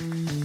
Mm-hmm. 0.00 0.41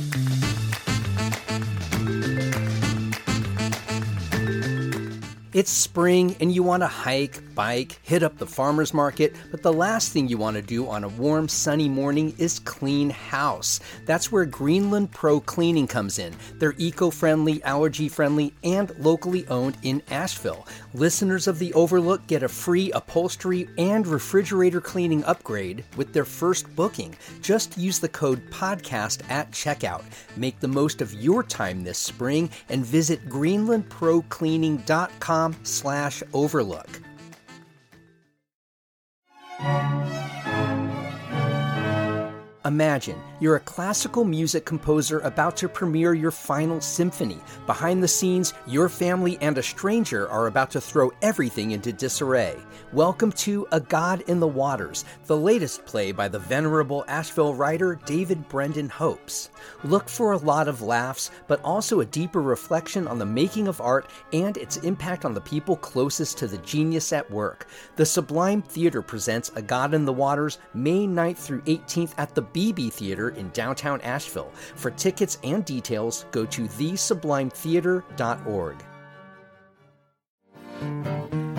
It's 5.57 5.71
spring 5.71 6.35
and 6.39 6.53
you 6.53 6.61
want 6.61 6.83
to 6.83 6.87
hike, 6.87 7.41
bike, 7.55 7.99
hit 8.03 8.21
up 8.21 8.37
the 8.37 8.45
farmer's 8.45 8.93
market, 8.93 9.35
but 9.49 9.63
the 9.63 9.73
last 9.73 10.13
thing 10.13 10.27
you 10.27 10.37
want 10.37 10.55
to 10.55 10.61
do 10.61 10.87
on 10.87 11.03
a 11.03 11.07
warm, 11.07 11.47
sunny 11.47 11.89
morning 11.89 12.35
is 12.37 12.59
clean 12.59 13.09
house. 13.09 13.79
That's 14.05 14.31
where 14.31 14.45
Greenland 14.45 15.13
Pro 15.13 15.39
Cleaning 15.39 15.87
comes 15.87 16.19
in. 16.19 16.35
They're 16.59 16.75
eco 16.77 17.09
friendly, 17.09 17.63
allergy 17.63 18.07
friendly, 18.07 18.53
and 18.63 18.95
locally 18.99 19.47
owned 19.47 19.77
in 19.81 20.03
Asheville. 20.11 20.67
Listeners 20.93 21.47
of 21.47 21.57
The 21.57 21.73
Overlook 21.73 22.27
get 22.27 22.43
a 22.43 22.47
free 22.47 22.91
upholstery 22.91 23.67
and 23.79 24.05
refrigerator 24.05 24.79
cleaning 24.79 25.23
upgrade 25.23 25.83
with 25.95 26.13
their 26.13 26.25
first 26.25 26.67
booking. 26.75 27.15
Just 27.41 27.79
use 27.79 27.97
the 27.97 28.09
code 28.09 28.47
PODCAST 28.51 29.27
at 29.31 29.49
checkout. 29.49 30.03
Make 30.35 30.59
the 30.59 30.67
most 30.67 31.01
of 31.01 31.15
your 31.15 31.41
time 31.41 31.83
this 31.83 31.97
spring 31.97 32.51
and 32.69 32.85
visit 32.85 33.27
greenlandprocleaning.com 33.27 35.46
slash 35.63 36.23
overlook. 36.33 36.87
Imagine 42.67 43.23
you're 43.39 43.55
a 43.55 43.61
classical 43.61 44.25
music 44.25 44.65
composer 44.65 45.19
about 45.19 45.55
to 45.55 45.69
premiere 45.69 46.13
your 46.13 46.31
final 46.31 46.81
symphony. 46.81 47.37
Behind 47.65 48.03
the 48.03 48.09
scenes, 48.09 48.53
your 48.65 48.89
family 48.89 49.37
and 49.39 49.57
a 49.57 49.63
stranger 49.63 50.27
are 50.27 50.47
about 50.47 50.71
to 50.71 50.81
throw 50.81 51.13
everything 51.21 51.71
into 51.71 51.93
disarray. 51.93 52.57
Welcome 52.91 53.31
to 53.33 53.67
A 53.71 53.79
God 53.79 54.21
in 54.27 54.41
the 54.41 54.47
Waters, 54.47 55.05
the 55.27 55.37
latest 55.37 55.85
play 55.85 56.11
by 56.11 56.27
the 56.27 56.39
venerable 56.39 57.05
Asheville 57.07 57.53
writer 57.53 58.01
David 58.05 58.49
Brendan 58.49 58.89
Hopes. 58.89 59.49
Look 59.83 60.09
for 60.09 60.31
a 60.31 60.37
lot 60.37 60.67
of 60.67 60.81
laughs, 60.81 61.31
but 61.47 61.61
also 61.63 62.01
a 62.01 62.05
deeper 62.05 62.41
reflection 62.41 63.07
on 63.07 63.19
the 63.19 63.25
making 63.25 63.67
of 63.67 63.79
art 63.79 64.09
and 64.33 64.57
its 64.57 64.77
impact 64.77 65.23
on 65.23 65.33
the 65.33 65.41
people 65.41 65.77
closest 65.77 66.37
to 66.39 66.47
the 66.47 66.57
genius 66.59 67.13
at 67.13 67.29
work. 67.29 67.67
The 67.95 68.05
Sublime 68.05 68.61
Theater 68.63 69.01
presents 69.01 69.51
A 69.55 69.61
God 69.61 69.93
in 69.93 70.03
the 70.03 70.11
Waters 70.11 70.57
May 70.73 71.05
9th 71.05 71.37
through 71.37 71.61
18th 71.61 72.13
at 72.17 72.33
the 72.33 72.41
BeBe 72.57 72.91
Theater 72.91 73.29
in 73.29 73.49
downtown 73.49 74.01
Asheville. 74.01 74.51
For 74.75 74.89
tickets 74.89 75.37
and 75.43 75.63
details, 75.63 76.25
go 76.31 76.43
to 76.47 76.63
thesublimetheater.org. 76.63 78.75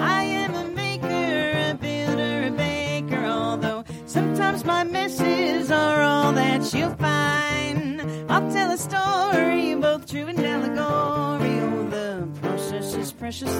I 0.00 0.22
am 0.24 0.54
a 0.56 0.64
maker, 0.68 1.70
a 1.70 1.74
builder, 1.80 2.48
a 2.48 2.50
baker, 2.50 3.24
although 3.24 3.84
sometimes 4.06 4.64
my 4.64 4.82
messes 4.82 5.70
are 5.70 6.02
all 6.02 6.32
that 6.32 6.74
you'll 6.74 6.96
find. 6.96 8.02
I'll 8.28 8.50
tell 8.50 8.72
a 8.72 8.78
story, 8.78 9.76
both 9.76 10.10
true 10.10 10.26
and 10.26 10.40
allegory. 10.40 11.60
Oh, 11.60 11.88
the 11.90 12.28
process 12.40 12.96
is 12.96 13.12
precious, 13.12 13.54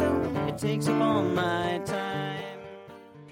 it 0.49 0.59
takes 0.59 0.89
up 0.89 1.01
all 1.01 1.23
my 1.23 1.81
time. 1.85 2.48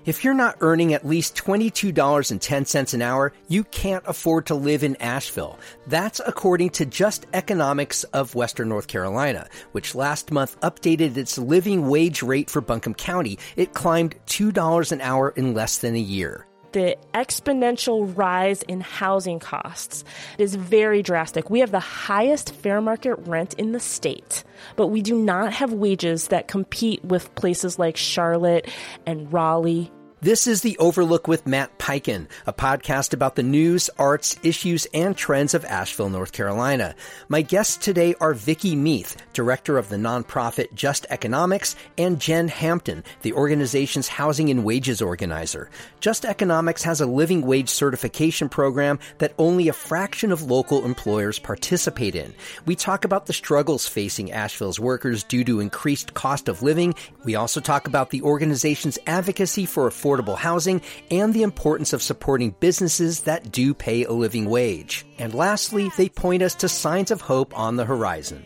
If 0.07 0.23
you're 0.23 0.35
not 0.35 0.59
earning 0.61 0.95
at 0.95 1.05
least 1.05 1.35
$22.10 1.35 2.95
an 2.95 3.03
hour, 3.03 3.33
you 3.49 3.65
can't 3.65 4.05
afford 4.07 4.47
to 4.47 4.55
live 4.55 4.85
in 4.85 4.95
Asheville. 5.03 5.59
That's 5.89 6.21
according 6.25 6.71
to 6.71 6.87
Just 6.87 7.27
Economics 7.33 8.05
of 8.05 8.37
Western 8.37 8.69
North 8.69 8.87
Carolina, 8.87 9.49
which 9.73 9.97
last 9.97 10.31
month 10.31 10.61
updated 10.61 11.17
its 11.17 11.39
living 11.39 11.89
wage 11.89 12.23
rate 12.23 12.51
for 12.51 12.61
Buncombe 12.61 12.95
County. 12.95 13.37
It 13.57 13.75
climbed 13.75 14.15
$2 14.27 14.93
an 14.93 15.01
hour 15.01 15.31
in 15.31 15.55
less 15.55 15.79
than 15.79 15.97
a 15.97 16.01
year 16.01 16.47
the 16.73 16.95
exponential 17.15 18.15
rise 18.19 18.61
in 18.63 18.83
housing 18.83 19.39
costs 19.39 20.05
is 20.37 20.55
very 20.57 21.01
drastic. 21.03 21.49
We 21.49 21.61
have 21.61 21.71
the 21.71 21.81
highest 21.81 22.55
fair 22.55 22.83
market 22.83 23.15
rent 23.21 23.55
in 23.55 23.73
the 23.73 23.81
state, 23.81 24.45
but 24.77 24.89
we 24.89 25.01
do 25.01 25.17
not 25.17 25.55
have 25.55 25.73
wages 25.73 26.29
that 26.29 26.49
compete 26.49 27.03
with 27.03 27.35
places 27.35 27.79
like 27.79 27.97
Charlotte 27.97 28.69
and 29.07 29.33
Raleigh 29.33 29.91
this 30.27 30.49
is 30.49 30.63
The 30.63 30.77
Overlook 30.79 31.29
with 31.29 31.47
Matt 31.47 31.79
Peiken, 31.79 32.27
a 32.49 32.53
podcast 32.53 33.15
about 33.15 33.37
the 33.37 33.45
news, 33.45 33.89
arts, 33.97 34.35
issues, 34.43 34.85
and 34.93 35.17
trends 35.17 35.55
of 35.55 35.65
Asheville, 35.65 36.11
North 36.11 36.33
Carolina. 36.33 36.97
My 37.29 37.43
guests 37.43 37.77
today 37.77 38.17
are 38.21 38.35
Vicki 38.35 38.75
Meath, 38.75 39.17
director 39.35 39.79
of 39.79 39.89
the 39.89 39.95
nonprofit 39.95 40.75
Just 40.75 41.07
Economics, 41.11 41.77
and 41.97 42.21
Jen 42.21 42.49
Hampton, 42.49 43.05
the 43.23 43.35
organization's 43.35 44.09
housing 44.09 44.51
and 44.51 44.65
wages 44.65 45.01
organizer. 45.01 45.71
Just 46.01 46.25
Economics 46.25 46.83
has 46.83 47.01
a 47.01 47.07
living 47.07 47.43
wage 47.43 47.69
certification 47.69 48.49
program 48.49 48.99
that 49.19 49.33
only 49.39 49.69
a 49.69 49.73
fraction 49.73 50.33
of 50.33 50.43
local 50.43 50.85
employers 50.85 51.39
participate 51.39 52.17
in. 52.17 52.35
We 52.65 52.75
talk 52.75 53.05
about 53.05 53.27
the 53.27 53.33
struggles 53.33 53.87
facing 53.87 54.33
Asheville's 54.33 54.81
workers 54.81 55.23
due 55.23 55.45
to 55.45 55.61
increased 55.61 56.15
cost 56.15 56.49
of 56.49 56.63
living. 56.63 56.97
We 57.23 57.37
also 57.37 57.61
talk 57.61 57.87
about 57.87 58.11
the 58.11 58.23
organization's 58.23 58.99
advocacy 59.07 59.67
for 59.67 59.89
affordable 59.89 60.16
affordable 60.17 60.37
housing, 60.37 60.83
and 61.11 61.33
the 61.33 61.43
importance 61.43 61.93
of 61.93 62.03
supporting 62.03 62.55
businesses 62.61 63.23
that 63.23 63.53
do 63.53 63.75
pay 63.75 64.05
a 64.05 64.13
living 64.13 64.49
wage. 64.49 65.07
And 65.19 65.35
lastly, 65.35 65.91
they 65.97 66.09
point 66.09 66.43
us 66.43 66.55
to 66.57 66.69
signs 66.69 67.11
of 67.11 67.21
hope 67.21 67.57
on 67.59 67.77
the 67.77 67.85
horizon. 67.85 68.45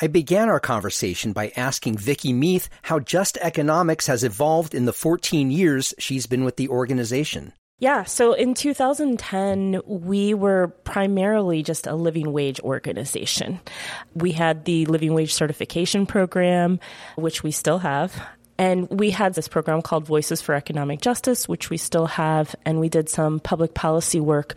I 0.00 0.06
began 0.06 0.48
our 0.48 0.60
conversation 0.60 1.32
by 1.32 1.52
asking 1.56 1.98
Vicki 1.98 2.32
Meath 2.32 2.68
how 2.82 3.00
Just 3.00 3.36
Economics 3.38 4.06
has 4.06 4.22
evolved 4.22 4.72
in 4.72 4.84
the 4.84 4.92
14 4.92 5.50
years 5.50 5.92
she's 5.98 6.26
been 6.26 6.44
with 6.44 6.56
the 6.56 6.68
organization. 6.68 7.52
Yeah, 7.80 8.04
so 8.04 8.32
in 8.32 8.54
2010, 8.54 9.82
we 9.86 10.34
were 10.34 10.68
primarily 10.82 11.62
just 11.62 11.86
a 11.86 11.94
living 11.94 12.32
wage 12.32 12.58
organization. 12.60 13.60
We 14.14 14.32
had 14.32 14.64
the 14.64 14.86
living 14.86 15.14
wage 15.14 15.32
certification 15.32 16.04
program, 16.04 16.80
which 17.14 17.44
we 17.44 17.52
still 17.52 17.78
have. 17.78 18.20
And 18.58 18.88
we 18.90 19.10
had 19.10 19.34
this 19.34 19.46
program 19.46 19.82
called 19.82 20.04
Voices 20.04 20.42
for 20.42 20.54
Economic 20.54 21.00
Justice, 21.00 21.48
which 21.48 21.70
we 21.70 21.76
still 21.76 22.06
have, 22.06 22.56
and 22.64 22.80
we 22.80 22.88
did 22.88 23.08
some 23.08 23.38
public 23.38 23.72
policy 23.72 24.18
work 24.18 24.54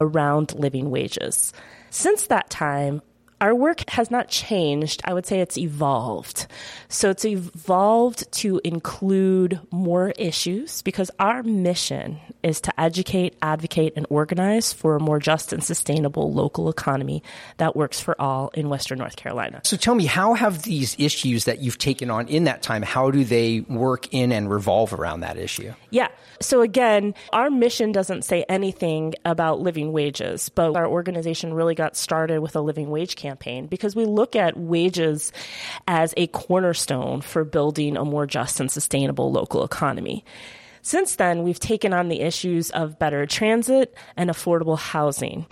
around 0.00 0.54
living 0.54 0.90
wages. 0.90 1.52
Since 1.90 2.26
that 2.26 2.50
time, 2.50 3.00
our 3.40 3.54
work 3.54 3.88
has 3.90 4.10
not 4.10 4.28
changed. 4.28 5.00
I 5.04 5.14
would 5.14 5.26
say 5.26 5.40
it's 5.40 5.56
evolved. 5.56 6.46
So 6.88 7.10
it's 7.10 7.24
evolved 7.24 8.30
to 8.32 8.60
include 8.64 9.60
more 9.70 10.10
issues 10.10 10.82
because 10.82 11.10
our 11.18 11.42
mission 11.42 12.18
is 12.42 12.60
to 12.62 12.80
educate, 12.80 13.36
advocate, 13.42 13.92
and 13.96 14.06
organize 14.10 14.72
for 14.72 14.96
a 14.96 15.00
more 15.00 15.18
just 15.18 15.52
and 15.52 15.62
sustainable 15.62 16.32
local 16.32 16.68
economy 16.68 17.22
that 17.58 17.76
works 17.76 18.00
for 18.00 18.20
all 18.20 18.48
in 18.54 18.68
Western 18.68 18.98
North 18.98 19.16
Carolina. 19.16 19.60
So 19.64 19.76
tell 19.76 19.94
me, 19.94 20.06
how 20.06 20.34
have 20.34 20.62
these 20.62 20.96
issues 20.98 21.44
that 21.44 21.60
you've 21.60 21.78
taken 21.78 22.10
on 22.10 22.28
in 22.28 22.44
that 22.44 22.62
time, 22.62 22.82
how 22.82 23.10
do 23.10 23.24
they 23.24 23.60
work 23.60 24.12
in 24.12 24.32
and 24.32 24.50
revolve 24.50 24.92
around 24.92 25.20
that 25.20 25.36
issue? 25.36 25.72
Yeah. 25.90 26.08
So 26.40 26.60
again, 26.60 27.14
our 27.32 27.50
mission 27.50 27.92
doesn't 27.92 28.22
say 28.22 28.44
anything 28.48 29.14
about 29.24 29.60
living 29.60 29.92
wages, 29.92 30.48
but 30.48 30.76
our 30.76 30.86
organization 30.86 31.52
really 31.54 31.74
got 31.74 31.96
started 31.96 32.40
with 32.40 32.56
a 32.56 32.60
living 32.60 32.90
wage 32.90 33.16
campaign 33.16 33.27
because 33.66 33.96
we 33.96 34.04
look 34.04 34.36
at 34.36 34.56
wages 34.56 35.32
as 35.86 36.14
a 36.16 36.26
cornerstone 36.28 37.20
for 37.20 37.44
building 37.44 37.96
a 37.96 38.04
more 38.04 38.26
just 38.26 38.60
and 38.60 38.70
sustainable 38.70 39.30
local 39.32 39.64
economy. 39.64 40.24
Since 40.82 41.16
then, 41.16 41.42
we've 41.42 41.60
taken 41.60 41.92
on 41.92 42.08
the 42.08 42.20
issues 42.20 42.70
of 42.70 42.98
better 42.98 43.26
transit 43.26 43.94
and 44.16 44.30
affordable 44.30 44.78
housing. 44.78 45.46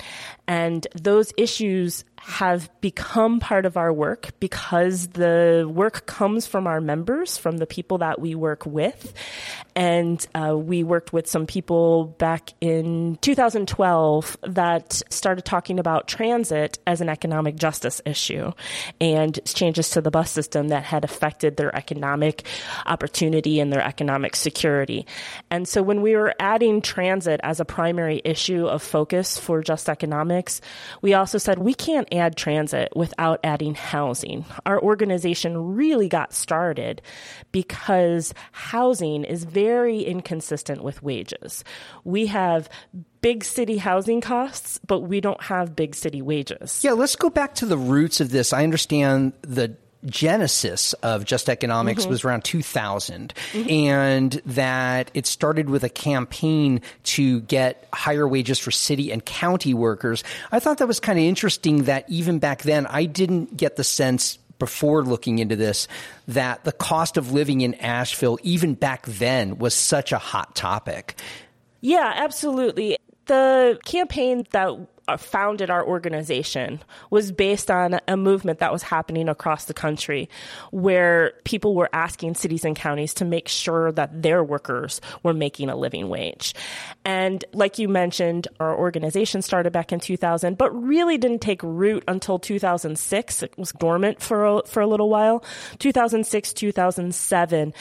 And 0.49 0.87
those 0.95 1.33
issues 1.37 2.05
have 2.27 2.69
become 2.81 3.39
part 3.39 3.67
of 3.67 3.77
our 3.77 3.93
work 3.93 4.31
because 4.41 5.09
the 5.09 5.71
work 5.73 6.07
comes 6.07 6.47
from 6.47 6.67
our 6.67 6.81
members, 6.81 7.37
from 7.37 7.59
the 7.59 7.67
people 7.67 7.99
that 7.99 8.21
we 8.21 8.35
work 8.35 8.67
with. 8.67 9.13
And 9.77 10.27
uh, 10.35 10.57
we 10.57 10.83
worked 10.83 11.13
with 11.13 11.29
some 11.29 11.47
people 11.47 12.07
back 12.19 12.55
in 12.61 13.17
2012 13.21 14.37
that 14.43 15.03
started 15.11 15.45
talking 15.45 15.79
about 15.79 16.09
transit 16.09 16.79
as 16.87 17.01
an 17.01 17.09
economic 17.09 17.57
justice 17.57 18.01
issue 18.05 18.53
and 19.01 19.39
changes 19.45 19.91
to 19.91 20.01
the 20.01 20.11
bus 20.11 20.31
system 20.31 20.69
that 20.69 20.83
had 20.83 21.05
affected 21.05 21.57
their 21.57 21.75
economic 21.77 22.47
opportunity 22.87 23.61
and 23.61 23.73
their 23.73 23.83
economic 23.83 24.35
security. 24.35 25.07
And 25.51 25.69
so 25.69 25.83
when 25.83 26.03
we 26.03 26.17
were 26.17 26.35
adding 26.41 26.81
transit 26.81 27.41
as 27.45 27.61
a 27.61 27.65
primary 27.65 28.21
issue 28.25 28.67
of 28.67 28.83
focus 28.83 29.39
for 29.39 29.63
Just 29.63 29.89
Economics, 29.89 30.36
we 31.03 31.15
also 31.15 31.39
said 31.39 31.59
we 31.59 31.75
can't 31.75 32.13
add 32.13 32.37
transit 32.37 32.93
without 32.95 33.41
adding 33.45 33.75
housing. 33.75 34.45
Our 34.65 34.81
organization 34.81 35.75
really 35.75 36.09
got 36.09 36.33
started 36.33 37.03
because 37.53 38.35
housing 38.53 39.25
is 39.25 39.45
very 39.45 40.03
inconsistent 40.03 40.83
with 40.83 41.03
wages. 41.03 41.65
We 42.05 42.27
have 42.27 42.69
big 43.21 43.45
city 43.45 43.79
housing 43.79 44.21
costs, 44.21 44.79
but 44.87 45.01
we 45.01 45.21
don't 45.21 45.43
have 45.43 45.75
big 45.75 45.95
city 45.95 46.23
wages. 46.23 46.83
Yeah, 46.85 46.93
let's 46.93 47.17
go 47.17 47.31
back 47.31 47.55
to 47.57 47.67
the 47.67 47.77
roots 47.77 48.21
of 48.21 48.31
this. 48.31 48.53
I 48.53 48.63
understand 48.63 49.33
the 49.43 49.77
genesis 50.05 50.93
of 50.95 51.25
Just 51.25 51.49
Economics 51.49 52.03
mm-hmm. 52.03 52.11
was 52.11 52.25
around 52.25 52.45
2000, 52.45 53.35
mm-hmm. 53.53 53.71
and 53.71 54.33
that 54.47 55.11
it 55.15 55.27
started 55.27 55.71
with 55.71 55.85
a 55.85 55.89
campaign 55.89 56.81
to 57.05 57.41
get 57.43 57.89
higher 57.93 58.27
wages 58.29 58.59
for 58.59 58.71
city 58.71 59.11
and 59.11 59.25
county 59.25 59.75
workers. 59.75 60.23
I 60.53 60.61
thought 60.61 60.79
that 60.79 60.89
was 60.89 61.01
kind 61.01 61.19
of 61.19 61.25
interesting 61.25 61.85
that 61.85 62.05
even 62.09 62.39
back 62.39 62.63
then, 62.63 62.87
I 62.87 63.05
didn't 63.05 63.57
get 63.57 63.77
the 63.77 63.85
sense 63.85 64.39
before 64.59 65.05
looking 65.05 65.39
into 65.39 65.57
this 65.57 65.87
that 66.29 66.65
the 66.65 66.73
cost 66.73 67.17
of 67.17 67.33
living 67.33 67.61
in 67.61 67.75
Asheville, 67.75 68.39
even 68.43 68.75
back 68.75 69.07
then, 69.07 69.59
was 69.59 69.75
such 69.75 70.13
a 70.13 70.19
hot 70.19 70.55
topic. 70.55 71.15
Yeah, 71.81 72.13
absolutely. 72.17 72.97
The 73.27 73.79
campaign 73.85 74.47
that 74.53 74.77
Uh, 75.09 75.17
founded 75.17 75.71
our 75.71 75.87
organization 75.87 76.83
was 77.11 77.31
based 77.31 77.71
on 77.71 78.01
a 78.09 78.17
movement 78.17 78.59
that 78.59 78.73
was 78.73 78.83
happening 78.83 79.29
across 79.29 79.67
the 79.67 79.75
country 79.75 80.29
where 80.73 81.33
people 81.45 81.77
were 81.77 81.89
asking 81.93 82.35
cities 82.35 82.65
and 82.65 82.75
counties 82.75 83.15
to 83.15 83.25
make 83.25 83.47
sure 83.47 83.93
that 83.93 84.23
their 84.23 84.43
workers 84.43 85.01
were 85.23 85.33
making 85.33 85.69
a 85.69 85.77
living 85.77 86.09
wage. 86.09 86.55
And 87.05 87.45
like 87.53 87.79
you 87.79 87.89
mentioned, 87.89 88.49
our 88.59 88.77
organization 88.77 89.43
started 89.43 89.73
back 89.73 89.93
in 89.93 90.01
2000, 90.01 90.59
but 90.59 90.71
really 90.73 91.19
didn't 91.19 91.41
take 91.41 91.63
root 91.63 92.03
until 92.09 92.41
2006. 92.41 93.43
It 93.45 93.57
was 93.57 93.73
dormant 93.73 94.21
for 94.21 94.45
a, 94.45 94.63
for 94.67 94.81
a 94.81 94.87
little 94.87 95.09
while. 95.09 95.45
2006, 95.79 96.53
2007. 96.53 97.73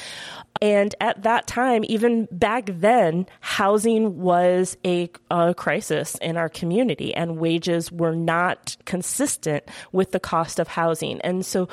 And 0.62 0.96
at 1.02 1.24
that 1.24 1.48
time, 1.48 1.84
even 1.88 2.28
back 2.31 2.69
then, 2.72 3.25
housing 3.42 4.19
was 4.22 4.78
a, 4.86 5.10
a, 5.30 5.54
crisis 5.54 6.16
in 6.22 6.38
our 6.38 6.50
community 6.50 7.13
and 7.13 7.38
wages 7.38 7.92
were 7.92 8.16
not 8.16 8.78
consistent 8.86 9.63
with 9.92 10.12
the 10.12 10.19
cost 10.19 10.60
of 10.60 10.68
housing. 10.68 11.19
And 11.22 11.46
so 11.46 11.68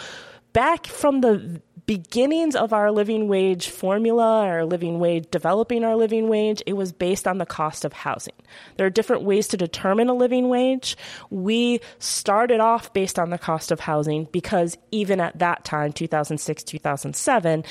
back 0.52 0.86
from 0.86 1.20
the 1.20 1.62
beginnings 1.86 2.54
of 2.54 2.72
our 2.72 2.92
living 2.92 3.28
wage 3.28 3.68
formula, 3.68 4.46
our 4.46 4.64
living 4.64 4.98
wage, 4.98 5.26
developing 5.30 5.84
our 5.84 5.96
living 5.96 6.28
wage, 6.28 6.62
it 6.66 6.74
was 6.74 6.92
based 6.92 7.26
on 7.26 7.38
the 7.38 7.46
cost 7.46 7.84
of 7.84 7.92
housing. 7.92 8.34
There 8.76 8.86
are 8.86 8.90
different 8.90 9.22
ways 9.22 9.48
to 9.48 9.56
determine 9.56 10.08
a 10.08 10.14
living 10.14 10.48
wage. 10.48 10.96
We 11.30 11.80
started 11.98 12.60
off 12.60 12.92
based 12.92 13.18
on 13.18 13.30
the 13.30 13.38
cost 13.38 13.72
of 13.72 13.80
housing 13.80 14.28
because 14.30 14.78
even 14.90 15.20
at 15.20 15.38
that 15.40 15.64
time, 15.64 15.92
2006, 15.92 16.62
2007, 16.62 17.64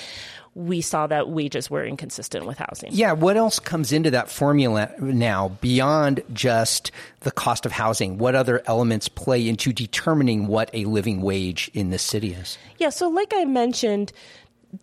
we 0.54 0.82
saw 0.82 1.08
that 1.08 1.30
wages 1.30 1.70
were 1.70 1.86
inconsistent 1.86 2.46
with 2.46 2.58
housing. 2.58 2.90
Yeah, 2.92 3.14
what 3.14 3.38
else 3.38 3.60
comes 3.60 3.92
into 3.92 4.12
that 4.12 4.30
formula 4.30 4.92
now 5.00 5.50
beyond 5.62 6.22
just 6.34 6.92
the 7.22 7.32
cost 7.32 7.66
of 7.66 7.72
housing? 7.72 8.18
What 8.18 8.36
other 8.36 8.62
elements 8.66 9.08
play 9.08 9.48
into 9.48 9.72
determining 9.72 10.48
what 10.48 10.70
a 10.74 10.86
living 10.86 11.22
wage 11.22 11.72
in 11.74 11.90
the 11.90 11.98
city 11.98 12.34
is? 12.34 12.58
Yeah, 12.78 12.90
so 12.90 13.10
like 13.10 13.32
I 13.34 13.46
mentioned, 13.46 14.12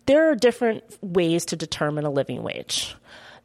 there 0.07 0.29
are 0.29 0.35
different 0.35 0.83
ways 1.01 1.45
to 1.45 1.55
determine 1.55 2.05
a 2.05 2.11
living 2.11 2.41
wage. 2.41 2.95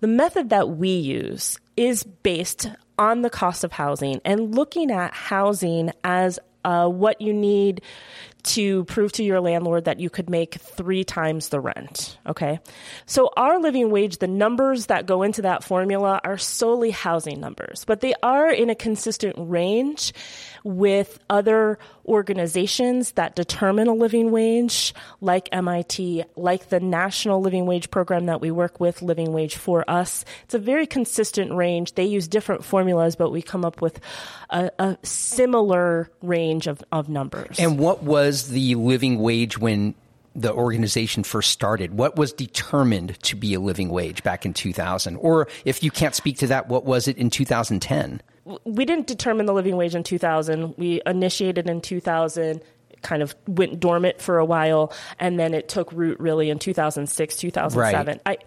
The 0.00 0.06
method 0.06 0.50
that 0.50 0.70
we 0.70 0.90
use 0.90 1.58
is 1.76 2.04
based 2.04 2.68
on 2.98 3.22
the 3.22 3.30
cost 3.30 3.64
of 3.64 3.72
housing 3.72 4.20
and 4.24 4.54
looking 4.54 4.90
at 4.90 5.12
housing 5.12 5.90
as 6.04 6.38
uh, 6.64 6.88
what 6.88 7.20
you 7.20 7.32
need 7.32 7.82
to 8.44 8.84
prove 8.84 9.12
to 9.12 9.24
your 9.24 9.40
landlord 9.40 9.84
that 9.86 10.00
you 10.00 10.10
could 10.10 10.30
make 10.30 10.54
three 10.54 11.04
times 11.04 11.48
the 11.48 11.60
rent. 11.60 12.18
Okay. 12.26 12.60
So 13.06 13.30
our 13.36 13.58
living 13.58 13.90
wage, 13.90 14.18
the 14.18 14.28
numbers 14.28 14.86
that 14.86 15.06
go 15.06 15.22
into 15.22 15.42
that 15.42 15.64
formula 15.64 16.20
are 16.24 16.38
solely 16.38 16.90
housing 16.90 17.40
numbers, 17.40 17.84
but 17.86 18.00
they 18.00 18.14
are 18.22 18.50
in 18.50 18.70
a 18.70 18.74
consistent 18.74 19.34
range 19.38 20.12
with 20.64 21.18
other 21.28 21.78
organizations 22.06 23.12
that 23.12 23.36
determine 23.36 23.86
a 23.86 23.94
living 23.94 24.30
wage, 24.30 24.94
like 25.20 25.48
MIT, 25.52 26.24
like 26.36 26.70
the 26.70 26.80
National 26.80 27.40
Living 27.40 27.66
Wage 27.66 27.90
Program 27.90 28.26
that 28.26 28.40
we 28.40 28.50
work 28.50 28.80
with, 28.80 29.02
Living 29.02 29.32
Wage 29.32 29.56
for 29.56 29.88
Us. 29.88 30.24
It's 30.44 30.54
a 30.54 30.58
very 30.58 30.86
consistent 30.86 31.52
range. 31.52 31.94
They 31.94 32.06
use 32.06 32.26
different 32.26 32.64
formulas, 32.64 33.14
but 33.14 33.30
we 33.30 33.42
come 33.42 33.64
up 33.64 33.82
with 33.82 34.00
a, 34.50 34.70
a 34.78 34.98
similar 35.02 36.10
range 36.22 36.66
of, 36.66 36.82
of 36.90 37.10
numbers. 37.10 37.58
And 37.58 37.78
what 37.78 38.02
was 38.02 38.48
the 38.48 38.74
living 38.76 39.18
wage 39.18 39.58
when 39.58 39.94
the 40.34 40.52
organization 40.52 41.24
first 41.24 41.50
started? 41.50 41.92
What 41.94 42.16
was 42.16 42.32
determined 42.32 43.22
to 43.22 43.36
be 43.36 43.54
a 43.54 43.60
living 43.60 43.90
wage 43.90 44.22
back 44.22 44.46
in 44.46 44.54
2000? 44.54 45.16
Or 45.16 45.46
if 45.66 45.82
you 45.82 45.90
can't 45.90 46.14
speak 46.14 46.38
to 46.38 46.46
that, 46.48 46.68
what 46.68 46.84
was 46.84 47.06
it 47.06 47.18
in 47.18 47.28
2010? 47.28 48.22
We 48.64 48.84
didn't 48.84 49.06
determine 49.06 49.46
the 49.46 49.54
living 49.54 49.76
wage 49.76 49.94
in 49.94 50.02
2000. 50.02 50.74
We 50.76 51.00
initiated 51.06 51.68
in 51.68 51.80
2000 51.80 52.60
kind 53.02 53.22
of 53.22 53.34
went 53.46 53.80
dormant 53.80 54.20
for 54.20 54.38
a 54.38 54.44
while 54.44 54.92
and 55.20 55.38
then 55.38 55.54
it 55.54 55.68
took 55.68 55.92
root 55.92 56.18
really 56.18 56.48
in 56.48 56.58
2006 56.58 57.36
2007 57.36 58.06
right. 58.06 58.20
I, 58.24 58.38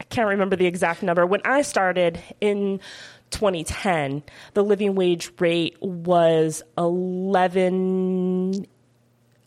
I 0.00 0.04
can't 0.04 0.28
remember 0.28 0.56
the 0.56 0.64
exact 0.64 1.02
number 1.02 1.26
when 1.26 1.42
i 1.44 1.60
started 1.60 2.18
in 2.40 2.80
2010 3.30 4.22
the 4.54 4.64
living 4.64 4.94
wage 4.94 5.30
rate 5.38 5.76
was 5.82 6.62
11 6.78 8.66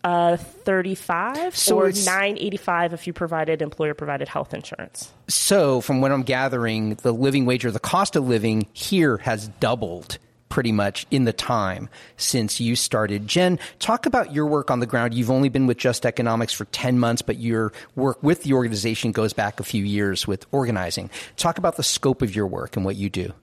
uh, 0.03 0.37
35 0.37 1.55
so 1.55 1.77
or 1.77 1.91
985 1.91 2.93
if 2.93 3.07
you 3.07 3.13
provided 3.13 3.61
employer 3.61 3.93
provided 3.93 4.27
health 4.27 4.53
insurance. 4.53 5.11
So, 5.27 5.81
from 5.81 6.01
what 6.01 6.11
I'm 6.11 6.23
gathering, 6.23 6.95
the 6.95 7.11
living 7.11 7.45
wage 7.45 7.65
or 7.65 7.71
the 7.71 7.79
cost 7.79 8.15
of 8.15 8.27
living 8.27 8.67
here 8.73 9.17
has 9.17 9.47
doubled 9.59 10.17
pretty 10.47 10.71
much 10.71 11.05
in 11.11 11.25
the 11.25 11.33
time 11.33 11.89
since 12.17 12.59
you 12.59 12.75
started. 12.75 13.27
Jen, 13.27 13.59
talk 13.77 14.05
about 14.05 14.33
your 14.33 14.47
work 14.47 14.71
on 14.71 14.79
the 14.79 14.85
ground. 14.87 15.13
You've 15.13 15.29
only 15.29 15.49
been 15.49 15.67
with 15.67 15.77
Just 15.77 16.05
Economics 16.05 16.53
for 16.53 16.65
10 16.65 16.97
months, 16.97 17.21
but 17.21 17.37
your 17.37 17.71
work 17.95 18.21
with 18.23 18.43
the 18.43 18.53
organization 18.53 19.11
goes 19.11 19.31
back 19.31 19.59
a 19.59 19.63
few 19.63 19.83
years 19.83 20.27
with 20.27 20.45
organizing. 20.51 21.11
Talk 21.37 21.59
about 21.59 21.77
the 21.77 21.83
scope 21.83 22.21
of 22.21 22.35
your 22.35 22.47
work 22.47 22.75
and 22.75 22.83
what 22.83 22.95
you 22.95 23.09
do 23.09 23.33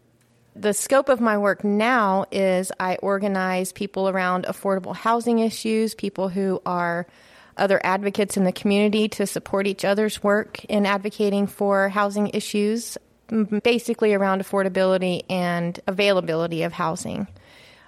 the 0.59 0.73
scope 0.73 1.09
of 1.09 1.21
my 1.21 1.37
work 1.39 1.65
now 1.65 2.25
is 2.33 2.73
I 2.81 2.97
organize 2.97 3.73
people 3.73 4.09
around 4.09 4.45
affordable 4.45 4.95
housing 4.95 5.39
issues, 5.39 5.95
people 5.95 6.29
who 6.29 6.63
are 6.65 7.07
other 7.57 7.81
advocates 7.85 8.37
in 8.37 8.45
the 8.45 8.53
community 8.53 9.09
to 9.09 9.27
support 9.27 9.67
each 9.67 9.85
other's 9.85 10.23
work 10.23 10.65
in 10.65 10.87
advocating 10.87 11.47
for 11.47 11.89
housing 11.89 12.29
issues, 12.29 12.97
basically 13.63 14.15
around 14.15 14.43
affordability 14.43 15.25
and 15.29 15.79
availability 15.87 16.63
of 16.63 16.73
housing. 16.73 17.27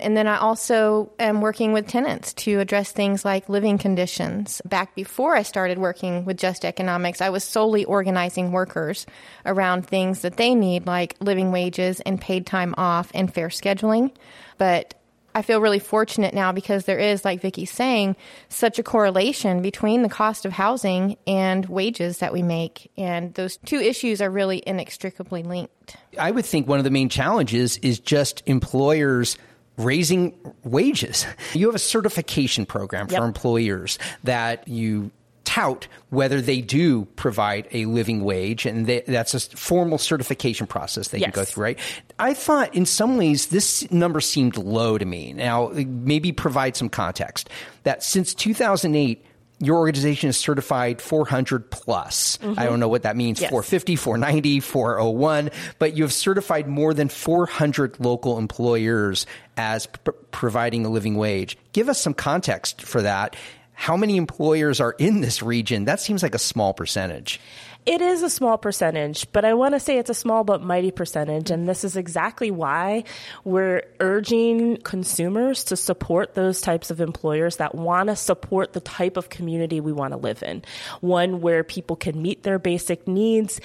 And 0.00 0.16
then 0.16 0.26
I 0.26 0.38
also 0.38 1.10
am 1.18 1.40
working 1.40 1.72
with 1.72 1.86
tenants 1.86 2.32
to 2.34 2.60
address 2.60 2.92
things 2.92 3.24
like 3.24 3.48
living 3.48 3.78
conditions. 3.78 4.62
Back 4.64 4.94
before 4.94 5.34
I 5.36 5.42
started 5.42 5.78
working 5.78 6.24
with 6.24 6.36
Just 6.38 6.64
Economics, 6.64 7.20
I 7.20 7.30
was 7.30 7.44
solely 7.44 7.84
organizing 7.84 8.52
workers 8.52 9.06
around 9.44 9.86
things 9.86 10.22
that 10.22 10.36
they 10.36 10.54
need, 10.54 10.86
like 10.86 11.16
living 11.20 11.52
wages 11.52 12.00
and 12.00 12.20
paid 12.20 12.46
time 12.46 12.74
off 12.76 13.10
and 13.14 13.32
fair 13.32 13.48
scheduling. 13.48 14.12
But 14.56 14.94
I 15.34 15.42
feel 15.42 15.60
really 15.60 15.78
fortunate 15.78 16.34
now 16.34 16.50
because 16.50 16.84
there 16.84 16.98
is, 16.98 17.24
like 17.24 17.40
Vicki's 17.40 17.70
saying, 17.70 18.16
such 18.48 18.78
a 18.78 18.82
correlation 18.82 19.62
between 19.62 20.02
the 20.02 20.08
cost 20.08 20.44
of 20.44 20.52
housing 20.52 21.16
and 21.26 21.64
wages 21.66 22.18
that 22.18 22.32
we 22.32 22.42
make. 22.42 22.90
And 22.96 23.34
those 23.34 23.56
two 23.58 23.76
issues 23.78 24.20
are 24.20 24.30
really 24.30 24.62
inextricably 24.66 25.44
linked. 25.44 25.96
I 26.18 26.30
would 26.30 26.44
think 26.44 26.66
one 26.66 26.78
of 26.78 26.84
the 26.84 26.90
main 26.90 27.08
challenges 27.08 27.76
is 27.78 28.00
just 28.00 28.42
employers 28.46 29.38
raising 29.78 30.34
wages. 30.64 31.24
You 31.54 31.66
have 31.66 31.74
a 31.74 31.80
certification 31.80 32.66
program 32.66 33.06
for 33.06 33.14
yep. 33.14 33.22
employers 33.22 33.98
that 34.24 34.68
you 34.68 35.10
tout 35.48 35.88
whether 36.10 36.42
they 36.42 36.60
do 36.60 37.06
provide 37.16 37.66
a 37.72 37.86
living 37.86 38.22
wage, 38.22 38.66
and 38.66 38.86
they, 38.86 39.00
that's 39.06 39.32
a 39.32 39.40
formal 39.56 39.96
certification 39.96 40.66
process 40.66 41.08
they 41.08 41.18
yes. 41.18 41.32
can 41.32 41.42
go 41.42 41.44
through, 41.44 41.64
right? 41.64 41.78
I 42.18 42.34
thought 42.34 42.74
in 42.74 42.84
some 42.84 43.16
ways 43.16 43.46
this 43.46 43.90
number 43.90 44.20
seemed 44.20 44.58
low 44.58 44.98
to 44.98 45.06
me. 45.06 45.32
Now, 45.32 45.70
maybe 45.72 46.32
provide 46.32 46.76
some 46.76 46.90
context 46.90 47.48
that 47.84 48.02
since 48.02 48.34
2008, 48.34 49.24
your 49.60 49.76
organization 49.76 50.28
is 50.28 50.36
certified 50.36 51.02
400 51.02 51.70
plus. 51.70 52.38
Mm-hmm. 52.38 52.58
I 52.58 52.64
don't 52.64 52.80
know 52.80 52.88
what 52.88 53.02
that 53.02 53.16
means 53.16 53.40
yes. 53.40 53.50
450, 53.50 53.96
490, 53.96 54.60
401, 54.60 55.50
but 55.78 55.96
you 55.96 56.04
have 56.04 56.12
certified 56.12 56.68
more 56.68 56.94
than 56.94 57.08
400 57.08 57.98
local 58.00 58.38
employers 58.38 59.26
as 59.56 59.86
p- 59.86 60.12
providing 60.30 60.86
a 60.86 60.88
living 60.88 61.16
wage. 61.16 61.58
Give 61.72 61.88
us 61.88 62.00
some 62.00 62.14
context 62.14 62.82
for 62.82 63.02
that. 63.02 63.34
How 63.72 63.96
many 63.96 64.16
employers 64.16 64.80
are 64.80 64.92
in 64.98 65.20
this 65.20 65.42
region? 65.42 65.84
That 65.84 66.00
seems 66.00 66.22
like 66.22 66.34
a 66.34 66.38
small 66.38 66.74
percentage. 66.74 67.40
It 67.88 68.02
is 68.02 68.22
a 68.22 68.28
small 68.28 68.58
percentage, 68.58 69.32
but 69.32 69.46
I 69.46 69.54
want 69.54 69.72
to 69.72 69.80
say 69.80 69.96
it's 69.96 70.10
a 70.10 70.14
small 70.14 70.44
but 70.44 70.60
mighty 70.60 70.90
percentage. 70.90 71.50
And 71.50 71.66
this 71.66 71.84
is 71.84 71.96
exactly 71.96 72.50
why 72.50 73.04
we're 73.44 73.82
urging 73.98 74.76
consumers 74.82 75.64
to 75.64 75.76
support 75.76 76.34
those 76.34 76.60
types 76.60 76.90
of 76.90 77.00
employers 77.00 77.56
that 77.56 77.74
want 77.74 78.10
to 78.10 78.16
support 78.16 78.74
the 78.74 78.80
type 78.80 79.16
of 79.16 79.30
community 79.30 79.80
we 79.80 79.94
want 79.94 80.12
to 80.12 80.18
live 80.18 80.42
in. 80.42 80.64
One 81.00 81.40
where 81.40 81.64
people 81.64 81.96
can 81.96 82.20
meet 82.20 82.42
their 82.42 82.58
basic 82.58 83.08
needs 83.08 83.58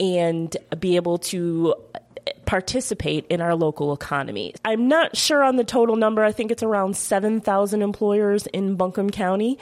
and 0.00 0.56
be 0.80 0.96
able 0.96 1.18
to 1.18 1.76
participate 2.46 3.26
in 3.28 3.40
our 3.40 3.54
local 3.54 3.92
economy. 3.92 4.54
I'm 4.64 4.88
not 4.88 5.16
sure 5.16 5.42
on 5.42 5.56
the 5.56 5.64
total 5.64 5.96
number. 5.96 6.24
I 6.24 6.32
think 6.32 6.50
it's 6.50 6.62
around 6.62 6.96
7,000 6.96 7.82
employers 7.82 8.46
in 8.48 8.76
Buncombe 8.76 9.10
County. 9.10 9.58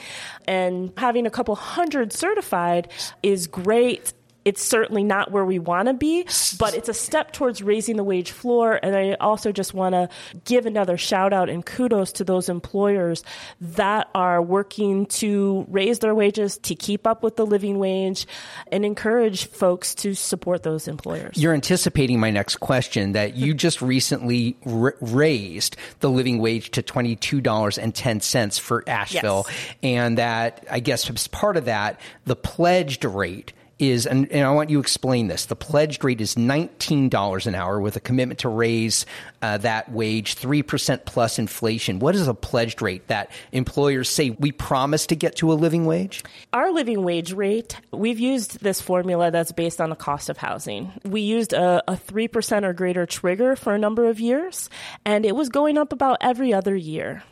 And 0.46 0.92
having 0.96 1.26
a 1.26 1.30
couple 1.30 1.54
hundred 1.54 2.12
certified 2.12 2.88
is 3.22 3.46
great 3.46 4.12
it's 4.46 4.62
certainly 4.62 5.02
not 5.02 5.32
where 5.32 5.44
we 5.44 5.58
want 5.58 5.88
to 5.88 5.92
be, 5.92 6.22
but 6.56 6.72
it's 6.72 6.88
a 6.88 6.94
step 6.94 7.32
towards 7.32 7.64
raising 7.64 7.96
the 7.96 8.04
wage 8.04 8.30
floor. 8.30 8.78
And 8.80 8.94
I 8.94 9.14
also 9.14 9.50
just 9.50 9.74
want 9.74 9.94
to 9.94 10.08
give 10.44 10.66
another 10.66 10.96
shout 10.96 11.32
out 11.32 11.50
and 11.50 11.66
kudos 11.66 12.12
to 12.12 12.24
those 12.24 12.48
employers 12.48 13.24
that 13.60 14.08
are 14.14 14.40
working 14.40 15.06
to 15.06 15.66
raise 15.68 15.98
their 15.98 16.14
wages, 16.14 16.58
to 16.58 16.76
keep 16.76 17.08
up 17.08 17.24
with 17.24 17.34
the 17.34 17.44
living 17.44 17.80
wage, 17.80 18.24
and 18.70 18.84
encourage 18.84 19.46
folks 19.48 19.96
to 19.96 20.14
support 20.14 20.62
those 20.62 20.86
employers. 20.86 21.36
You're 21.36 21.52
anticipating 21.52 22.20
my 22.20 22.30
next 22.30 22.56
question 22.60 23.12
that 23.12 23.34
you 23.34 23.52
just 23.66 23.82
recently 23.82 24.56
r- 24.64 24.94
raised 25.00 25.76
the 25.98 26.08
living 26.08 26.38
wage 26.38 26.70
to 26.70 26.84
$22.10 26.84 28.60
for 28.60 28.84
Asheville. 28.88 29.46
Yes. 29.48 29.74
And 29.82 30.18
that, 30.18 30.64
I 30.70 30.78
guess, 30.78 31.10
as 31.10 31.26
part 31.26 31.56
of 31.56 31.64
that, 31.64 31.98
the 32.26 32.36
pledged 32.36 33.04
rate 33.04 33.52
is, 33.78 34.06
and, 34.06 34.30
and, 34.32 34.46
I 34.46 34.50
want 34.52 34.70
you 34.70 34.78
to 34.78 34.80
explain 34.80 35.28
this. 35.28 35.46
The 35.46 35.56
pledged 35.56 36.02
rate 36.02 36.20
is 36.22 36.34
$19 36.34 37.46
an 37.46 37.54
hour 37.54 37.78
with 37.78 37.96
a 37.96 38.00
commitment 38.00 38.40
to 38.40 38.48
raise 38.48 39.04
uh, 39.42 39.58
that 39.58 39.92
wage 39.92 40.36
3% 40.36 41.04
plus 41.04 41.38
inflation. 41.38 41.98
What 41.98 42.14
is 42.14 42.26
a 42.26 42.32
pledged 42.32 42.80
rate 42.80 43.06
that 43.08 43.30
employers 43.52 44.08
say 44.08 44.30
we 44.30 44.50
promise 44.50 45.06
to 45.08 45.16
get 45.16 45.36
to 45.36 45.52
a 45.52 45.54
living 45.54 45.84
wage? 45.84 46.24
Our 46.54 46.72
living 46.72 47.04
wage 47.04 47.32
rate, 47.32 47.76
we've 47.92 48.18
used 48.18 48.60
this 48.60 48.80
formula 48.80 49.30
that's 49.30 49.52
based 49.52 49.80
on 49.80 49.90
the 49.90 49.96
cost 49.96 50.30
of 50.30 50.38
housing. 50.38 50.92
We 51.04 51.20
used 51.20 51.52
a, 51.52 51.82
a 51.86 51.96
3% 51.96 52.64
or 52.64 52.72
greater 52.72 53.04
trigger 53.04 53.56
for 53.56 53.74
a 53.74 53.78
number 53.78 54.06
of 54.06 54.20
years, 54.20 54.70
and 55.04 55.26
it 55.26 55.36
was 55.36 55.50
going 55.50 55.76
up 55.76 55.92
about 55.92 56.18
every 56.22 56.54
other 56.54 56.74
year. 56.74 57.22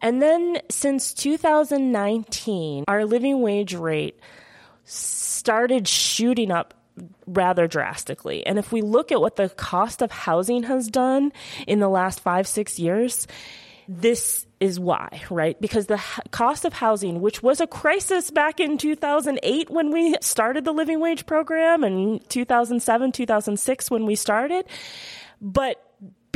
And 0.00 0.22
then 0.22 0.58
since 0.70 1.12
2019, 1.14 2.84
our 2.88 3.04
living 3.04 3.42
wage 3.42 3.74
rate 3.74 4.18
started 5.46 5.86
shooting 5.86 6.50
up 6.50 6.74
rather 7.24 7.68
drastically. 7.68 8.44
And 8.44 8.58
if 8.58 8.72
we 8.72 8.82
look 8.82 9.12
at 9.12 9.20
what 9.20 9.36
the 9.36 9.48
cost 9.48 10.02
of 10.02 10.10
housing 10.10 10.64
has 10.64 10.88
done 10.88 11.32
in 11.68 11.78
the 11.78 11.88
last 11.88 12.18
five, 12.18 12.48
six 12.48 12.80
years, 12.80 13.28
this 13.86 14.44
is 14.58 14.80
why, 14.80 15.22
right? 15.30 15.60
Because 15.60 15.86
the 15.86 16.02
cost 16.32 16.64
of 16.64 16.72
housing, 16.72 17.20
which 17.20 17.44
was 17.44 17.60
a 17.60 17.68
crisis 17.68 18.32
back 18.32 18.58
in 18.58 18.76
2008 18.76 19.70
when 19.70 19.92
we 19.92 20.16
started 20.20 20.64
the 20.64 20.72
living 20.72 20.98
wage 20.98 21.26
program 21.26 21.84
and 21.84 22.28
2007, 22.28 23.12
2006 23.12 23.88
when 23.88 24.04
we 24.04 24.16
started, 24.16 24.64
but 25.40 25.80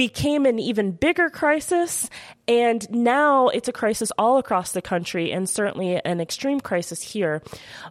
became 0.00 0.46
an 0.46 0.58
even 0.58 0.92
bigger 0.92 1.28
crisis. 1.28 2.08
And 2.48 2.88
now 2.90 3.48
it's 3.48 3.68
a 3.68 3.72
crisis 3.72 4.10
all 4.16 4.38
across 4.38 4.72
the 4.72 4.80
country 4.80 5.30
and 5.30 5.46
certainly 5.46 6.00
an 6.02 6.22
extreme 6.22 6.58
crisis 6.58 7.02
here. 7.02 7.42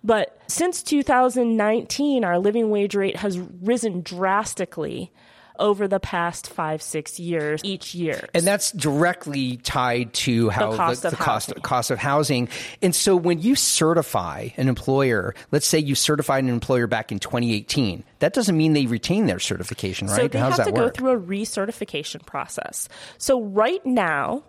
But 0.03 0.35
since 0.47 0.81
2019, 0.81 2.23
our 2.23 2.39
living 2.39 2.71
wage 2.71 2.95
rate 2.95 3.17
has 3.17 3.37
risen 3.37 4.01
drastically 4.01 5.11
over 5.59 5.87
the 5.87 5.99
past 5.99 6.49
five, 6.49 6.81
six 6.81 7.19
years 7.19 7.61
each 7.63 7.93
year. 7.93 8.27
And 8.33 8.45
that's 8.45 8.71
directly 8.71 9.57
tied 9.57 10.13
to 10.13 10.49
how 10.49 10.71
the 10.71 10.77
cost, 10.77 11.01
the, 11.03 11.09
the 11.11 11.15
cost, 11.15 11.53
cost, 11.61 11.91
of 11.91 11.99
housing. 11.99 12.49
And 12.81 12.95
so 12.95 13.15
when 13.15 13.41
you 13.41 13.55
certify 13.55 14.49
an 14.57 14.67
employer, 14.67 15.35
let's 15.51 15.67
say 15.67 15.79
you 15.79 15.95
certified 15.95 16.43
an 16.43 16.49
employer 16.49 16.87
back 16.87 17.11
in 17.11 17.19
2018, 17.19 18.03
that 18.19 18.33
doesn't 18.33 18.55
mean 18.55 18.73
they 18.73 18.85
retain 18.85 19.25
their 19.25 19.39
certification, 19.39 20.07
right? 20.07 20.15
So 20.15 20.27
they 20.27 20.39
have 20.39 20.55
to 20.55 20.71
work? 20.71 20.75
go 20.75 20.89
through 20.89 21.11
a 21.11 21.19
recertification 21.19 22.25
process. 22.25 22.87
So 23.17 23.41
right 23.41 23.85
now, 23.85 24.43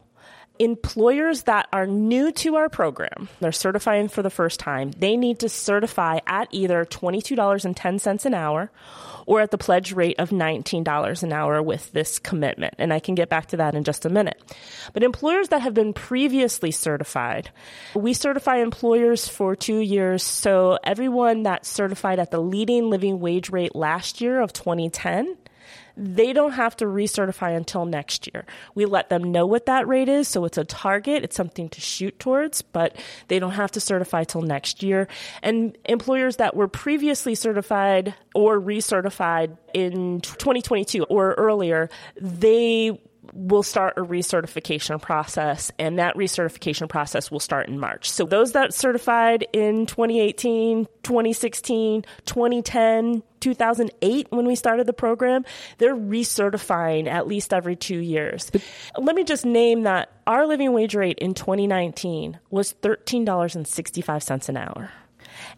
employers 0.61 1.45
that 1.45 1.69
are 1.73 1.87
new 1.87 2.31
to 2.31 2.57
our 2.57 2.69
program, 2.69 3.29
they're 3.41 3.51
certifying 3.51 4.09
for 4.09 4.23
the 4.23 4.31
first 4.31 4.61
time, 4.61 4.93
they 4.93 5.17
need 5.17 5.41
to 5.41 5.49
certify 5.49 6.19
at 6.27 6.49
either 6.51 6.85
$22.10 6.85 8.25
an 8.27 8.35
hour 8.35 8.71
or 9.31 9.41
at 9.41 9.53
the 9.53 9.57
pledge 9.57 9.93
rate 9.93 10.17
of 10.19 10.31
$19 10.31 11.23
an 11.23 11.33
hour 11.33 11.63
with 11.63 11.93
this 11.93 12.19
commitment. 12.19 12.75
And 12.79 12.93
I 12.93 12.99
can 12.99 13.15
get 13.15 13.29
back 13.29 13.47
to 13.47 13.59
that 13.59 13.77
in 13.77 13.85
just 13.85 14.05
a 14.05 14.09
minute. 14.09 14.43
But 14.93 15.05
employers 15.05 15.51
that 15.51 15.63
have 15.63 15.73
been 15.73 15.93
previously 15.93 16.73
certified, 16.73 17.49
we 17.95 18.13
certify 18.13 18.57
employers 18.57 19.29
for 19.29 19.55
two 19.55 19.79
years. 19.79 20.25
So 20.25 20.81
everyone 20.83 21.45
that's 21.45 21.69
certified 21.69 22.19
at 22.19 22.33
the 22.33 22.41
leading 22.41 22.91
living 22.91 23.21
wage 23.21 23.51
rate 23.51 23.77
last 23.77 24.21
year 24.21 24.41
of 24.41 24.53
2010 24.53 25.37
they 25.97 26.33
don't 26.33 26.53
have 26.53 26.77
to 26.77 26.85
recertify 26.85 27.57
until 27.57 27.85
next 27.85 28.29
year. 28.33 28.45
We 28.75 28.85
let 28.85 29.09
them 29.09 29.33
know 29.33 29.47
what 29.47 29.67
that 29.67 29.87
rate 29.89 30.09
is, 30.09 30.29
so 30.29 30.45
it's 30.45 30.59
a 30.59 30.65
target, 30.65 31.25
it's 31.25 31.37
something 31.37 31.69
to 31.71 31.81
shoot 31.81 32.19
towards, 32.19 32.63
but 32.63 32.97
they 33.29 33.39
don't 33.39 33.53
have 33.53 33.73
to 33.73 33.81
certify 33.81 34.25
till 34.25 34.43
next 34.43 34.83
year. 34.83 35.09
And 35.43 35.77
employers 35.85 36.37
that 36.37 36.57
were 36.57 36.69
previously 36.69 37.35
certified 37.35 38.15
or 38.35 38.61
recertified 38.61 39.57
in 39.75 40.21
2022 40.21 41.05
or 41.05 41.35
earlier, 41.35 41.91
they 42.21 43.01
will 43.33 43.63
start 43.63 43.99
a 43.99 44.03
recertification 44.03 45.01
process, 45.01 45.71
and 45.79 45.99
that 45.99 46.17
recertification 46.17 46.89
process 46.89 47.31
will 47.31 47.41
start 47.41 47.69
in 47.69 47.79
March. 47.79 48.11
So 48.11 48.25
those 48.25 48.53
that 48.53 48.75
certified 48.75 49.47
in 49.53 49.87
2018, 49.87 50.87
2016, 51.03 52.05
2010, 52.25 53.23
2008 53.41 54.27
when 54.31 54.47
we 54.47 54.55
started 54.55 54.87
the 54.87 54.93
program, 54.93 55.45
they're 55.79 55.97
recertifying 55.97 57.07
at 57.07 57.27
least 57.27 57.53
every 57.53 57.77
two 57.77 57.99
years. 57.99 58.51
Let 58.97 59.17
me 59.17 59.25
just 59.25 59.47
name 59.47 59.83
that 59.83 60.11
our 60.27 60.47
living 60.47 60.73
wage 60.73 60.95
rate 60.95 61.19
in 61.19 61.35
2019 61.35 62.39
was 62.51 62.75
$13.65 62.83 64.49
an 64.49 64.57
hour. 64.57 64.91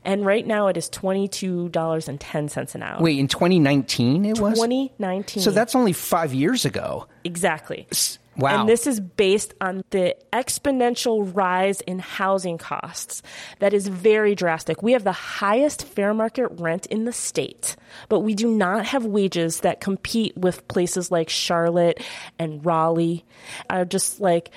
And 0.05 0.25
right 0.25 0.47
now 0.47 0.69
it 0.69 0.77
is 0.77 0.89
$22.10 0.91 2.75
an 2.75 2.83
hour. 2.83 3.03
Wait, 3.03 3.19
in 3.19 3.29
2019 3.29 4.25
it 4.25 4.41
was? 4.41 4.55
2019. 4.55 5.43
So 5.43 5.51
that's 5.51 5.75
only 5.75 5.93
five 5.93 6.35
years 6.35 6.65
ago. 6.65 7.07
Exactly. 7.25 7.87
Wow. 8.37 8.61
And 8.61 8.69
this 8.69 8.87
is 8.87 8.99
based 8.99 9.53
on 9.61 9.83
the 9.91 10.17
exponential 10.33 11.31
rise 11.35 11.83
in 11.83 11.99
housing 11.99 12.57
costs 12.57 13.23
that 13.59 13.75
is 13.75 13.87
very 13.87 14.35
drastic. 14.35 14.83
We 14.83 14.93
have 14.93 15.05
the 15.05 15.13
highest 15.13 15.85
fair 15.85 16.15
market 16.15 16.49
rent 16.53 16.87
in 16.87 17.05
the 17.05 17.13
state, 17.13 17.77
but 18.09 18.21
we 18.21 18.35
do 18.35 18.51
not 18.51 18.87
have 18.87 19.05
wages 19.05 19.61
that 19.61 19.81
compete 19.81 20.37
with 20.37 20.67
places 20.67 21.11
like 21.11 21.29
Charlotte 21.29 22.01
and 22.39 22.65
Raleigh. 22.65 23.25
I 23.69 23.85
just 23.85 24.21
like 24.21 24.51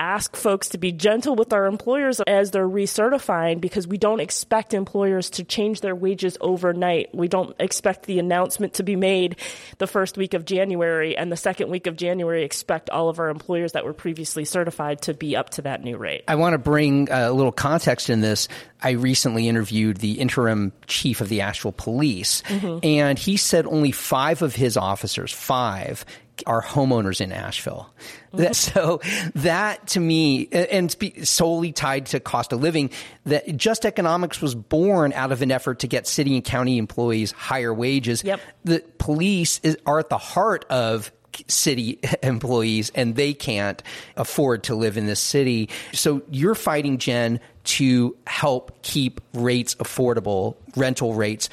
ask 0.00 0.34
folks 0.34 0.70
to 0.70 0.78
be 0.78 0.92
gentle 0.92 1.36
with 1.36 1.52
our 1.52 1.66
employers 1.66 2.20
as 2.22 2.50
they're 2.50 2.66
recertifying 2.66 3.60
because 3.60 3.86
we 3.86 3.98
don't 3.98 4.20
expect 4.20 4.72
employers 4.72 5.28
to 5.30 5.44
change 5.44 5.82
their 5.82 5.94
wages 5.94 6.38
overnight. 6.40 7.14
We 7.14 7.28
don't 7.28 7.54
expect 7.60 8.06
the 8.06 8.18
announcement 8.18 8.74
to 8.74 8.82
be 8.82 8.96
made 8.96 9.36
the 9.78 9.86
first 9.86 10.16
week 10.16 10.32
of 10.32 10.46
January 10.46 11.16
and 11.16 11.30
the 11.30 11.36
second 11.36 11.68
week 11.68 11.86
of 11.86 11.96
January 11.96 12.44
expect 12.44 12.88
all 12.88 13.10
of 13.10 13.18
our 13.18 13.28
employers 13.28 13.72
that 13.72 13.84
were 13.84 13.92
previously 13.92 14.46
certified 14.46 15.02
to 15.02 15.14
be 15.14 15.36
up 15.36 15.50
to 15.50 15.62
that 15.62 15.84
new 15.84 15.98
rate. 15.98 16.24
I 16.26 16.36
want 16.36 16.54
to 16.54 16.58
bring 16.58 17.08
a 17.10 17.30
little 17.30 17.52
context 17.52 18.08
in 18.08 18.22
this. 18.22 18.48
I 18.82 18.92
recently 18.92 19.48
interviewed 19.48 19.98
the 19.98 20.12
interim 20.12 20.72
chief 20.86 21.20
of 21.20 21.28
the 21.28 21.42
Asheville 21.42 21.72
police 21.72 22.42
mm-hmm. 22.42 22.78
and 22.82 23.18
he 23.18 23.36
said 23.36 23.66
only 23.66 23.92
5 23.92 24.40
of 24.40 24.54
his 24.54 24.78
officers, 24.78 25.30
5 25.30 26.06
are 26.46 26.62
homeowners 26.62 27.20
in 27.20 27.32
Asheville. 27.32 27.92
Mm-hmm. 28.32 28.52
So 28.52 29.00
that 29.34 29.88
to 29.88 30.00
me, 30.00 30.48
and 30.52 30.94
solely 31.22 31.72
tied 31.72 32.06
to 32.06 32.20
cost 32.20 32.52
of 32.52 32.60
living, 32.60 32.90
that 33.26 33.56
Just 33.56 33.84
Economics 33.84 34.40
was 34.40 34.54
born 34.54 35.12
out 35.12 35.32
of 35.32 35.42
an 35.42 35.50
effort 35.50 35.80
to 35.80 35.88
get 35.88 36.06
city 36.06 36.34
and 36.36 36.44
county 36.44 36.78
employees 36.78 37.32
higher 37.32 37.74
wages. 37.74 38.22
Yep. 38.22 38.40
The 38.64 38.84
police 38.98 39.60
is, 39.62 39.76
are 39.86 39.98
at 39.98 40.08
the 40.08 40.18
heart 40.18 40.64
of 40.70 41.10
city 41.48 41.98
employees 42.22 42.90
and 42.94 43.16
they 43.16 43.34
can't 43.34 43.82
afford 44.16 44.64
to 44.64 44.74
live 44.74 44.96
in 44.96 45.06
this 45.06 45.20
city. 45.20 45.68
So 45.92 46.22
you're 46.30 46.54
fighting, 46.54 46.98
Jen, 46.98 47.40
to 47.62 48.16
help 48.26 48.82
keep 48.82 49.20
rates 49.34 49.74
affordable, 49.76 50.56
rental 50.76 51.14
rates 51.14 51.48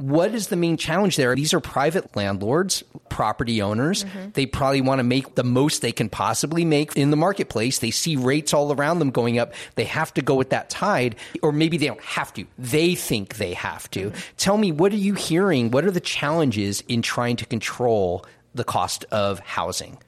what 0.00 0.34
is 0.34 0.48
the 0.48 0.56
main 0.56 0.78
challenge 0.78 1.16
there? 1.16 1.34
These 1.34 1.52
are 1.52 1.60
private 1.60 2.16
landlords, 2.16 2.82
property 3.10 3.60
owners. 3.60 4.04
Mm-hmm. 4.04 4.30
They 4.32 4.46
probably 4.46 4.80
want 4.80 4.98
to 4.98 5.04
make 5.04 5.34
the 5.34 5.44
most 5.44 5.82
they 5.82 5.92
can 5.92 6.08
possibly 6.08 6.64
make 6.64 6.96
in 6.96 7.10
the 7.10 7.16
marketplace. 7.16 7.80
They 7.80 7.90
see 7.90 8.16
rates 8.16 8.54
all 8.54 8.72
around 8.72 8.98
them 8.98 9.10
going 9.10 9.38
up. 9.38 9.52
They 9.74 9.84
have 9.84 10.14
to 10.14 10.22
go 10.22 10.34
with 10.34 10.50
that 10.50 10.70
tide, 10.70 11.16
or 11.42 11.52
maybe 11.52 11.76
they 11.76 11.86
don't 11.86 12.02
have 12.02 12.32
to. 12.34 12.46
They 12.58 12.94
think 12.94 13.36
they 13.36 13.52
have 13.52 13.90
to. 13.90 14.10
Mm-hmm. 14.10 14.20
Tell 14.38 14.56
me, 14.56 14.72
what 14.72 14.92
are 14.92 14.96
you 14.96 15.14
hearing? 15.14 15.70
What 15.70 15.84
are 15.84 15.90
the 15.90 16.00
challenges 16.00 16.82
in 16.88 17.02
trying 17.02 17.36
to 17.36 17.44
control 17.44 18.24
the 18.54 18.64
cost 18.64 19.04
of 19.10 19.38
housing? 19.40 19.98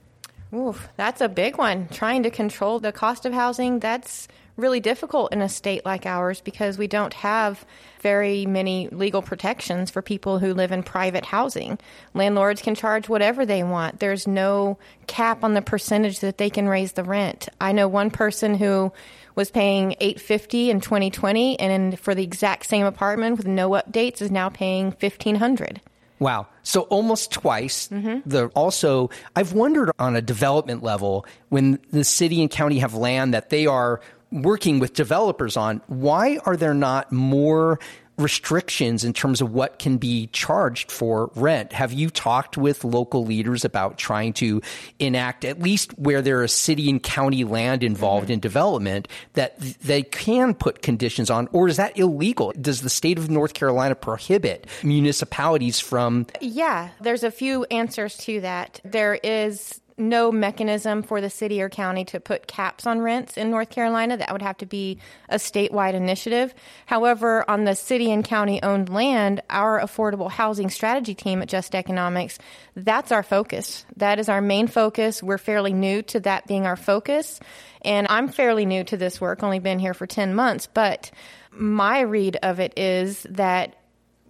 Oof, 0.55 0.89
that's 0.97 1.21
a 1.21 1.29
big 1.29 1.59
one. 1.59 1.89
Trying 1.89 2.23
to 2.23 2.31
control 2.31 2.79
the 2.79 2.93
cost 2.93 3.27
of 3.27 3.33
housing, 3.33 3.79
that's 3.79 4.27
really 4.63 4.81
difficult 4.81 5.33
in 5.33 5.43
a 5.43 5.49
state 5.49 5.85
like 5.85 6.07
ours 6.07 6.41
because 6.41 6.79
we 6.79 6.87
don't 6.87 7.13
have 7.15 7.67
very 8.01 8.47
many 8.47 8.89
legal 8.89 9.21
protections 9.21 9.91
for 9.91 10.01
people 10.01 10.39
who 10.39 10.55
live 10.55 10.73
in 10.73 10.83
private 10.83 11.25
housing. 11.25 11.79
Landlords 12.15 12.63
can 12.63 12.75
charge 12.75 13.09
whatever 13.09 13.45
they 13.45 13.63
want. 13.63 14.01
There's 14.01 14.27
no 14.27 14.79
cap 15.07 15.45
on 15.45 15.55
the 15.55 15.63
percentage 15.63 16.21
that 16.21 16.39
they 16.39 16.49
can 16.49 16.69
raise 16.69 16.93
the 16.93 17.05
rent. 17.05 17.49
I 17.61 17.73
know 17.73 17.89
one 17.89 18.11
person 18.11 18.55
who 18.55 18.93
was 19.35 19.51
paying 19.51 19.93
850 20.01 20.71
in 20.71 20.81
2020 20.81 21.59
and 21.59 21.99
for 21.99 22.15
the 22.15 22.25
exact 22.25 22.67
same 22.67 22.87
apartment 22.87 23.37
with 23.37 23.47
no 23.47 23.71
updates 23.71 24.23
is 24.23 24.31
now 24.31 24.49
paying 24.49 24.87
1500. 24.87 25.81
Wow. 26.23 26.47
So 26.63 26.83
almost 26.83 27.33
twice. 27.33 27.89
Mm-hmm. 27.89 28.29
The 28.29 28.47
also, 28.49 29.11
I've 29.35 29.55
wondered 29.55 29.91
on 29.99 30.15
a 30.15 30.23
development 30.23 30.83
level 30.83 31.27
when 31.49 31.81
the 31.91 32.05
city 32.05 32.41
and 32.41 32.51
county 32.51 32.79
have 32.79 32.95
land 32.95 33.35
that 33.35 33.51
they 33.51 33.67
are 33.67 34.01
working 34.33 34.79
with 34.79 34.95
developers 34.95 35.57
on, 35.57 35.83
why 35.87 36.39
are 36.45 36.57
there 36.57 36.75
not 36.75 37.13
more 37.13 37.79
restrictions 38.19 39.05
in 39.05 39.13
terms 39.13 39.41
of 39.41 39.53
what 39.53 39.79
can 39.79 39.97
be 39.97 40.29
charged 40.29 40.91
for 40.91 41.31
rent. 41.35 41.73
Have 41.73 41.93
you 41.93 42.11
talked 42.11 42.57
with 42.57 42.85
local 42.85 43.25
leaders 43.25 43.65
about 43.65 43.99
trying 43.99 44.35
to 44.35 44.61
enact, 44.99 45.45
at 45.45 45.61
least 45.61 45.99
where 45.99 46.23
there 46.23 46.43
is 46.43 46.53
city 46.53 46.91
and 46.91 47.03
county 47.03 47.45
land 47.45 47.83
involved 47.83 48.27
mm-hmm. 48.27 48.35
in 48.35 48.41
development, 48.41 49.09
that 49.33 49.59
they 49.59 50.03
can 50.03 50.55
put 50.55 50.83
conditions 50.83 51.31
on, 51.31 51.49
or 51.53 51.69
is 51.69 51.77
that 51.79 51.99
illegal? 51.99 52.53
Does 52.61 52.83
the 52.83 52.91
state 52.91 53.19
of 53.19 53.31
North 53.31 53.55
Carolina 53.55 53.95
prohibit 53.95 54.67
municipalities 54.83 55.81
from? 55.81 56.27
Yeah, 56.41 56.91
there's 57.01 57.25
a 57.25 57.31
few 57.31 57.65
answers 57.65 58.17
to 58.19 58.43
that. 58.43 58.81
There 58.85 59.15
is 59.15 59.81
no 59.97 60.33
mechanism 60.33 61.03
for 61.03 61.21
the 61.21 61.31
city 61.31 61.61
or 61.63 61.69
county 61.69 62.05
to 62.07 62.21
put 62.21 62.47
caps 62.47 62.87
on 62.87 63.01
rents 63.01 63.37
in 63.37 63.51
North 63.51 63.71
Carolina. 63.71 64.17
That 64.17 64.33
would 64.33 64.43
have 64.43 64.59
to 64.59 64.67
be 64.67 64.99
a 65.29 65.37
statewide 65.37 65.95
initiative. 65.95 66.55
However, 66.87 67.49
on 67.49 67.65
the 67.65 67.75
city 67.75 68.11
and 68.11 68.25
county 68.25 68.63
owned 68.63 68.89
land, 68.89 69.43
our 69.51 69.81
affordable 69.81 70.31
housing 70.31 70.71
strategy 70.71 71.15
team 71.15 71.43
at 71.43 71.49
Just 71.49 71.75
Economics, 71.75 72.39
that's 72.75 73.13
our 73.13 73.23
focus. 73.23 73.85
That 73.97 74.19
is 74.19 74.29
our 74.29 74.41
main 74.41 74.67
focus. 74.67 75.23
We're 75.23 75.39
fairly 75.39 75.73
new 75.73 76.03
to 76.03 76.21
that 76.21 76.47
being 76.47 76.67
our 76.67 76.77
focus. 76.77 77.41
And 77.83 78.07
I'm 78.09 78.29
fairly 78.29 78.67
new 78.67 78.85
to 78.85 78.97
this 78.97 79.21
work, 79.21 79.43
only 79.43 79.59
been 79.59 79.79
here 79.79 79.95
for 79.95 80.07
10 80.07 80.35
months, 80.35 80.69
but 80.73 81.11
my 81.51 82.01
read 82.01 82.37
of 82.43 82.61
it 82.61 82.79
is 82.79 83.27
that 83.31 83.77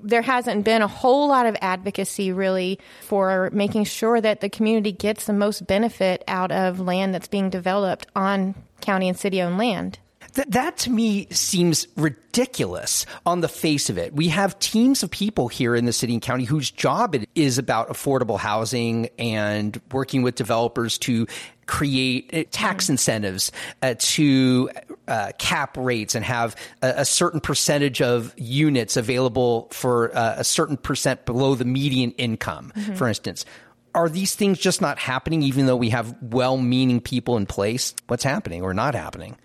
there 0.02 0.22
hasn't 0.22 0.64
been 0.64 0.82
a 0.82 0.88
whole 0.88 1.28
lot 1.28 1.46
of 1.46 1.56
advocacy 1.60 2.32
really 2.32 2.78
for 3.02 3.50
making 3.52 3.84
sure 3.84 4.20
that 4.20 4.40
the 4.40 4.48
community 4.48 4.92
gets 4.92 5.26
the 5.26 5.32
most 5.32 5.66
benefit 5.66 6.22
out 6.28 6.52
of 6.52 6.80
land 6.80 7.14
that's 7.14 7.28
being 7.28 7.50
developed 7.50 8.06
on 8.14 8.54
county 8.80 9.08
and 9.08 9.18
city 9.18 9.40
owned 9.40 9.58
land. 9.58 9.98
Th- 10.34 10.48
that 10.48 10.78
to 10.78 10.90
me 10.90 11.26
seems 11.30 11.86
ridiculous 11.96 13.06
on 13.26 13.40
the 13.40 13.48
face 13.48 13.90
of 13.90 13.98
it. 13.98 14.14
We 14.14 14.28
have 14.28 14.58
teams 14.58 15.02
of 15.02 15.10
people 15.10 15.48
here 15.48 15.74
in 15.74 15.84
the 15.84 15.92
city 15.92 16.14
and 16.14 16.22
county 16.22 16.44
whose 16.44 16.70
job 16.70 17.14
it 17.14 17.28
is 17.34 17.58
about 17.58 17.88
affordable 17.88 18.38
housing 18.38 19.08
and 19.18 19.80
working 19.90 20.22
with 20.22 20.34
developers 20.34 20.98
to 20.98 21.26
create 21.72 22.28
uh, 22.34 22.44
tax 22.50 22.84
mm-hmm. 22.84 22.92
incentives 22.92 23.50
uh, 23.80 23.94
to 23.98 24.68
uh, 25.08 25.32
cap 25.38 25.74
rates 25.78 26.14
and 26.14 26.22
have 26.22 26.54
a, 26.82 26.92
a, 26.98 27.04
certain 27.06 27.40
percentage 27.40 28.02
of 28.02 28.34
units 28.36 28.98
available 28.98 29.68
for 29.72 30.14
uh, 30.14 30.34
a 30.36 30.44
certain 30.44 30.76
percent 30.76 31.24
below 31.24 31.54
the 31.54 31.64
median 31.64 32.10
income, 32.12 32.74
mm-hmm. 32.76 32.92
for 32.92 33.08
instance. 33.08 33.46
Are 33.94 34.10
these 34.10 34.34
things 34.34 34.58
just 34.58 34.82
not 34.82 34.98
happening 34.98 35.42
even 35.42 35.64
though 35.64 35.76
we 35.76 35.88
have 35.88 36.14
well 36.20 36.58
meaning 36.58 37.00
people 37.00 37.38
in 37.38 37.46
place? 37.46 37.94
What's 38.06 38.24
happening 38.24 38.60
or 38.60 38.74
not 38.74 38.94
happening? 38.94 39.38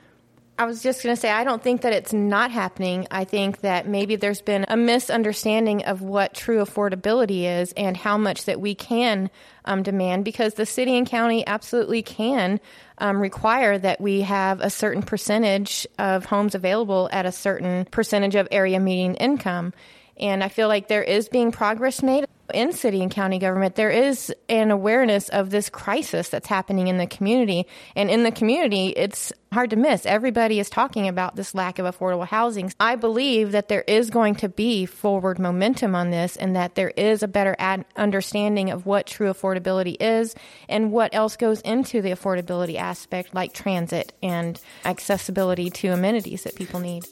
I 0.59 0.65
was 0.65 0.81
just 0.81 1.03
going 1.03 1.15
to 1.15 1.21
say, 1.21 1.29
I 1.29 1.43
don't 1.43 1.61
think 1.61 1.81
that 1.81 1.93
it's 1.93 2.13
not 2.13 2.49
happening. 2.49 3.05
I 3.11 3.25
think 3.25 3.61
that 3.61 3.87
maybe 3.87 4.15
there's 4.15 4.41
been 4.41 4.65
a 4.67 4.75
misunderstanding 4.75 5.83
of 5.83 6.01
what 6.01 6.33
true 6.33 6.63
affordability 6.63 7.43
is 7.43 7.73
and 7.73 7.95
how 7.95 8.17
much 8.17 8.45
that 8.45 8.59
we 8.59 8.73
can 8.73 9.29
um, 9.65 9.83
demand 9.83 10.25
because 10.25 10.55
the 10.55 10.65
city 10.65 10.97
and 10.97 11.05
county 11.05 11.45
absolutely 11.45 12.01
can 12.01 12.59
um, 12.97 13.21
require 13.21 13.77
that 13.77 14.01
we 14.01 14.21
have 14.21 14.59
a 14.59 14.71
certain 14.71 15.03
percentage 15.03 15.85
of 15.99 16.25
homes 16.25 16.55
available 16.55 17.07
at 17.11 17.27
a 17.27 17.31
certain 17.31 17.85
percentage 17.91 18.33
of 18.33 18.47
area 18.49 18.79
median 18.79 19.13
income. 19.13 19.73
And 20.19 20.43
I 20.43 20.49
feel 20.49 20.67
like 20.67 20.87
there 20.87 21.03
is 21.03 21.29
being 21.29 21.51
progress 21.51 22.01
made 22.01 22.25
in 22.53 22.71
city 22.71 23.01
and 23.01 23.11
county 23.11 23.39
government. 23.39 23.75
There 23.75 23.89
is 23.89 24.33
an 24.49 24.71
awareness 24.71 25.29
of 25.29 25.49
this 25.49 25.69
crisis 25.69 26.29
that's 26.29 26.47
happening 26.47 26.87
in 26.87 26.97
the 26.97 27.07
community. 27.07 27.67
And 27.95 28.09
in 28.09 28.23
the 28.23 28.31
community, 28.31 28.87
it's 28.89 29.33
hard 29.51 29.69
to 29.71 29.75
miss. 29.75 30.05
Everybody 30.05 30.59
is 30.59 30.69
talking 30.69 31.07
about 31.07 31.35
this 31.35 31.55
lack 31.55 31.79
of 31.79 31.85
affordable 31.85 32.27
housing. 32.27 32.73
I 32.79 32.95
believe 32.95 33.51
that 33.51 33.69
there 33.69 33.83
is 33.87 34.09
going 34.09 34.35
to 34.35 34.49
be 34.49 34.85
forward 34.85 35.39
momentum 35.39 35.95
on 35.95 36.11
this 36.11 36.35
and 36.35 36.55
that 36.55 36.75
there 36.75 36.91
is 36.95 37.23
a 37.23 37.27
better 37.27 37.55
ad- 37.59 37.85
understanding 37.95 38.69
of 38.69 38.85
what 38.85 39.07
true 39.07 39.31
affordability 39.31 39.97
is 39.99 40.35
and 40.67 40.91
what 40.91 41.13
else 41.13 41.37
goes 41.37 41.61
into 41.61 42.01
the 42.01 42.11
affordability 42.11 42.75
aspect, 42.75 43.33
like 43.33 43.53
transit 43.53 44.13
and 44.21 44.59
accessibility 44.85 45.69
to 45.69 45.89
amenities 45.89 46.43
that 46.43 46.55
people 46.55 46.79
need. 46.79 47.03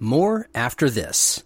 More 0.00 0.48
after 0.52 0.90
this. 0.90 1.44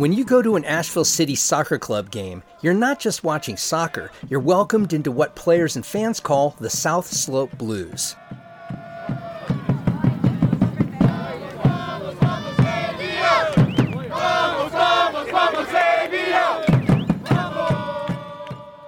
When 0.00 0.14
you 0.14 0.24
go 0.24 0.40
to 0.40 0.56
an 0.56 0.64
Asheville 0.64 1.04
City 1.04 1.34
Soccer 1.34 1.78
Club 1.78 2.10
game, 2.10 2.42
you're 2.62 2.72
not 2.72 2.98
just 3.00 3.22
watching 3.22 3.58
soccer, 3.58 4.10
you're 4.30 4.40
welcomed 4.40 4.94
into 4.94 5.12
what 5.12 5.36
players 5.36 5.76
and 5.76 5.84
fans 5.84 6.20
call 6.20 6.56
the 6.58 6.70
South 6.70 7.06
Slope 7.06 7.50
Blues. 7.58 8.16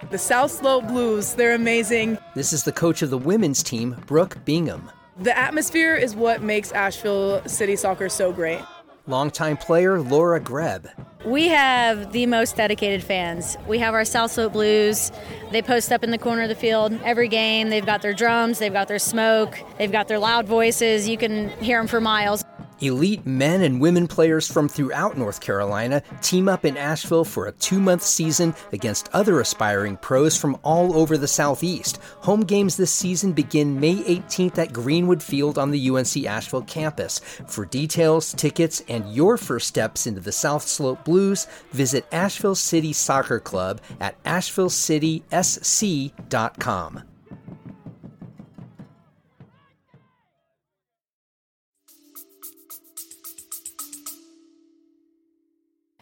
The 0.09 0.17
South 0.17 0.51
Slope 0.51 0.89
Blues, 0.89 1.35
they're 1.35 1.55
amazing. 1.55 2.17
This 2.35 2.55
is 2.55 2.65
the 2.65 2.73
coach 2.73 3.03
of 3.03 3.11
the 3.11 3.19
women's 3.19 3.63
team, 3.63 4.03
Brooke 4.07 4.43
Bingham. 4.47 4.91
The 5.19 5.37
atmosphere 5.37 5.95
is 5.95 6.17
what 6.17 6.41
makes 6.41 6.73
Asheville 6.73 7.47
City 7.47 7.77
Soccer 7.77 8.09
so 8.09 8.33
great. 8.33 8.63
Longtime 9.07 9.57
player 9.57 10.01
Laura 10.01 10.39
Greb. 10.39 10.89
We 11.25 11.49
have 11.49 12.13
the 12.13 12.27
most 12.27 12.57
dedicated 12.57 13.03
fans. 13.03 13.57
We 13.67 13.79
have 13.79 13.95
our 13.95 14.05
South 14.05 14.31
Slope 14.31 14.53
Blues. 14.53 15.11
They 15.51 15.63
post 15.63 15.93
up 15.93 16.05
in 16.05 16.11
the 16.11 16.19
corner 16.19 16.43
of 16.43 16.49
the 16.49 16.55
field 16.55 16.99
every 17.05 17.29
game. 17.29 17.69
They've 17.69 17.87
got 17.87 18.03
their 18.03 18.13
drums, 18.13 18.59
they've 18.59 18.73
got 18.73 18.89
their 18.89 18.99
smoke, 18.99 19.59
they've 19.79 19.91
got 19.91 20.09
their 20.09 20.19
loud 20.19 20.47
voices. 20.47 21.09
You 21.09 21.19
can 21.19 21.49
hear 21.61 21.79
them 21.79 21.89
for 21.89 22.01
miles. 22.01 22.45
Elite 22.83 23.25
men 23.25 23.63
and 23.63 23.81
women 23.81 24.09
players 24.09 24.51
from 24.51 24.69
throughout 24.69 25.17
North 25.17 25.41
Carolina 25.41 26.03
team 26.21 26.49
up 26.49 26.65
in 26.65 26.77
Asheville 26.77 27.25
for 27.25 27.47
a 27.47 27.53
two 27.53 27.79
month 27.79 28.03
season 28.03 28.57
against 28.73 29.09
other 29.13 29.41
aspiring 29.41 29.97
pros 29.97 30.37
from 30.37 30.59
all 30.65 30.97
over 30.97 31.17
the 31.17 31.29
Southeast. 31.29 32.01
Home 32.23 32.41
games 32.41 32.77
this 32.77 32.93
season 32.93 33.31
begin 33.33 33.79
May 33.79 33.95
18th 33.97 34.59
at 34.59 34.73
Greenwood 34.73 35.23
Field 35.23 35.59
on 35.59 35.71
the 35.71 35.91
UNC 35.91 36.27
Asheville 36.27 36.63
campus. 36.63 37.21
For 37.47 37.65
details, 37.65 38.35
tickets, 38.35 38.83
and 38.89 39.15
your 39.15 39.37
first 39.37 39.69
steps 39.69 40.09
into 40.09 40.21
the 40.21 40.33
South 40.33 40.67
Slope 40.67 41.05
Blues, 41.05 41.47
visit 41.71 42.05
Asheville 42.11 42.57
City 42.57 42.93
Soccer 42.93 43.39
Club 43.39 43.81
at 44.01 44.21
ashevillecitysc.com. 44.25 47.12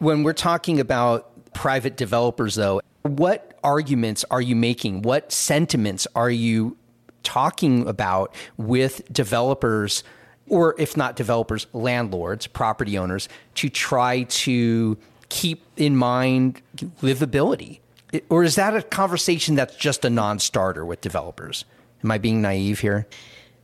When 0.01 0.23
we're 0.23 0.33
talking 0.33 0.79
about 0.79 1.53
private 1.53 1.95
developers, 1.95 2.55
though, 2.55 2.81
what 3.03 3.59
arguments 3.63 4.25
are 4.31 4.41
you 4.41 4.55
making? 4.55 5.03
What 5.03 5.31
sentiments 5.31 6.07
are 6.15 6.31
you 6.31 6.75
talking 7.21 7.87
about 7.87 8.33
with 8.57 9.03
developers, 9.13 10.03
or 10.47 10.73
if 10.79 10.97
not 10.97 11.15
developers, 11.15 11.67
landlords, 11.71 12.47
property 12.47 12.97
owners, 12.97 13.29
to 13.53 13.69
try 13.69 14.23
to 14.23 14.97
keep 15.29 15.63
in 15.77 15.95
mind 15.95 16.63
livability? 17.03 17.81
Or 18.27 18.43
is 18.43 18.55
that 18.55 18.75
a 18.75 18.81
conversation 18.81 19.53
that's 19.53 19.75
just 19.75 20.03
a 20.03 20.09
non 20.09 20.39
starter 20.39 20.83
with 20.83 21.01
developers? 21.01 21.63
Am 22.03 22.09
I 22.09 22.17
being 22.17 22.41
naive 22.41 22.79
here? 22.79 23.05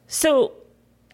So, 0.05 0.51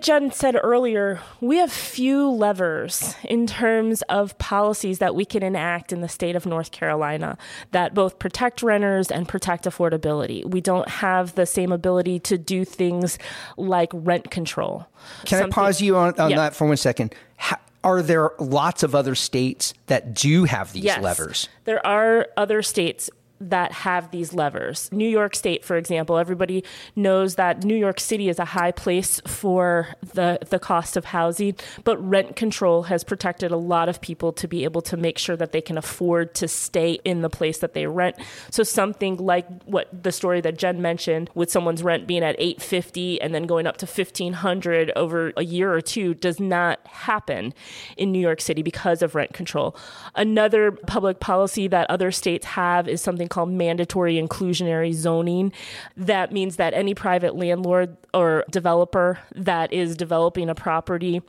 Jen 0.04 0.32
said 0.32 0.58
earlier, 0.62 1.22
we 1.39 1.58
have 1.58 1.72
few 1.72 2.30
levers 2.30 3.16
in 3.24 3.48
terms 3.48 4.02
of 4.10 4.38
policies 4.38 5.00
that 5.00 5.16
we 5.16 5.24
can 5.24 5.42
enact 5.42 5.94
in 5.94 6.02
the 6.02 6.10
state 6.10 6.36
of 6.36 6.46
North 6.46 6.72
Carolina 6.72 7.38
that 7.72 7.94
both 7.94 8.20
protect 8.20 8.62
renters 8.62 9.10
and 9.10 9.30
protect 9.30 9.63
affordability. 9.63 10.46
We 10.46 10.60
don't 10.60 10.89
have 10.89 11.36
the 11.36 11.46
same 11.46 11.72
ability 11.72 12.20
to 12.20 12.38
do 12.38 12.66
things 12.66 13.18
like 13.56 13.92
rent 13.94 14.30
control. 14.30 14.88
Can 15.24 15.39
Something, 15.39 15.54
I 15.54 15.56
pause 15.56 15.82
you 15.82 15.96
on, 15.96 16.20
on 16.20 16.32
yeah. 16.32 16.36
that 16.36 16.54
for 16.54 16.68
one 16.68 16.76
second? 16.76 17.16
How, 17.38 17.56
Are 17.86 18.02
there 18.02 18.32
lots 18.39 18.84
of 18.84 18.94
other 18.94 19.16
states 19.16 19.74
that 19.88 20.13
do 20.13 20.44
have 20.44 20.74
these 20.74 20.84
yes, 20.84 21.02
levers? 21.02 21.48
There 21.63 21.86
are 21.88 22.28
other 22.36 22.62
states 22.62 23.10
that 23.39 23.72
have 23.72 24.12
these 24.12 24.34
levers. 24.34 24.89
New 24.91 25.08
York 25.08 25.36
State, 25.36 25.65
for 25.65 25.76
example, 25.76 26.17
everybody 26.17 26.63
knows 26.96 27.36
that 27.36 27.63
New 27.63 27.76
York 27.76 28.00
City 28.00 28.30
is 28.30 28.39
a 28.39 28.46
high 28.46 28.72
place 28.72 29.19
for 29.26 29.96
the, 30.13 30.39
the 30.50 30.60
cost 30.60 30.96
of 30.96 31.06
housing, 31.06 31.56
but 31.84 31.98
rent 31.98 32.36
control 32.36 32.84
has 32.84 33.04
protected 33.04 33.52
a 33.52 33.58
lot 33.58 33.89
of 33.89 34.02
people 34.02 34.32
to 34.34 34.48
be 34.48 34.63
able 34.63 34.82
to 34.82 34.96
make 34.96 35.17
sure 35.17 35.36
that 35.36 35.52
they 35.52 35.62
can 35.62 35.78
afford 35.78 36.34
to 36.36 36.48
stay 36.48 37.00
in 37.04 37.22
the 37.22 37.30
place 37.30 37.58
that 37.60 37.74
they 37.74 37.86
rent. 37.86 38.15
So 38.50 38.63
something 38.63 39.17
like 39.17 39.46
what 39.63 40.04
the 40.04 40.12
story 40.12 40.41
that 40.41 40.58
Jen 40.58 40.82
mentioned 40.82 41.30
with 41.34 41.52
someone's 41.52 41.84
rent 41.84 42.08
being 42.08 42.24
at 42.24 42.36
850 42.39 43.22
and 43.22 43.36
then 43.36 43.43
going 43.43 43.67
up 43.67 43.78
to 43.78 43.86
1500 43.86 44.91
over 44.96 45.34
a 45.36 45.43
year 45.43 45.74
or 45.74 45.82
two 45.82 46.13
does 46.13 46.39
not 46.39 46.80
happen 46.88 47.54
in 47.98 48.12
New 48.12 48.19
York 48.19 48.39
City 48.39 48.62
because 48.62 49.02
of 49.02 49.15
rent 49.15 49.34
control. 49.34 49.76
Another 50.15 50.72
public 50.72 51.19
policy 51.19 51.67
that 51.67 51.89
other 51.89 52.12
states 52.12 52.46
have 52.46 52.88
is 52.88 53.02
something 53.02 53.28
called 53.34 53.50
mandatory 53.50 54.15
inclusionary 54.22 54.93
zoning. 54.93 55.52
That 55.98 56.32
means 56.32 56.58
that 56.58 56.74
any 56.74 56.93
private 56.93 57.36
landlord 57.36 57.98
or 58.13 58.46
developer 58.52 59.19
that 59.36 59.74
is 59.74 59.98
developing 59.98 60.50
a 60.50 60.56
property 60.56 61.22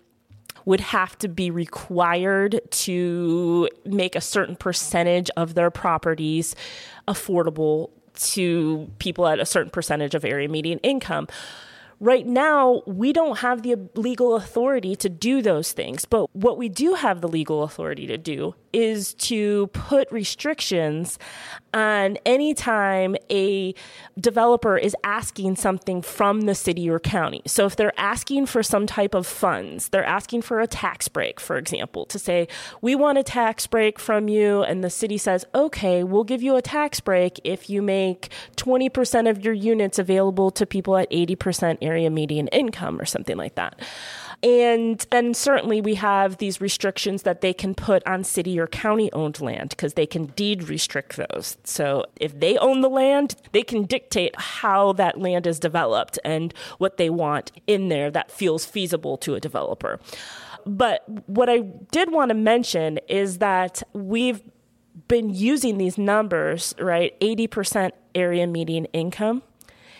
would 0.66 0.80
have 0.80 1.16
to 1.18 1.28
be 1.28 1.50
required 1.50 2.60
to 2.70 3.68
make 3.86 4.14
a 4.14 4.20
certain 4.20 4.56
percentage 4.56 5.30
of 5.36 5.54
their 5.54 5.70
properties 5.70 6.54
affordable 7.08 7.90
to 8.14 8.90
people 8.98 9.26
at 9.26 9.40
a 9.40 9.46
certain 9.46 9.70
percentage 9.70 10.14
of 10.14 10.24
area 10.24 10.48
median 10.48 10.78
income. 10.80 11.26
Right 12.00 12.26
now, 12.26 12.82
we 12.86 13.12
don't 13.12 13.38
have 13.38 13.62
the 13.62 13.76
legal 13.94 14.36
authority 14.36 14.94
to 14.96 15.08
do 15.08 15.40
those 15.40 15.72
things, 15.72 16.04
but 16.04 16.34
what 16.34 16.58
we 16.58 16.68
do 16.68 16.94
have 16.94 17.22
the 17.22 17.28
legal 17.28 17.62
authority 17.62 18.06
to 18.06 18.18
do 18.18 18.54
is 18.74 19.14
to 19.14 19.68
put 19.68 20.10
restrictions 20.10 21.18
on 21.72 22.18
any 22.24 22.54
time 22.54 23.16
a 23.30 23.74
developer 24.18 24.76
is 24.76 24.94
asking 25.02 25.56
something 25.56 26.02
from 26.02 26.42
the 26.42 26.54
city 26.54 26.88
or 26.88 27.00
county. 27.00 27.42
So 27.46 27.66
if 27.66 27.76
they're 27.76 27.98
asking 27.98 28.46
for 28.46 28.62
some 28.62 28.87
type 28.87 29.14
of 29.14 29.26
funds, 29.26 29.88
they're 29.88 30.04
asking 30.04 30.42
for 30.42 30.60
a 30.60 30.66
tax 30.66 31.08
break, 31.08 31.40
for 31.40 31.56
example, 31.56 32.04
to 32.06 32.18
say, 32.18 32.48
we 32.80 32.94
want 32.94 33.18
a 33.18 33.22
tax 33.22 33.66
break 33.66 33.98
from 33.98 34.28
you. 34.28 34.62
And 34.62 34.84
the 34.84 34.90
city 34.90 35.18
says, 35.18 35.44
okay, 35.54 36.04
we'll 36.04 36.24
give 36.24 36.42
you 36.42 36.56
a 36.56 36.62
tax 36.62 37.00
break 37.00 37.40
if 37.44 37.70
you 37.70 37.82
make 37.82 38.30
20% 38.56 39.30
of 39.30 39.44
your 39.44 39.54
units 39.54 39.98
available 39.98 40.50
to 40.52 40.66
people 40.66 40.96
at 40.96 41.10
80% 41.10 41.78
area 41.80 42.10
median 42.10 42.48
income 42.48 43.00
or 43.00 43.04
something 43.04 43.37
like 43.37 43.54
that. 43.56 43.80
And 44.44 44.98
then 45.11 45.33
certainly 45.33 45.80
we 45.80 45.94
have 45.94 46.37
these 46.37 46.61
restrictions 46.61 47.22
that 47.22 47.40
they 47.40 47.54
can 47.54 47.74
put 47.74 48.07
on 48.07 48.24
city 48.24 48.61
or 48.61 48.66
county 48.66 49.11
owned 49.14 49.40
land 49.40 49.70
because 49.70 49.94
they 49.94 50.04
can 50.04 50.26
deed 50.26 50.68
restrict 50.68 51.16
those. 51.16 51.57
So 51.64 52.04
if 52.20 52.38
they 52.38 52.59
own 52.59 52.83
the 52.83 52.90
land, 52.90 53.37
they 53.52 53.62
can 53.62 53.85
dictate 53.85 54.38
how 54.38 54.92
that 54.92 55.18
land 55.18 55.46
is 55.46 55.59
developed 55.59 56.18
and 56.26 56.52
what 56.76 56.98
they 56.98 57.09
want 57.09 57.52
in 57.66 57.88
there 57.88 58.11
that 58.11 58.30
feels 58.30 58.66
feasible 58.66 59.16
to 59.18 59.35
a 59.35 59.40
developer. 59.40 59.98
But 60.66 61.04
what 61.26 61.48
I 61.48 61.61
did 61.90 62.12
want 62.12 62.28
to 62.28 62.35
mention 62.35 62.98
is 63.09 63.38
that 63.38 63.83
we've 63.94 64.42
been 65.09 65.30
using 65.30 65.78
these 65.78 65.96
numbers, 65.96 66.74
right? 66.78 67.18
80% 67.20 67.92
area 68.14 68.46
median 68.46 68.85
income 68.87 69.42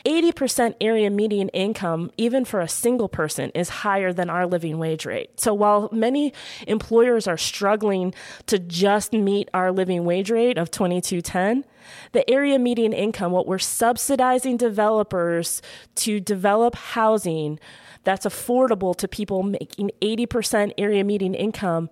80% 0.04 0.74
area 0.80 1.10
median 1.10 1.48
income, 1.50 2.10
even 2.16 2.44
for 2.44 2.60
a 2.60 2.68
single 2.68 3.08
person, 3.08 3.50
is 3.54 3.68
higher 3.68 4.12
than 4.12 4.28
our 4.28 4.46
living 4.46 4.78
wage 4.78 5.06
rate. 5.06 5.40
So 5.40 5.54
while 5.54 5.88
many 5.92 6.32
employers 6.66 7.26
are 7.26 7.38
struggling 7.38 8.14
to 8.46 8.58
just 8.58 9.12
meet 9.12 9.48
our 9.54 9.72
living 9.72 10.04
wage 10.04 10.30
rate 10.30 10.58
of 10.58 10.70
2210, 10.70 11.64
the 12.12 12.28
area 12.30 12.58
median 12.58 12.92
income, 12.92 13.32
what 13.32 13.46
we're 13.46 13.58
subsidizing 13.58 14.56
developers 14.56 15.62
to 15.96 16.20
develop 16.20 16.74
housing 16.74 17.58
that's 18.04 18.26
affordable 18.26 18.94
to 18.96 19.08
people 19.08 19.42
making 19.42 19.90
80% 20.02 20.72
area 20.76 21.02
median 21.02 21.34
income 21.34 21.88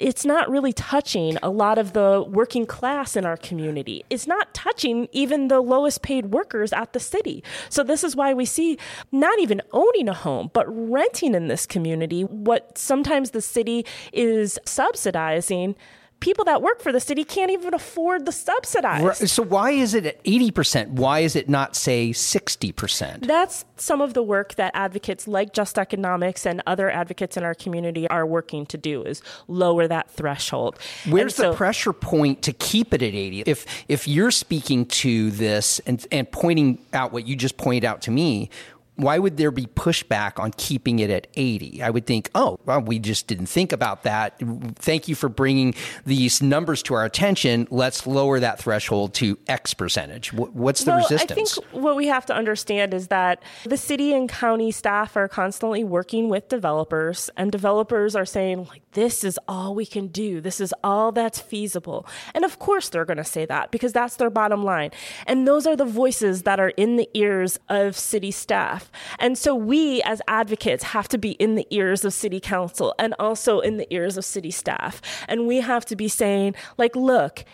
it's 0.00 0.24
not 0.24 0.50
really 0.50 0.72
touching 0.72 1.38
a 1.42 1.50
lot 1.50 1.78
of 1.78 1.92
the 1.92 2.24
working 2.28 2.66
class 2.66 3.16
in 3.16 3.24
our 3.24 3.36
community. 3.36 4.04
It's 4.10 4.26
not 4.26 4.52
touching 4.52 5.08
even 5.12 5.48
the 5.48 5.60
lowest 5.60 6.02
paid 6.02 6.26
workers 6.26 6.72
at 6.72 6.92
the 6.92 7.00
city. 7.00 7.44
So, 7.68 7.82
this 7.82 8.02
is 8.02 8.16
why 8.16 8.34
we 8.34 8.44
see 8.44 8.78
not 9.12 9.38
even 9.38 9.62
owning 9.72 10.08
a 10.08 10.14
home, 10.14 10.50
but 10.52 10.66
renting 10.68 11.34
in 11.34 11.48
this 11.48 11.66
community, 11.66 12.22
what 12.24 12.76
sometimes 12.76 13.30
the 13.30 13.40
city 13.40 13.86
is 14.12 14.58
subsidizing 14.64 15.76
people 16.20 16.44
that 16.46 16.62
work 16.62 16.80
for 16.80 16.92
the 16.92 17.00
city 17.00 17.24
can't 17.24 17.50
even 17.50 17.74
afford 17.74 18.24
the 18.24 18.32
subsidized. 18.32 19.28
So 19.28 19.42
why 19.42 19.72
is 19.72 19.94
it 19.94 20.06
at 20.06 20.24
80%? 20.24 20.90
Why 20.90 21.20
is 21.20 21.36
it 21.36 21.48
not 21.48 21.76
say 21.76 22.10
60%? 22.10 23.26
That's 23.26 23.64
some 23.76 24.00
of 24.00 24.14
the 24.14 24.22
work 24.22 24.54
that 24.54 24.70
advocates 24.74 25.28
like 25.28 25.52
Just 25.52 25.78
Economics 25.78 26.46
and 26.46 26.62
other 26.66 26.90
advocates 26.90 27.36
in 27.36 27.44
our 27.44 27.54
community 27.54 28.08
are 28.08 28.26
working 28.26 28.64
to 28.66 28.78
do 28.78 29.02
is 29.02 29.22
lower 29.48 29.86
that 29.86 30.10
threshold. 30.10 30.78
Where's 31.08 31.34
so, 31.34 31.50
the 31.50 31.56
pressure 31.56 31.92
point 31.92 32.42
to 32.42 32.52
keep 32.52 32.94
it 32.94 33.02
at 33.02 33.14
80? 33.14 33.42
If 33.42 33.66
if 33.88 34.08
you're 34.08 34.30
speaking 34.30 34.86
to 34.86 35.30
this 35.30 35.80
and 35.80 36.06
and 36.10 36.30
pointing 36.30 36.78
out 36.92 37.12
what 37.12 37.26
you 37.26 37.36
just 37.36 37.56
pointed 37.56 37.84
out 37.84 38.02
to 38.02 38.10
me, 38.10 38.50
why 38.96 39.18
would 39.18 39.36
there 39.36 39.50
be 39.50 39.66
pushback 39.66 40.38
on 40.38 40.52
keeping 40.56 41.00
it 41.00 41.10
at 41.10 41.26
80? 41.34 41.82
I 41.82 41.90
would 41.90 42.06
think, 42.06 42.30
oh, 42.34 42.60
well, 42.64 42.80
we 42.80 42.98
just 42.98 43.26
didn't 43.26 43.46
think 43.46 43.72
about 43.72 44.04
that. 44.04 44.40
Thank 44.76 45.08
you 45.08 45.14
for 45.14 45.28
bringing 45.28 45.74
these 46.06 46.40
numbers 46.40 46.82
to 46.84 46.94
our 46.94 47.04
attention. 47.04 47.66
Let's 47.70 48.06
lower 48.06 48.38
that 48.40 48.60
threshold 48.60 49.14
to 49.14 49.36
X 49.48 49.74
percentage. 49.74 50.32
What's 50.32 50.84
the 50.84 50.92
well, 50.92 50.98
resistance? 51.00 51.58
I 51.58 51.62
think 51.62 51.72
what 51.72 51.96
we 51.96 52.06
have 52.06 52.24
to 52.26 52.34
understand 52.34 52.94
is 52.94 53.08
that 53.08 53.42
the 53.64 53.76
city 53.76 54.12
and 54.14 54.28
county 54.28 54.70
staff 54.70 55.16
are 55.16 55.28
constantly 55.28 55.82
working 55.82 56.28
with 56.28 56.48
developers, 56.48 57.30
and 57.36 57.50
developers 57.50 58.14
are 58.14 58.26
saying, 58.26 58.66
like, 58.66 58.82
this 58.94 59.22
is 59.22 59.38
all 59.46 59.74
we 59.74 59.86
can 59.86 60.08
do. 60.08 60.40
This 60.40 60.60
is 60.60 60.74
all 60.82 61.12
that's 61.12 61.38
feasible. 61.38 62.06
And 62.34 62.44
of 62.44 62.58
course, 62.58 62.88
they're 62.88 63.04
going 63.04 63.18
to 63.18 63.24
say 63.24 63.44
that 63.46 63.70
because 63.70 63.92
that's 63.92 64.16
their 64.16 64.30
bottom 64.30 64.64
line. 64.64 64.90
And 65.26 65.46
those 65.46 65.66
are 65.66 65.76
the 65.76 65.84
voices 65.84 66.42
that 66.42 66.58
are 66.58 66.70
in 66.70 66.96
the 66.96 67.08
ears 67.14 67.58
of 67.68 67.96
city 67.96 68.30
staff. 68.30 68.90
And 69.18 69.36
so 69.36 69.54
we 69.54 70.02
as 70.02 70.22
advocates 70.26 70.84
have 70.84 71.08
to 71.08 71.18
be 71.18 71.32
in 71.32 71.54
the 71.54 71.66
ears 71.70 72.04
of 72.04 72.12
city 72.12 72.40
council 72.40 72.94
and 72.98 73.14
also 73.18 73.60
in 73.60 73.76
the 73.76 73.92
ears 73.92 74.16
of 74.16 74.24
city 74.24 74.50
staff. 74.50 75.02
And 75.28 75.46
we 75.46 75.60
have 75.60 75.84
to 75.86 75.96
be 75.96 76.08
saying, 76.08 76.54
like, 76.78 76.96
look, 76.96 77.44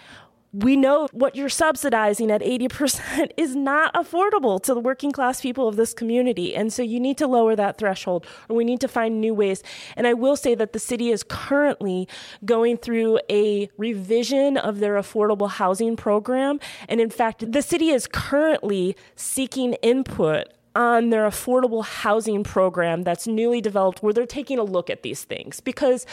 we 0.53 0.77
know 0.77 1.09
what 1.13 1.37
you're 1.37 1.49
subsidizing 1.49 2.31
at 2.31 2.41
80% 2.41 3.31
is 3.37 3.55
not 3.55 3.95
affordable 3.95 4.61
to 4.63 4.75
the 4.75 4.81
working 4.81 5.13
class 5.13 5.41
people 5.41 5.69
of 5.69 5.77
this 5.77 5.95
community. 5.95 6.55
And 6.55 6.73
so 6.73 6.83
you 6.83 6.99
need 6.99 7.19
to 7.19 7.27
lower 7.27 7.55
that 7.57 7.79
threshold 7.79 8.27
or 8.49 8.57
we 8.57 8.65
need 8.65 8.81
to 8.81 8.89
find 8.89 9.21
new 9.21 9.35
ways. 9.35 9.63
And 9.97 10.07
I 10.07 10.15
will 10.15 10.37
say 10.37 10.55
that 10.57 10.73
the 10.73 10.79
city 10.79 11.11
is 11.11 11.23
currently 11.23 12.09
going 12.45 12.79
through 12.79 13.21
a 13.31 13.71
revision 13.77 14.57
of 14.57 14.81
their 14.81 14.95
affordable 14.95 15.51
housing 15.51 15.97
program. 15.97 16.59
And 16.89 17.01
in 17.01 17.11
fact, 17.11 17.53
the 17.53 17.63
city 17.63 17.91
is 17.91 18.07
currently 18.07 18.97
seeking 19.15 19.75
input 19.75 20.49
on 20.77 21.11
their 21.11 21.29
affordable 21.29 21.85
housing 21.85 22.45
program 22.45 23.03
that's 23.03 23.27
newly 23.27 23.61
developed 23.61 24.03
where 24.03 24.13
they're 24.13 24.27
taking 24.27 24.59
a 24.59 24.63
look 24.63 24.89
at 24.89 25.03
these 25.03 25.25
things. 25.25 25.61
Because 25.61 26.07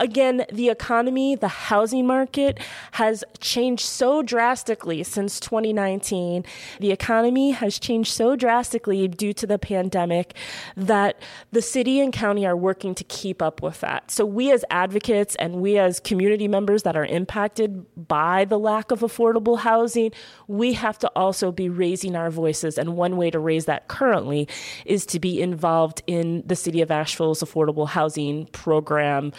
again 0.00 0.44
the 0.52 0.68
economy 0.68 1.34
the 1.34 1.48
housing 1.48 2.06
market 2.06 2.58
has 2.92 3.22
changed 3.38 3.84
so 3.84 4.22
drastically 4.22 5.02
since 5.02 5.40
2019 5.40 6.44
the 6.80 6.90
economy 6.90 7.50
has 7.50 7.78
changed 7.78 8.12
so 8.12 8.36
drastically 8.36 9.08
due 9.08 9.32
to 9.32 9.46
the 9.46 9.58
pandemic 9.58 10.34
that 10.76 11.20
the 11.52 11.60
city 11.60 12.00
and 12.00 12.12
county 12.12 12.46
are 12.46 12.56
working 12.56 12.94
to 12.94 13.04
keep 13.04 13.42
up 13.42 13.62
with 13.62 13.80
that. 13.80 14.10
So 14.10 14.24
we 14.24 14.50
as 14.52 14.64
advocates 14.70 15.34
and 15.36 15.56
we 15.56 15.78
as 15.78 16.00
community 16.00 16.48
members 16.48 16.82
that 16.84 16.96
are 16.96 17.04
impacted 17.04 17.84
by 18.08 18.44
the 18.44 18.58
lack 18.58 18.90
of 18.90 19.00
affordable 19.00 19.58
housing 19.58 20.12
we 20.46 20.72
have 20.72 20.98
to 20.98 21.08
also 21.14 21.52
be 21.52 21.68
raising 21.68 22.16
our 22.16 22.30
voices 22.30 22.78
and 22.78 22.96
one 22.96 23.16
way 23.16 23.30
to 23.30 23.38
raise 23.38 23.66
that 23.66 23.88
currently 23.98 24.46
is 24.84 25.04
to 25.06 25.18
be 25.18 25.42
involved 25.42 26.02
in 26.06 26.44
the 26.46 26.54
city 26.54 26.80
of 26.82 26.90
Asheville's 26.90 27.42
affordable 27.42 27.88
housing 27.88 28.46
program 28.46 29.32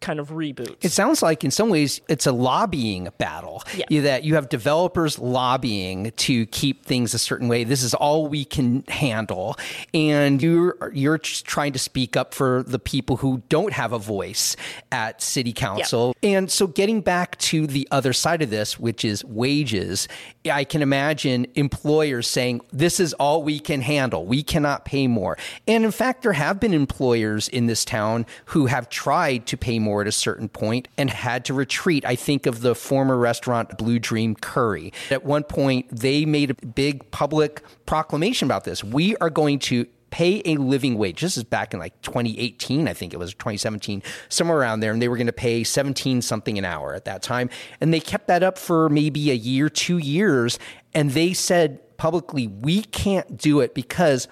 kind 0.00 0.18
of 0.18 0.30
reboot. 0.30 0.76
It 0.82 0.90
sounds 0.90 1.22
like 1.22 1.44
in 1.44 1.52
some 1.52 1.68
ways 1.68 2.00
it's 2.08 2.26
a 2.26 2.32
lobbying 2.32 3.08
battle 3.18 3.62
yeah. 3.88 4.00
that 4.00 4.24
you 4.24 4.34
have 4.34 4.48
developers 4.48 5.18
lobbying 5.18 6.10
to 6.16 6.46
keep 6.46 6.84
things 6.84 7.14
a 7.14 7.18
certain 7.18 7.46
way. 7.46 7.62
This 7.62 7.84
is 7.84 7.94
all 7.94 8.26
we 8.26 8.44
can 8.44 8.82
handle 8.88 9.56
and 9.92 10.42
you're 10.42 10.76
you're 10.92 11.18
trying 11.18 11.72
to 11.72 11.78
speak 11.78 12.16
up 12.16 12.34
for 12.34 12.64
the 12.64 12.80
people 12.80 13.16
who 13.16 13.42
don't 13.48 13.72
have 13.72 13.92
a 13.92 13.98
voice 13.98 14.56
at 14.90 15.22
city 15.22 15.52
council. 15.52 16.16
Yeah. 16.20 16.38
And 16.38 16.50
so 16.50 16.66
getting 16.66 17.00
back 17.00 17.38
to 17.38 17.68
the 17.68 17.86
other 17.92 18.12
side 18.12 18.42
of 18.42 18.50
this 18.50 18.76
which 18.76 19.04
is 19.04 19.24
wages, 19.24 20.08
I 20.50 20.64
can 20.64 20.82
imagine 20.82 21.46
employers 21.54 22.26
saying 22.26 22.60
this 22.72 22.98
is 22.98 23.12
all 23.14 23.44
we 23.44 23.60
can 23.60 23.83
handle. 23.84 24.26
We 24.26 24.42
cannot 24.42 24.84
pay 24.84 25.06
more. 25.06 25.38
And 25.68 25.84
in 25.84 25.90
fact, 25.90 26.22
there 26.22 26.32
have 26.32 26.58
been 26.58 26.74
employers 26.74 27.48
in 27.48 27.66
this 27.66 27.84
town 27.84 28.26
who 28.46 28.66
have 28.66 28.88
tried 28.88 29.46
to 29.46 29.56
pay 29.56 29.78
more 29.78 30.00
at 30.00 30.08
a 30.08 30.12
certain 30.12 30.48
point 30.48 30.88
and 30.98 31.10
had 31.10 31.44
to 31.46 31.54
retreat. 31.54 32.04
I 32.04 32.16
think 32.16 32.46
of 32.46 32.60
the 32.62 32.74
former 32.74 33.16
restaurant 33.16 33.78
Blue 33.78 33.98
Dream 33.98 34.34
Curry. 34.34 34.92
At 35.10 35.24
one 35.24 35.44
point, 35.44 35.86
they 35.90 36.24
made 36.24 36.50
a 36.50 36.66
big 36.66 37.10
public 37.10 37.62
proclamation 37.86 38.46
about 38.46 38.64
this. 38.64 38.82
We 38.82 39.16
are 39.18 39.30
going 39.30 39.60
to 39.60 39.86
pay 40.14 40.40
a 40.44 40.54
living 40.54 40.96
wage. 40.96 41.20
This 41.20 41.36
is 41.36 41.42
back 41.42 41.74
in 41.74 41.80
like 41.80 42.00
2018, 42.02 42.86
I 42.86 42.92
think 42.92 43.12
it 43.12 43.16
was 43.16 43.34
2017, 43.34 44.00
somewhere 44.28 44.56
around 44.56 44.78
there. 44.78 44.92
And 44.92 45.02
they 45.02 45.08
were 45.08 45.16
going 45.16 45.26
to 45.26 45.32
pay 45.32 45.64
17 45.64 46.22
something 46.22 46.56
an 46.56 46.64
hour 46.64 46.94
at 46.94 47.04
that 47.06 47.20
time. 47.20 47.50
And 47.80 47.92
they 47.92 47.98
kept 47.98 48.28
that 48.28 48.44
up 48.44 48.56
for 48.56 48.88
maybe 48.88 49.32
a 49.32 49.34
year, 49.34 49.68
two 49.68 49.98
years. 49.98 50.56
And 50.94 51.10
they 51.10 51.32
said 51.32 51.80
publicly, 52.04 52.46
we 52.46 52.82
can't 52.82 53.38
do 53.38 53.60
it 53.60 53.72
because 53.72 54.28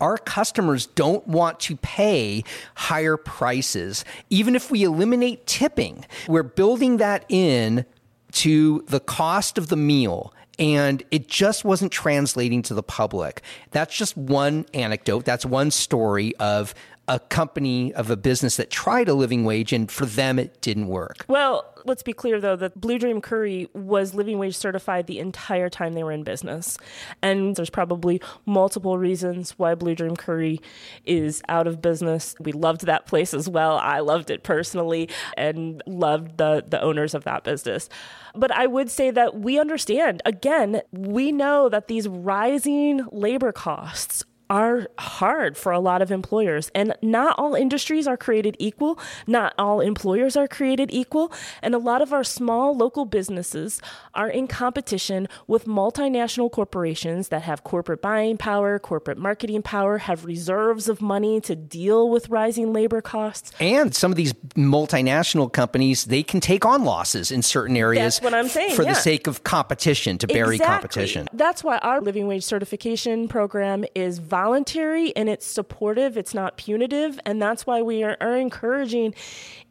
our 0.00 0.18
customers 0.18 0.86
don't 0.86 1.24
want 1.28 1.60
to 1.60 1.76
pay 1.76 2.42
higher 2.74 3.16
prices. 3.16 4.04
Even 4.28 4.56
if 4.56 4.72
we 4.72 4.82
eliminate 4.82 5.46
tipping, 5.46 6.04
we're 6.26 6.42
building 6.42 6.96
that 6.96 7.24
in 7.28 7.86
to 8.32 8.84
the 8.88 8.98
cost 8.98 9.56
of 9.56 9.68
the 9.68 9.76
meal 9.76 10.34
and 10.58 11.04
it 11.12 11.28
just 11.28 11.64
wasn't 11.64 11.92
translating 11.92 12.60
to 12.62 12.74
the 12.74 12.82
public. 12.82 13.40
That's 13.70 13.96
just 13.96 14.16
one 14.16 14.66
anecdote. 14.74 15.24
That's 15.24 15.46
one 15.46 15.70
story 15.70 16.34
of 16.40 16.74
a 17.08 17.20
company 17.20 17.94
of 17.94 18.10
a 18.10 18.16
business 18.16 18.56
that 18.56 18.70
tried 18.70 19.08
a 19.08 19.14
living 19.14 19.44
wage 19.44 19.72
and 19.72 19.90
for 19.90 20.06
them 20.06 20.38
it 20.38 20.60
didn't 20.60 20.88
work. 20.88 21.24
Well, 21.28 21.64
let's 21.84 22.02
be 22.02 22.12
clear 22.12 22.40
though 22.40 22.56
that 22.56 22.80
Blue 22.80 22.98
Dream 22.98 23.20
Curry 23.20 23.68
was 23.74 24.14
living 24.14 24.38
wage 24.38 24.56
certified 24.56 25.06
the 25.06 25.20
entire 25.20 25.68
time 25.68 25.92
they 25.92 26.02
were 26.02 26.10
in 26.10 26.24
business. 26.24 26.78
And 27.22 27.54
there's 27.54 27.70
probably 27.70 28.20
multiple 28.44 28.98
reasons 28.98 29.52
why 29.52 29.76
Blue 29.76 29.94
Dream 29.94 30.16
Curry 30.16 30.60
is 31.04 31.42
out 31.48 31.68
of 31.68 31.80
business. 31.80 32.34
We 32.40 32.52
loved 32.52 32.86
that 32.86 33.06
place 33.06 33.32
as 33.32 33.48
well. 33.48 33.78
I 33.78 34.00
loved 34.00 34.30
it 34.30 34.42
personally 34.42 35.08
and 35.36 35.82
loved 35.86 36.38
the 36.38 36.64
the 36.66 36.80
owners 36.80 37.14
of 37.14 37.24
that 37.24 37.44
business. 37.44 37.88
But 38.34 38.50
I 38.50 38.66
would 38.66 38.90
say 38.90 39.10
that 39.12 39.38
we 39.38 39.58
understand 39.58 40.22
again, 40.24 40.82
we 40.90 41.30
know 41.30 41.68
that 41.68 41.86
these 41.86 42.08
rising 42.08 43.06
labor 43.12 43.52
costs 43.52 44.24
are 44.48 44.86
hard 44.98 45.56
for 45.56 45.72
a 45.72 45.80
lot 45.80 46.02
of 46.02 46.10
employers. 46.10 46.70
And 46.74 46.94
not 47.02 47.38
all 47.38 47.54
industries 47.54 48.06
are 48.06 48.16
created 48.16 48.56
equal. 48.58 48.98
Not 49.26 49.54
all 49.58 49.80
employers 49.80 50.36
are 50.36 50.48
created 50.48 50.90
equal. 50.92 51.32
And 51.62 51.74
a 51.74 51.78
lot 51.78 52.02
of 52.02 52.12
our 52.12 52.24
small 52.24 52.76
local 52.76 53.04
businesses 53.04 53.80
are 54.14 54.28
in 54.28 54.46
competition 54.46 55.28
with 55.46 55.64
multinational 55.64 56.50
corporations 56.50 57.28
that 57.28 57.42
have 57.42 57.64
corporate 57.64 58.02
buying 58.02 58.36
power, 58.36 58.78
corporate 58.78 59.18
marketing 59.18 59.62
power, 59.62 59.98
have 59.98 60.24
reserves 60.24 60.88
of 60.88 61.00
money 61.00 61.40
to 61.40 61.56
deal 61.56 62.08
with 62.08 62.28
rising 62.28 62.72
labor 62.72 63.00
costs. 63.00 63.52
And 63.58 63.94
some 63.94 64.12
of 64.12 64.16
these 64.16 64.32
multinational 64.54 65.52
companies, 65.52 66.04
they 66.04 66.22
can 66.22 66.40
take 66.40 66.64
on 66.64 66.84
losses 66.84 67.30
in 67.30 67.42
certain 67.42 67.76
areas 67.76 68.16
That's 68.16 68.24
what 68.24 68.34
I'm 68.34 68.48
saying, 68.48 68.76
for 68.76 68.82
yeah. 68.82 68.90
the 68.90 68.94
sake 68.94 69.26
of 69.26 69.44
competition, 69.44 70.18
to 70.18 70.26
bury 70.26 70.56
Exactly. 70.56 70.74
competition. 70.74 71.28
That's 71.32 71.64
why 71.64 71.78
our 71.78 72.00
living 72.00 72.26
wage 72.26 72.44
certification 72.44 73.28
program 73.28 73.84
is 73.94 74.18
voluntary 74.36 75.16
and 75.16 75.30
it's 75.30 75.46
supportive, 75.46 76.18
it's 76.18 76.34
not 76.34 76.58
punitive. 76.58 77.18
And 77.24 77.40
that's 77.40 77.66
why 77.66 77.80
we 77.80 78.02
are, 78.02 78.18
are 78.20 78.36
encouraging 78.36 79.14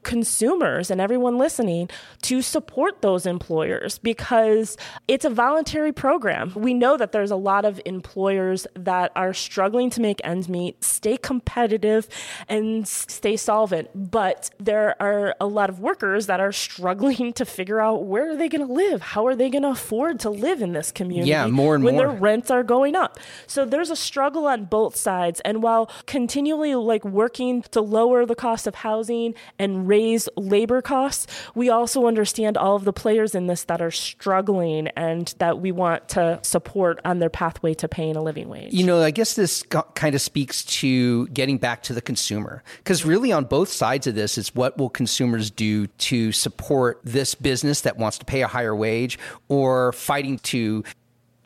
consumers 0.05 0.89
and 0.89 1.01
everyone 1.01 1.37
listening 1.37 1.89
to 2.21 2.41
support 2.41 3.01
those 3.01 3.25
employers 3.25 3.97
because 3.97 4.77
it's 5.07 5.25
a 5.25 5.29
voluntary 5.29 5.91
program. 5.91 6.53
We 6.55 6.73
know 6.73 6.95
that 6.95 7.11
there's 7.11 7.31
a 7.31 7.35
lot 7.35 7.65
of 7.65 7.81
employers 7.85 8.65
that 8.75 9.11
are 9.15 9.33
struggling 9.33 9.89
to 9.89 9.99
make 9.99 10.21
ends 10.23 10.47
meet, 10.47 10.81
stay 10.83 11.17
competitive, 11.17 12.07
and 12.47 12.87
stay 12.87 13.35
solvent. 13.35 13.89
But 13.93 14.51
there 14.59 14.95
are 15.01 15.35
a 15.41 15.47
lot 15.47 15.69
of 15.69 15.79
workers 15.79 16.27
that 16.27 16.39
are 16.39 16.51
struggling 16.51 17.33
to 17.33 17.43
figure 17.43 17.81
out 17.81 18.05
where 18.05 18.31
are 18.31 18.35
they 18.35 18.47
going 18.47 18.65
to 18.65 18.71
live? 18.71 19.01
How 19.01 19.25
are 19.25 19.35
they 19.35 19.49
going 19.49 19.63
to 19.63 19.69
afford 19.69 20.19
to 20.21 20.29
live 20.29 20.61
in 20.61 20.73
this 20.73 20.91
community? 20.91 21.31
Yeah, 21.31 21.47
more 21.47 21.75
and 21.75 21.83
when 21.83 21.95
more. 21.95 22.07
their 22.07 22.15
rents 22.15 22.51
are 22.51 22.63
going 22.63 22.95
up. 22.95 23.19
So 23.47 23.65
there's 23.65 23.89
a 23.89 23.95
struggle 23.95 24.45
on 24.45 24.65
both 24.65 24.95
sides. 24.95 25.41
And 25.41 25.63
while 25.63 25.89
continually 26.05 26.75
like 26.75 27.03
working 27.03 27.63
to 27.71 27.81
lower 27.81 28.25
the 28.27 28.35
cost 28.35 28.67
of 28.67 28.75
housing 28.75 29.33
and 29.57 29.87
raise 29.95 30.27
labor 30.35 30.81
costs, 30.81 31.27
we 31.55 31.69
also 31.69 32.05
understand 32.05 32.57
all 32.57 32.75
of 32.75 32.83
the 32.83 32.91
players 32.93 33.33
in 33.33 33.47
this 33.47 33.63
that 33.65 33.81
are 33.81 33.91
struggling 33.91 34.87
and 34.89 35.33
that 35.37 35.59
we 35.59 35.71
want 35.71 36.09
to 36.09 36.39
support 36.41 36.99
on 37.05 37.19
their 37.19 37.29
pathway 37.29 37.73
to 37.73 37.87
paying 37.87 38.15
a 38.17 38.21
living 38.21 38.49
wage. 38.49 38.73
You 38.73 38.85
know, 38.85 39.01
I 39.01 39.11
guess 39.11 39.35
this 39.35 39.63
kind 39.63 40.13
of 40.15 40.21
speaks 40.21 40.65
to 40.65 41.27
getting 41.27 41.57
back 41.57 41.83
to 41.83 41.93
the 41.93 42.01
consumer. 42.01 42.61
Because 42.77 43.05
really, 43.05 43.31
on 43.31 43.45
both 43.45 43.69
sides 43.69 44.05
of 44.07 44.15
this, 44.15 44.37
is 44.37 44.53
what 44.53 44.77
will 44.77 44.89
consumers 44.89 45.49
do 45.49 45.87
to 45.87 46.31
support 46.31 46.99
this 47.03 47.35
business 47.35 47.81
that 47.81 47.97
wants 47.97 48.17
to 48.17 48.25
pay 48.25 48.41
a 48.41 48.47
higher 48.47 48.75
wage 48.75 49.17
or 49.47 49.93
fighting 49.93 50.39
to 50.39 50.83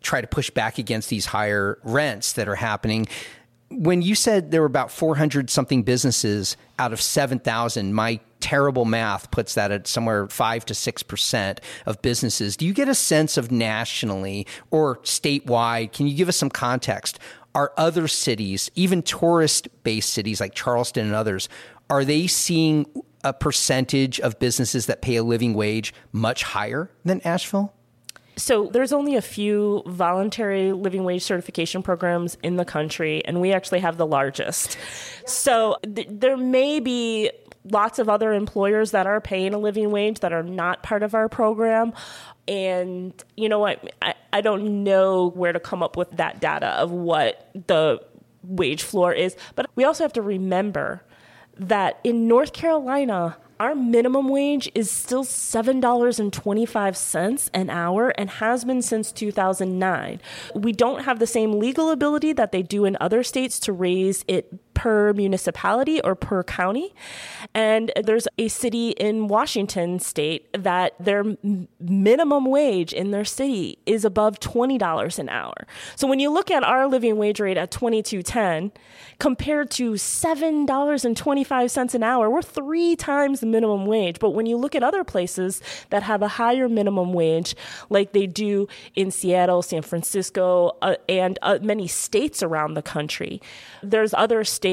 try 0.01 0.21
to 0.21 0.27
push 0.27 0.49
back 0.49 0.77
against 0.79 1.09
these 1.09 1.25
higher 1.27 1.77
rents 1.83 2.33
that 2.33 2.47
are 2.47 2.55
happening. 2.55 3.07
When 3.69 4.01
you 4.01 4.15
said 4.15 4.49
there 4.49 4.61
were 4.61 4.67
about 4.67 4.91
400 4.91 5.49
something 5.49 5.83
businesses 5.83 6.57
out 6.79 6.93
of 6.93 6.99
7,000, 6.99 7.93
my 7.93 8.19
terrible 8.39 8.85
math 8.85 9.31
puts 9.31 9.53
that 9.55 9.71
at 9.71 9.87
somewhere 9.87 10.27
5 10.27 10.65
to 10.65 10.73
6% 10.73 11.59
of 11.85 12.01
businesses. 12.01 12.57
Do 12.57 12.65
you 12.65 12.73
get 12.73 12.87
a 12.87 12.95
sense 12.95 13.37
of 13.37 13.51
nationally 13.51 14.47
or 14.71 14.97
statewide? 14.99 15.91
Can 15.91 16.07
you 16.07 16.15
give 16.15 16.29
us 16.29 16.37
some 16.37 16.49
context? 16.49 17.19
Are 17.55 17.73
other 17.77 18.07
cities, 18.07 18.69
even 18.75 19.01
tourist 19.01 19.67
based 19.83 20.11
cities 20.11 20.39
like 20.39 20.53
Charleston 20.53 21.05
and 21.05 21.15
others, 21.15 21.49
are 21.89 22.05
they 22.05 22.27
seeing 22.27 22.85
a 23.23 23.33
percentage 23.33 24.19
of 24.19 24.39
businesses 24.39 24.85
that 24.85 25.01
pay 25.01 25.15
a 25.15 25.23
living 25.23 25.53
wage 25.53 25.93
much 26.11 26.43
higher 26.43 26.91
than 27.03 27.21
Asheville? 27.21 27.73
So 28.39 28.67
there's 28.67 28.93
only 28.93 29.15
a 29.15 29.21
few 29.21 29.83
voluntary 29.85 30.71
living 30.71 31.03
wage 31.03 31.23
certification 31.23 31.83
programs 31.83 32.37
in 32.41 32.55
the 32.55 32.63
country, 32.63 33.23
and 33.25 33.41
we 33.41 33.51
actually 33.51 33.79
have 33.79 33.97
the 33.97 34.07
largest. 34.07 34.77
So 35.25 35.77
th- 35.83 36.07
there 36.09 36.37
may 36.37 36.79
be 36.79 37.31
lots 37.63 37.99
of 37.99 38.09
other 38.09 38.33
employers 38.33 38.91
that 38.91 39.07
are 39.07 39.21
paying 39.21 39.53
a 39.53 39.57
living 39.57 39.91
wage 39.91 40.19
that 40.21 40.33
are 40.33 40.43
not 40.43 40.83
part 40.83 41.03
of 41.03 41.13
our 41.13 41.29
program. 41.29 41.93
And 42.47 43.13
you 43.35 43.49
know 43.49 43.59
what? 43.59 43.93
I, 44.01 44.15
I 44.33 44.41
don't 44.41 44.83
know 44.83 45.29
where 45.29 45.53
to 45.53 45.59
come 45.59 45.83
up 45.83 45.97
with 45.97 46.11
that 46.11 46.39
data 46.39 46.67
of 46.67 46.91
what 46.91 47.49
the 47.67 48.01
wage 48.43 48.83
floor 48.83 49.13
is. 49.13 49.35
But 49.55 49.67
we 49.75 49.83
also 49.83 50.03
have 50.03 50.13
to 50.13 50.21
remember 50.21 51.03
that 51.57 51.99
in 52.03 52.27
North 52.27 52.53
Carolina, 52.53 53.37
our 53.59 53.75
minimum 53.75 54.29
wage 54.29 54.71
is 54.73 54.89
still 54.89 55.25
$7.25 55.25 57.49
an 57.53 57.69
hour 57.69 58.07
and 58.09 58.29
has 58.29 58.63
been 58.63 58.81
since 58.81 59.11
2009. 59.11 60.21
We 60.55 60.71
don't 60.71 61.03
have 61.03 61.19
the 61.19 61.27
same 61.27 61.59
legal 61.59 61.91
ability 61.91 62.31
that 62.33 62.53
they 62.53 62.63
do 62.63 62.85
in 62.85 62.95
other 63.01 63.21
states 63.21 63.59
to 63.61 63.73
raise 63.73 64.23
it 64.29 64.68
per 64.79 65.11
municipality 65.11 65.99
or 66.03 66.15
per 66.15 66.41
county. 66.41 66.95
And 67.53 67.91
there's 68.01 68.29
a 68.37 68.47
city 68.47 68.91
in 68.91 69.27
Washington 69.27 69.99
state 69.99 70.47
that 70.53 70.93
their 71.01 71.25
minimum 71.81 72.45
wage 72.45 72.93
in 72.93 73.11
their 73.11 73.25
city 73.25 73.77
is 73.85 74.05
above 74.05 74.39
$20 74.39 75.19
an 75.19 75.27
hour. 75.27 75.67
So 75.97 76.07
when 76.07 76.19
you 76.19 76.31
look 76.31 76.49
at 76.49 76.63
our 76.63 76.87
living 76.87 77.17
wage 77.17 77.41
rate 77.41 77.57
at 77.57 77.71
22.10 77.71 78.71
compared 79.19 79.69
to 79.71 79.91
$7.25 79.95 81.93
an 81.93 82.03
hour, 82.03 82.29
we're 82.29 82.41
3 82.41 82.95
times 82.95 83.41
the 83.41 83.47
minimum 83.47 83.85
wage. 83.85 84.17
But 84.17 84.29
when 84.29 84.45
you 84.45 84.55
look 84.55 84.75
at 84.75 84.83
other 84.83 85.03
places 85.03 85.61
that 85.89 86.03
have 86.03 86.21
a 86.21 86.29
higher 86.29 86.69
minimum 86.69 87.11
wage 87.11 87.53
like 87.89 88.13
they 88.13 88.27
do 88.27 88.69
in 88.95 89.11
Seattle, 89.11 89.61
San 89.61 89.81
Francisco, 89.81 90.77
uh, 90.81 90.95
and 91.09 91.37
uh, 91.41 91.59
many 91.61 91.87
states 91.89 92.41
around 92.41 92.75
the 92.75 92.81
country, 92.81 93.41
there's 93.83 94.13
other 94.13 94.45
states 94.45 94.68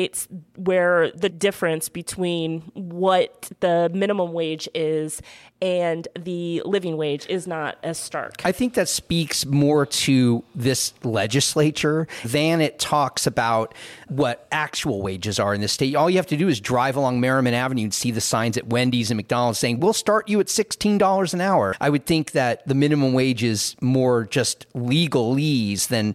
where 0.57 1.11
the 1.13 1.29
difference 1.29 1.89
between 1.89 2.63
what 2.75 3.51
the 3.61 3.91
minimum 3.93 4.33
wage 4.33 4.69
is 4.75 5.23
and 5.63 6.07
the 6.19 6.63
living 6.65 6.97
wage 6.97 7.27
is 7.29 7.47
not 7.47 7.79
as 7.83 7.99
stark. 7.99 8.43
I 8.45 8.53
think 8.53 8.75
that 8.75 8.89
speaks 8.89 9.47
more 9.47 9.87
to 9.87 10.45
this 10.55 10.93
legislature 11.03 12.07
than 12.25 12.61
it 12.61 12.79
talks 12.79 13.27
about 13.27 13.75
what 14.09 14.47
actual 14.53 15.01
wages 15.01 15.39
are 15.39 15.55
in 15.55 15.63
the 15.63 15.69
state. 15.69 15.97
All 15.97 16.11
you 16.11 16.19
have 16.19 16.27
to 16.27 16.37
do 16.37 16.49
is 16.49 16.61
drive 16.61 16.97
along 16.97 17.21
Merrimon 17.21 17.53
Avenue 17.53 17.85
and 17.85 17.95
see 17.95 18.11
the 18.11 18.21
signs 18.21 18.59
at 18.59 18.67
Wendy's 18.67 19.11
and 19.11 19.17
McDonald's 19.17 19.59
saying, 19.59 19.81
we'll 19.81 19.95
start 19.95 20.29
you 20.29 20.41
at 20.41 20.47
$16 20.47 21.35
an 21.35 21.41
hour. 21.41 21.75
I 21.81 21.89
would 21.89 22.05
think 22.05 22.33
that 22.33 22.67
the 22.69 22.75
minimum 22.75 23.15
wage 23.15 23.43
is 23.43 23.77
more 23.81 24.25
just 24.25 24.71
legalese 24.75 25.89
than 25.89 26.15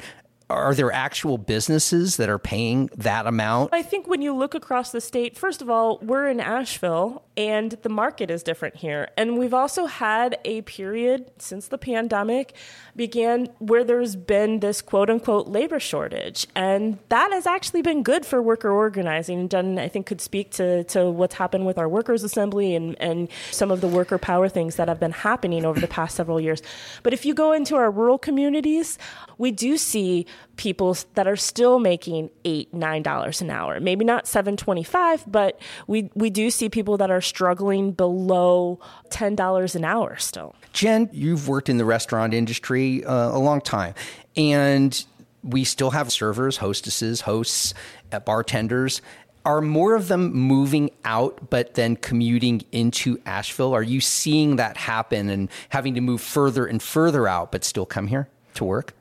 are 0.52 0.76
there 0.76 0.92
actual 0.92 1.38
businesses 1.38 2.18
that 2.18 2.30
are 2.30 2.40
paying 2.40 2.90
that 2.98 3.26
amount? 3.26 3.74
I 3.74 3.82
think 3.82 4.08
when 4.08 4.22
you 4.22 4.34
look 4.34 4.54
across 4.54 4.92
the 4.92 5.02
state, 5.02 5.38
first 5.38 5.62
of 5.62 5.70
all, 5.70 6.00
we're 6.00 6.28
in 6.28 6.40
Asheville 6.40 7.24
and 7.38 7.72
the 7.82 7.90
market 7.90 8.30
is 8.30 8.44
different 8.44 8.76
here. 8.76 9.10
And 9.18 9.38
we've 9.38 9.54
also 9.54 9.86
had 9.86 10.38
a 10.46 10.62
period 10.64 11.32
since 11.40 11.68
the 11.68 11.78
pandemic 11.78 12.54
began 12.96 13.48
where 13.60 13.84
there's 13.84 14.16
been 14.16 14.60
this 14.60 14.82
quote 14.82 15.10
unquote 15.10 15.48
labor 15.48 15.80
shortage. 15.80 16.46
And 16.56 17.00
that 17.10 17.32
has 17.32 17.48
actually 17.48 17.82
been 17.82 18.04
good 18.04 18.26
for 18.26 18.42
worker 18.42 18.70
organizing. 18.70 19.50
And 19.54 19.80
I 19.80 19.88
think, 19.88 20.06
could 20.12 20.22
speak 20.22 20.52
to, 20.52 20.84
to 20.86 21.10
what's 21.10 21.36
happened 21.36 21.66
with 21.66 21.78
our 21.78 21.88
workers' 21.88 22.24
assembly 22.24 22.76
and, 22.76 22.96
and 23.00 23.30
some 23.52 23.72
of 23.72 23.80
the 23.80 23.88
worker 23.88 24.18
power 24.18 24.50
things 24.50 24.76
that 24.76 24.88
have 24.88 25.00
been 25.00 25.12
happening 25.12 25.64
over 25.64 25.80
the 25.80 25.88
past 25.88 26.16
several 26.16 26.40
years. 26.40 26.62
But 27.02 27.14
if 27.14 27.26
you 27.26 27.34
go 27.34 27.54
into 27.54 27.76
our 27.76 27.90
rural 27.90 28.18
communities, 28.18 28.98
we 29.42 29.52
do 29.52 29.76
see 29.76 30.28
people 30.56 30.96
that 31.16 31.28
are 31.28 31.36
still 31.36 31.80
making 31.80 32.30
eight, 32.46 32.72
nine 32.72 33.02
dollars 33.02 33.42
an 33.42 33.50
hour. 33.50 33.80
Maybe 33.80 34.06
not 34.06 34.28
seven 34.28 34.56
twenty-five, 34.56 35.24
but 35.30 35.60
we 35.88 36.12
we 36.14 36.30
do 36.30 36.52
see 36.52 36.70
people 36.70 36.98
that 36.98 37.10
are 37.10 37.22
struggling 37.22 37.92
below 37.92 38.80
ten 39.10 39.36
dollars 39.36 39.76
an 39.76 39.84
hour 39.84 40.16
still. 40.18 40.56
Jen, 40.74 41.10
you've 41.12 41.48
worked 41.48 41.70
in 41.70 41.78
the 41.78 41.86
restaurant 41.86 42.36
industry 42.36 43.04
uh, 43.04 43.36
a 43.36 43.40
long 43.40 43.62
time, 43.62 43.96
and 44.38 45.04
we 45.44 45.64
still 45.64 45.90
have 45.90 46.12
servers, 46.12 46.58
hostesses, 46.58 47.22
hosts, 47.22 47.74
uh, 48.12 48.20
bartenders. 48.20 49.02
Are 49.44 49.60
more 49.60 49.96
of 49.96 50.08
them 50.08 50.32
moving 50.34 50.92
out, 51.04 51.50
but 51.50 51.74
then 51.74 51.96
commuting 51.96 52.62
into 52.72 53.20
Asheville? 53.26 53.74
Are 53.74 53.82
you 53.82 54.00
seeing 54.00 54.58
that 54.58 54.78
happen 54.78 55.32
and 55.32 55.50
having 55.70 55.96
to 55.96 56.02
move 56.02 56.22
further 56.22 56.68
and 56.68 56.80
further 56.80 57.28
out, 57.28 57.52
but 57.52 57.64
still 57.64 57.88
come 57.88 58.06
here 58.06 58.30
to 58.54 58.64
work? 58.64 58.94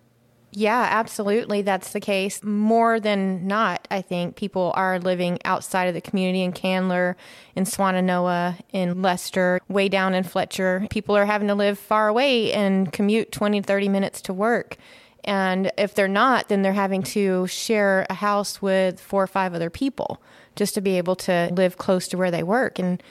Yeah, 0.52 0.88
absolutely. 0.90 1.62
That's 1.62 1.92
the 1.92 2.00
case. 2.00 2.42
More 2.42 2.98
than 2.98 3.46
not, 3.46 3.86
I 3.90 4.02
think 4.02 4.34
people 4.34 4.72
are 4.74 4.98
living 4.98 5.38
outside 5.44 5.84
of 5.84 5.94
the 5.94 6.00
community 6.00 6.42
in 6.42 6.52
Candler, 6.52 7.16
in 7.54 7.64
Swannanoa, 7.64 8.58
in 8.72 9.00
Leicester, 9.00 9.60
way 9.68 9.88
down 9.88 10.12
in 10.12 10.24
Fletcher. 10.24 10.86
People 10.90 11.16
are 11.16 11.26
having 11.26 11.48
to 11.48 11.54
live 11.54 11.78
far 11.78 12.08
away 12.08 12.52
and 12.52 12.92
commute 12.92 13.30
20 13.30 13.62
30 13.62 13.88
minutes 13.88 14.20
to 14.22 14.32
work. 14.32 14.76
And 15.22 15.70
if 15.78 15.94
they're 15.94 16.08
not, 16.08 16.48
then 16.48 16.62
they're 16.62 16.72
having 16.72 17.02
to 17.04 17.46
share 17.46 18.06
a 18.10 18.14
house 18.14 18.60
with 18.60 18.98
four 18.98 19.22
or 19.22 19.28
five 19.28 19.54
other 19.54 19.70
people 19.70 20.20
just 20.56 20.74
to 20.74 20.80
be 20.80 20.98
able 20.98 21.14
to 21.14 21.50
live 21.52 21.76
close 21.76 22.08
to 22.08 22.16
where 22.16 22.30
they 22.30 22.42
work. 22.42 22.78
And 22.78 23.02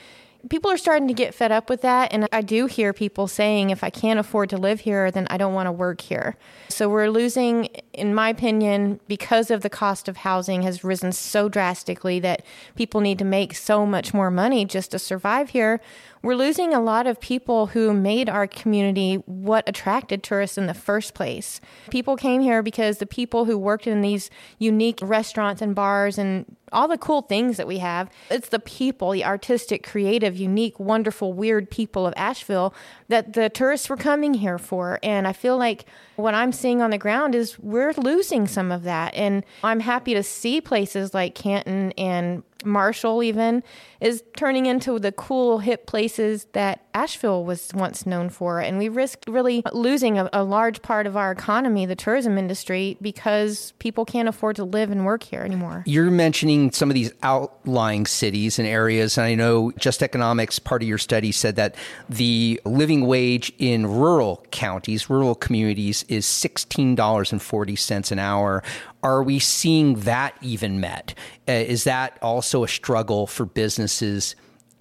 people 0.48 0.70
are 0.70 0.78
starting 0.78 1.08
to 1.08 1.14
get 1.14 1.34
fed 1.34 1.52
up 1.52 1.68
with 1.68 1.82
that. 1.82 2.12
And 2.12 2.26
I 2.32 2.40
do 2.40 2.66
hear 2.66 2.92
people 2.92 3.28
saying, 3.28 3.70
if 3.70 3.84
I 3.84 3.90
can't 3.90 4.18
afford 4.18 4.50
to 4.50 4.56
live 4.56 4.80
here, 4.80 5.10
then 5.10 5.26
I 5.30 5.36
don't 5.36 5.54
want 5.54 5.66
to 5.66 5.72
work 5.72 6.00
here. 6.00 6.36
So 6.68 6.88
we're 6.88 7.10
losing, 7.10 7.66
in 7.92 8.14
my 8.14 8.30
opinion, 8.30 9.00
because 9.08 9.50
of 9.50 9.62
the 9.62 9.70
cost 9.70 10.08
of 10.08 10.18
housing 10.18 10.62
has 10.62 10.82
risen 10.82 11.12
so 11.12 11.48
drastically 11.48 12.20
that 12.20 12.44
people 12.74 13.00
need 13.00 13.18
to 13.18 13.24
make 13.24 13.54
so 13.54 13.84
much 13.84 14.14
more 14.14 14.30
money 14.30 14.64
just 14.64 14.92
to 14.92 14.98
survive 14.98 15.50
here. 15.50 15.80
We're 16.22 16.34
losing 16.34 16.74
a 16.74 16.80
lot 16.80 17.06
of 17.06 17.18
people 17.18 17.68
who 17.68 17.94
made 17.94 18.28
our 18.28 18.46
community 18.46 19.14
what 19.24 19.66
attracted 19.66 20.22
tourists 20.22 20.58
in 20.58 20.66
the 20.66 20.74
first 20.74 21.14
place. 21.14 21.62
People 21.90 22.16
came 22.16 22.42
here 22.42 22.62
because 22.62 22.98
the 22.98 23.06
people 23.06 23.46
who 23.46 23.56
worked 23.56 23.86
in 23.86 24.02
these 24.02 24.28
unique 24.58 24.98
restaurants 25.00 25.62
and 25.62 25.74
bars 25.74 26.18
and 26.18 26.44
all 26.72 26.88
the 26.88 26.98
cool 26.98 27.22
things 27.22 27.56
that 27.56 27.66
we 27.66 27.78
have. 27.78 28.10
It's 28.30 28.50
the 28.50 28.58
people, 28.58 29.12
the 29.12 29.24
artistic, 29.24 29.86
creative, 29.86 30.36
unique, 30.36 30.78
wonderful, 30.78 31.32
weird 31.32 31.70
people 31.70 32.06
of 32.06 32.14
Asheville 32.16 32.74
that 33.08 33.32
the 33.32 33.48
tourists 33.48 33.88
were 33.88 33.96
coming 33.96 34.34
here 34.34 34.58
for. 34.58 34.98
And 35.02 35.26
I 35.26 35.32
feel 35.32 35.56
like 35.56 35.86
what 36.20 36.34
I'm 36.34 36.52
seeing 36.52 36.82
on 36.82 36.90
the 36.90 36.98
ground 36.98 37.34
is 37.34 37.58
we're 37.58 37.92
losing 37.92 38.46
some 38.46 38.70
of 38.70 38.82
that. 38.84 39.14
And 39.14 39.44
I'm 39.64 39.80
happy 39.80 40.14
to 40.14 40.22
see 40.22 40.60
places 40.60 41.14
like 41.14 41.34
Canton 41.34 41.92
and 41.92 42.42
Marshall 42.64 43.22
even 43.22 43.62
is 44.00 44.22
turning 44.36 44.66
into 44.66 44.98
the 44.98 45.12
cool 45.12 45.58
hip 45.58 45.86
places 45.86 46.46
that 46.52 46.84
Asheville 46.94 47.44
was 47.44 47.70
once 47.74 48.06
known 48.06 48.30
for. 48.30 48.60
And 48.60 48.78
we 48.78 48.88
risk 48.88 49.24
really 49.28 49.62
losing 49.72 50.18
a, 50.18 50.28
a, 50.32 50.42
large 50.42 50.82
part 50.82 51.06
of 51.06 51.16
our 51.16 51.30
economy, 51.30 51.86
the 51.86 51.94
tourism 51.94 52.36
industry, 52.36 52.96
because 53.00 53.72
people 53.78 54.04
can't 54.04 54.28
afford 54.28 54.56
to 54.56 54.64
live 54.64 54.90
and 54.90 55.04
work 55.04 55.22
here 55.22 55.42
anymore. 55.42 55.84
You're 55.86 56.10
mentioning 56.10 56.72
some 56.72 56.90
of 56.90 56.94
these 56.94 57.12
outlying 57.22 58.06
cities 58.06 58.58
and 58.58 58.66
areas. 58.66 59.16
And 59.16 59.26
I 59.26 59.34
know 59.34 59.70
Just 59.72 60.02
Economics, 60.02 60.58
part 60.58 60.82
of 60.82 60.88
your 60.88 60.98
study 60.98 61.30
said 61.30 61.56
that 61.56 61.76
the 62.08 62.60
living 62.64 63.06
wage 63.06 63.52
in 63.58 63.86
rural 63.86 64.44
counties, 64.50 65.08
rural 65.08 65.34
communities, 65.34 66.04
is 66.10 66.26
$16.40 66.26 68.12
an 68.12 68.18
hour. 68.18 68.62
Are 69.02 69.22
we 69.22 69.38
seeing 69.38 69.94
that 70.00 70.36
even 70.42 70.80
met? 70.80 71.14
Uh, 71.48 71.52
is 71.52 71.84
that 71.84 72.18
also 72.20 72.64
a 72.64 72.68
struggle 72.68 73.26
for 73.26 73.46
businesses 73.46 74.34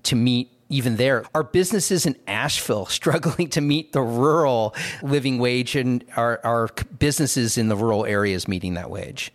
to 0.03 0.15
meet 0.15 0.51
even 0.69 0.97
there. 0.97 1.25
Are 1.33 1.43
businesses 1.43 2.05
in 2.05 2.15
Asheville 2.27 2.85
struggling 2.99 3.49
to 3.49 3.61
meet 3.61 3.91
the 3.91 4.01
rural 4.01 4.75
living 5.01 5.39
wage 5.39 5.75
and 5.75 6.05
are, 6.15 6.39
are 6.43 6.69
businesses 6.99 7.57
in 7.57 7.67
the 7.67 7.75
rural 7.75 8.05
areas 8.05 8.47
meeting 8.47 8.75
that 8.75 8.89
wage? 8.89 9.31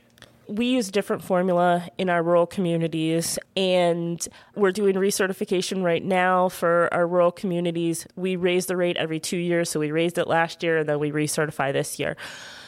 We 0.48 0.66
use 0.66 0.88
a 0.88 0.92
different 0.92 1.22
formula 1.22 1.88
in 1.98 2.10
our 2.10 2.22
rural 2.22 2.46
communities 2.46 3.38
and 3.56 4.26
we're 4.54 4.72
doing 4.72 4.96
recertification 4.96 5.82
right 5.82 6.04
now 6.04 6.48
for 6.48 6.92
our 6.92 7.06
rural 7.06 7.32
communities. 7.32 8.06
We 8.16 8.36
raise 8.36 8.66
the 8.66 8.76
rate 8.76 8.96
every 8.96 9.20
two 9.20 9.36
years 9.36 9.70
so 9.70 9.80
we 9.80 9.90
raised 9.90 10.18
it 10.18 10.28
last 10.28 10.62
year 10.62 10.78
and 10.78 10.88
then 10.88 10.98
we 10.98 11.10
recertify 11.10 11.72
this 11.72 11.98
year. 11.98 12.16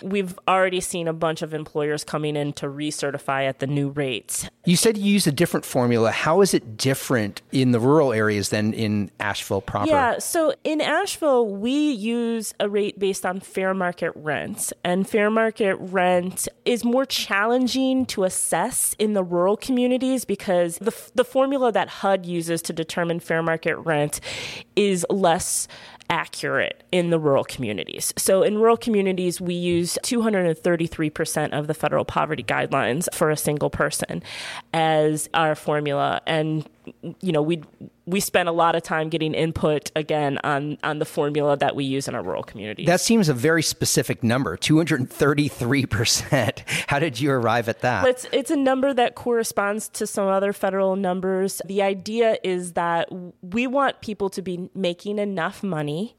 We've 0.03 0.39
already 0.47 0.81
seen 0.81 1.09
a 1.09 1.13
bunch 1.13 1.43
of 1.43 1.55
employers 1.55 2.05
coming 2.05 2.37
in 2.37 2.53
to 2.55 2.67
recertify 2.67 3.49
at 3.49 3.61
the 3.61 3.67
new 3.67 3.91
rates. 3.91 4.49
You 4.65 4.77
said 4.77 4.97
you 4.97 5.13
use 5.13 5.27
a 5.27 5.33
different 5.33 5.65
formula. 5.65 6.11
How 6.11 6.41
is 6.43 6.55
it 6.55 6.77
different 6.77 7.43
in 7.53 7.73
the 7.73 7.81
rural 7.81 8.13
areas 8.13 8.51
than 8.51 8.73
in 8.73 9.11
asheville 9.21 9.61
proper? 9.61 9.89
Yeah 9.89 10.19
so 10.19 10.55
in 10.65 10.81
asheville 10.81 11.47
we 11.49 11.91
use 11.91 12.55
a 12.61 12.69
rate 12.69 12.99
based 12.99 13.27
on 13.27 13.41
fair 13.41 13.75
market 13.75 14.13
rent 14.15 14.73
and 14.85 15.09
fair 15.09 15.31
market 15.31 15.77
rent 15.77 16.49
is 16.65 16.85
more 16.85 17.05
challenging 17.05 17.66
challenging 17.67 18.07
to 18.07 18.25
assess 18.25 18.95
in 18.99 19.15
the 19.15 19.23
rural 19.23 19.57
communities 19.57 20.25
because 20.25 20.79
the, 20.79 20.95
the 21.15 21.25
formula 21.25 21.73
that 21.73 21.89
HUD 21.89 22.25
uses 22.27 22.63
to 22.63 22.73
determine 22.73 23.21
fair 23.21 23.43
market 23.43 23.77
rent 23.79 24.21
is 24.77 25.05
less 25.11 25.67
accurate 26.09 26.85
in 26.93 27.11
the 27.11 27.19
rural 27.19 27.43
communities. 27.43 28.15
So 28.17 28.45
in 28.45 28.59
rural 28.59 28.77
communities, 28.77 29.41
we 29.41 29.55
use 29.55 29.99
233% 30.05 31.59
of 31.59 31.67
the 31.67 31.75
federal 31.75 32.05
poverty 32.05 32.45
guidelines 32.45 33.13
for 33.13 33.31
a 33.31 33.37
single 33.37 33.71
person 33.71 34.23
as 34.73 35.29
our 35.35 35.57
formula. 35.57 36.21
And 36.27 36.69
you 37.21 37.33
know, 37.33 37.43
we 37.43 37.63
we 38.07 38.21
spent 38.21 38.49
a 38.49 38.53
lot 38.53 38.77
of 38.77 38.85
time 38.85 39.09
getting 39.09 39.35
input 39.35 39.91
again 39.97 40.39
on 40.45 40.79
on 40.85 41.01
the 41.01 41.05
formula 41.05 41.57
that 41.57 41.75
we 41.75 41.85
use 41.85 42.07
in 42.07 42.15
our 42.15 42.23
rural 42.23 42.45
communities. 42.45 42.87
That 42.87 43.01
seems 43.01 43.29
a 43.29 43.35
very 43.35 43.63
specific 43.63 44.23
number, 44.23 44.57
233%. 44.57 46.63
How 46.87 47.01
did 47.01 47.21
you 47.21 47.33
arrive 47.33 47.69
at 47.69 47.81
that? 47.81 48.07
It's 48.07 48.27
it's 48.33 48.51
a 48.51 48.57
number 48.57 48.95
that 48.95 49.17
corresponds 49.17 49.89
to 49.91 50.07
some 50.07 50.29
other 50.29 50.53
federal 50.53 50.95
numbers. 50.95 51.61
The 51.67 51.83
idea 51.83 52.39
is 52.45 52.75
that 52.75 53.09
we 53.43 53.67
want 53.67 54.01
people 54.01 54.31
to 54.31 54.43
be 54.43 54.71
making 54.75 55.19
enough 55.19 55.65
money 55.65 56.17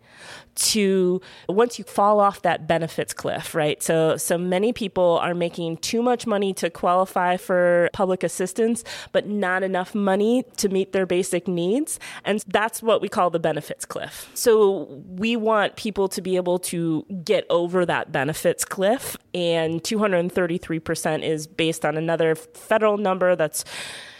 to 0.56 1.21
once 1.47 1.78
you 1.78 1.86
fall 1.86 2.19
off 2.19 2.41
that 2.41 2.67
benefits 2.67 3.13
cliff, 3.13 3.54
right? 3.54 3.82
So 3.82 4.17
so 4.17 4.38
many 4.38 4.73
people 4.73 5.19
are 5.21 5.36
making 5.36 5.78
too 5.78 6.02
much 6.02 6.26
money 6.26 6.54
to 6.56 6.69
qualify 6.69 7.38
for 7.38 7.89
public 7.93 8.23
assistance, 8.23 8.84
but 9.12 9.28
not 9.28 9.63
enough 9.63 9.93
money 9.93 10.43
to 10.58 10.69
meet 10.69 10.93
their 10.93 11.06
basic 11.06 11.47
needs, 11.47 11.77
and 12.24 12.44
that's 12.48 12.82
what 12.82 13.02
we 13.02 13.10
call 13.10 13.30
the 13.30 13.40
benefits 13.40 13.86
cliff. 13.86 14.30
So 14.34 15.04
we 15.08 15.36
want 15.36 15.76
people 15.76 16.08
to 16.10 16.22
be 16.22 16.36
able 16.36 16.60
to 16.60 17.06
get 17.24 17.46
over 17.50 17.86
that 17.86 18.12
benefits 18.12 18.66
cliff, 18.66 19.18
and 19.34 19.84
233% 19.84 21.24
is 21.24 21.48
based 21.48 21.86
on 21.86 21.98
another 21.98 22.36
federal 22.36 22.98
number 22.98 23.36
that's 23.36 23.63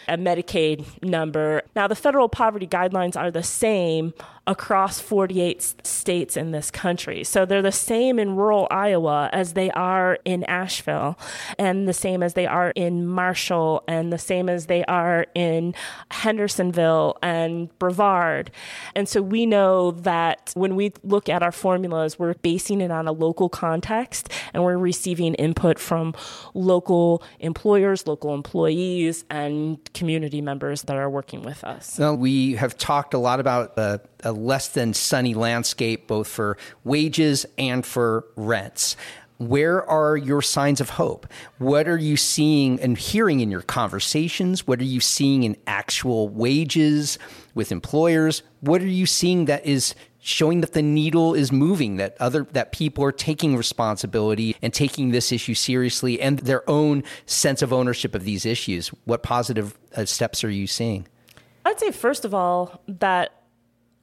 a 0.08 0.18
Medicaid 0.18 0.86
number. 1.04 1.64
Now, 1.76 1.88
the 1.88 1.96
federal 1.96 2.30
poverty 2.30 2.68
guidelines 2.68 3.18
are 3.18 3.30
the 3.30 3.44
same 3.44 4.14
across 4.48 5.00
48 5.00 5.86
states 5.86 6.38
in 6.38 6.52
this 6.52 6.72
country. 6.72 7.24
So 7.24 7.46
they're 7.46 7.62
the 7.62 7.72
same 7.72 8.18
in 8.18 8.36
rural 8.36 8.68
Iowa 8.72 9.30
as 9.34 9.54
they 9.54 9.70
are 9.72 10.18
in 10.26 10.44
Asheville, 10.46 11.20
and 11.60 11.88
the 11.88 11.94
same 11.94 12.24
as 12.24 12.34
they 12.34 12.48
are 12.48 12.72
in 12.72 13.06
Marshall, 13.06 13.84
and 13.88 14.12
the 14.12 14.18
same 14.18 14.50
as 14.50 14.68
they 14.68 14.84
are 14.86 15.26
in 15.36 15.76
Hendersonville 16.12 17.18
and 17.22 17.78
Brevard. 17.78 18.52
And 18.96 19.08
so 19.08 19.22
we 19.22 19.46
know 19.46 19.92
that 19.92 20.52
when 20.56 20.76
we 20.76 20.94
look 21.04 21.30
at 21.30 21.44
our 21.44 21.52
formulas, 21.52 22.18
we're 22.18 22.36
basing 22.36 22.82
it 22.82 22.90
on 22.90 23.08
a 23.08 23.12
local 23.12 23.50
context 23.50 24.32
and 24.54 24.64
we're 24.64 24.78
receiving 24.78 25.34
input 25.36 25.78
from 25.78 26.14
local 26.54 27.22
employers, 27.40 28.08
local 28.08 28.34
employees, 28.34 29.26
and 29.30 29.78
community 29.94 30.42
members 30.42 30.84
that 30.84 30.96
are 30.96 31.10
working 31.10 31.42
with 31.44 31.64
us. 31.64 31.98
Well, 32.00 32.16
we 32.16 32.56
have 32.56 32.78
talked 32.78 33.14
a 33.14 33.18
lot 33.18 33.40
about 33.40 33.76
the 33.76 34.02
a 34.24 34.32
less 34.32 34.68
than 34.68 34.94
sunny 34.94 35.34
landscape, 35.34 36.08
both 36.08 36.28
for 36.28 36.58
wages 36.84 37.46
and 37.58 37.86
for 37.86 38.26
rents. 38.36 38.96
where 39.38 39.88
are 39.88 40.18
your 40.18 40.42
signs 40.42 40.82
of 40.82 40.92
hope? 40.92 41.28
What 41.60 41.88
are 41.88 41.98
you 41.98 42.18
seeing 42.18 42.80
and 42.80 42.98
hearing 42.98 43.40
in 43.40 43.52
your 43.52 43.62
conversations? 43.62 44.66
What 44.66 44.80
are 44.80 44.86
you 44.86 45.00
seeing 45.00 45.44
in 45.44 45.56
actual 45.68 46.28
wages 46.28 47.20
with 47.54 47.72
employers? 47.72 48.42
What 48.62 48.82
are 48.82 48.88
you 48.88 49.06
seeing 49.06 49.46
that 49.46 49.66
is 49.66 49.94
showing 50.20 50.62
that 50.62 50.74
the 50.74 50.82
needle 50.82 51.36
is 51.36 51.52
moving, 51.52 51.98
that 51.98 52.18
other 52.20 52.48
that 52.52 52.72
people 52.72 53.04
are 53.04 53.12
taking 53.12 53.56
responsibility 53.56 54.56
and 54.62 54.74
taking 54.74 55.12
this 55.12 55.32
issue 55.32 55.54
seriously 55.54 56.20
and 56.20 56.40
their 56.40 56.68
own 56.70 57.04
sense 57.28 57.62
of 57.62 57.72
ownership 57.72 58.16
of 58.16 58.24
these 58.24 58.46
issues? 58.46 58.90
What 59.06 59.22
positive 59.22 59.78
uh, 59.96 60.06
steps 60.06 60.44
are 60.44 60.50
you 60.50 60.68
seeing? 60.68 61.08
I'd 61.64 61.80
say 61.80 61.92
first 61.92 62.26
of 62.26 62.34
all 62.34 62.82
that 62.88 63.37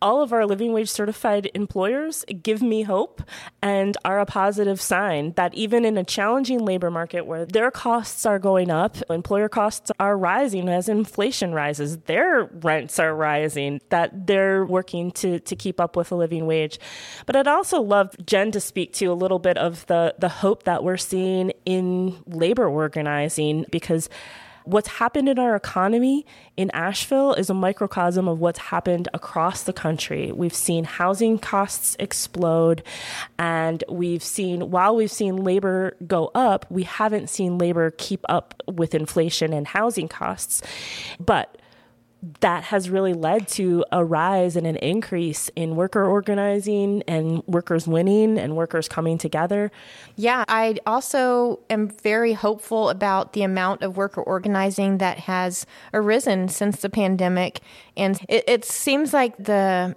all 0.04 0.20
of 0.20 0.34
our 0.34 0.44
living 0.44 0.74
wage 0.74 0.90
certified 0.90 1.50
employers 1.54 2.26
give 2.42 2.60
me 2.60 2.82
hope 2.82 3.22
and 3.62 3.96
are 4.04 4.20
a 4.20 4.26
positive 4.26 4.78
sign 4.78 5.32
that 5.32 5.54
even 5.54 5.86
in 5.86 5.96
a 5.96 6.04
challenging 6.04 6.58
labor 6.58 6.90
market 6.90 7.24
where 7.24 7.46
their 7.46 7.70
costs 7.70 8.26
are 8.26 8.38
going 8.38 8.70
up, 8.70 8.98
employer 9.08 9.48
costs 9.48 9.90
are 9.98 10.18
rising 10.18 10.68
as 10.68 10.90
inflation 10.90 11.54
rises, 11.54 11.96
their 12.00 12.44
rents 12.44 12.98
are 12.98 13.16
rising, 13.16 13.80
that 13.88 14.26
they're 14.26 14.66
working 14.66 15.10
to, 15.10 15.40
to 15.40 15.56
keep 15.56 15.80
up 15.80 15.96
with 15.96 16.12
a 16.12 16.14
living 16.14 16.44
wage. 16.44 16.78
But 17.24 17.34
I'd 17.34 17.48
also 17.48 17.80
love 17.80 18.14
Jen 18.26 18.52
to 18.52 18.60
speak 18.60 18.92
to 18.94 19.06
a 19.06 19.14
little 19.14 19.38
bit 19.38 19.56
of 19.56 19.86
the, 19.86 20.14
the 20.18 20.28
hope 20.28 20.64
that 20.64 20.84
we're 20.84 20.98
seeing 20.98 21.50
in 21.64 22.22
labor 22.26 22.68
organizing 22.68 23.64
because 23.70 24.10
what's 24.64 24.88
happened 24.88 25.28
in 25.28 25.38
our 25.38 25.54
economy 25.54 26.26
in 26.56 26.70
Asheville 26.70 27.34
is 27.34 27.50
a 27.50 27.54
microcosm 27.54 28.28
of 28.28 28.40
what's 28.40 28.58
happened 28.58 29.08
across 29.14 29.62
the 29.62 29.72
country. 29.72 30.32
We've 30.32 30.54
seen 30.54 30.84
housing 30.84 31.38
costs 31.38 31.96
explode, 31.98 32.82
and 33.38 33.84
we've 33.88 34.22
seen, 34.22 34.70
while 34.70 34.96
we've 34.96 35.10
seen 35.12 35.36
labor 35.36 35.96
go 36.06 36.30
up, 36.34 36.66
we 36.70 36.84
haven't 36.84 37.28
seen 37.28 37.58
labor 37.58 37.92
keep 37.98 38.24
up 38.28 38.62
with 38.66 38.94
inflation 38.94 39.52
and 39.52 39.66
housing 39.66 40.08
costs. 40.08 40.62
But 41.20 41.58
that 42.40 42.64
has 42.64 42.90
really 42.90 43.12
led 43.12 43.48
to 43.48 43.84
a 43.92 44.04
rise 44.04 44.56
and 44.56 44.66
an 44.66 44.76
increase 44.76 45.50
in 45.56 45.76
worker 45.76 46.04
organizing 46.04 47.02
and 47.06 47.42
workers 47.46 47.86
winning 47.86 48.38
and 48.38 48.56
workers 48.56 48.88
coming 48.88 49.18
together. 49.18 49.70
Yeah, 50.16 50.44
I 50.48 50.76
also 50.86 51.60
am 51.70 51.88
very 51.88 52.32
hopeful 52.32 52.88
about 52.88 53.32
the 53.32 53.42
amount 53.42 53.82
of 53.82 53.96
worker 53.96 54.22
organizing 54.22 54.98
that 54.98 55.20
has 55.20 55.66
arisen 55.92 56.48
since 56.48 56.80
the 56.80 56.90
pandemic. 56.90 57.60
And 57.96 58.20
it, 58.28 58.44
it 58.46 58.64
seems 58.64 59.12
like 59.12 59.36
the 59.36 59.96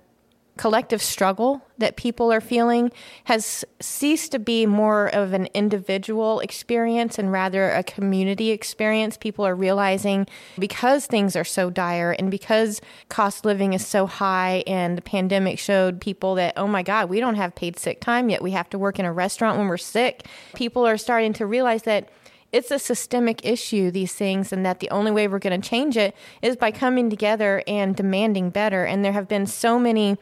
collective 0.58 1.02
struggle 1.02 1.62
that 1.78 1.96
people 1.96 2.32
are 2.32 2.42
feeling 2.42 2.92
has 3.26 3.64
ceased 3.80 4.32
to 4.32 4.40
be 4.40 4.66
more 4.66 5.08
of 5.08 5.34
an 5.34 5.48
individual 5.54 6.40
experience 6.40 7.20
and 7.20 7.32
rather 7.32 7.70
a 7.70 7.84
community 7.84 8.50
experience. 8.52 9.18
People 9.18 9.46
are 9.46 9.56
realizing 9.56 10.28
because 10.58 11.06
things 11.06 11.36
are 11.36 11.44
so 11.44 11.70
dire 11.70 12.12
and 12.12 12.32
because 12.32 12.82
cost 13.10 13.46
living 13.46 13.74
is 13.74 13.86
so 13.86 14.08
high 14.08 14.64
and 14.66 14.98
the 14.98 15.02
pandemic 15.02 15.60
showed 15.60 16.02
people 16.02 16.36
that, 16.36 16.54
oh 16.58 16.68
my 16.68 16.84
God, 16.84 17.10
we 17.10 17.20
don't 17.20 17.36
have 17.36 17.56
paid 17.56 17.78
sick 17.78 18.02
time 18.02 18.30
yet. 18.30 18.42
We 18.42 18.52
have 18.52 18.70
to 18.72 18.80
work 18.80 19.00
in 19.00 19.06
a 19.06 19.14
restaurant 19.14 19.58
when 19.58 19.68
we're 19.68 19.78
sick. 19.78 20.26
People 20.56 20.86
are 20.86 20.98
starting 20.98 21.34
to 21.34 21.46
realize 21.46 21.84
that 21.84 22.10
it's 22.52 22.72
a 22.72 22.80
systemic 22.80 23.46
issue, 23.46 23.92
these 23.92 24.14
things, 24.14 24.54
and 24.54 24.66
that 24.66 24.80
the 24.80 24.90
only 24.90 25.12
way 25.12 25.28
we're 25.28 25.40
going 25.40 25.60
to 25.60 25.70
change 25.70 25.98
it 25.98 26.16
is 26.42 26.56
by 26.56 26.72
coming 26.72 27.10
together 27.10 27.62
and 27.68 27.96
demanding 27.96 28.50
better. 28.50 28.86
And 28.86 29.04
there 29.04 29.12
have 29.12 29.28
been 29.28 29.46
so 29.46 29.78
many 29.78 30.18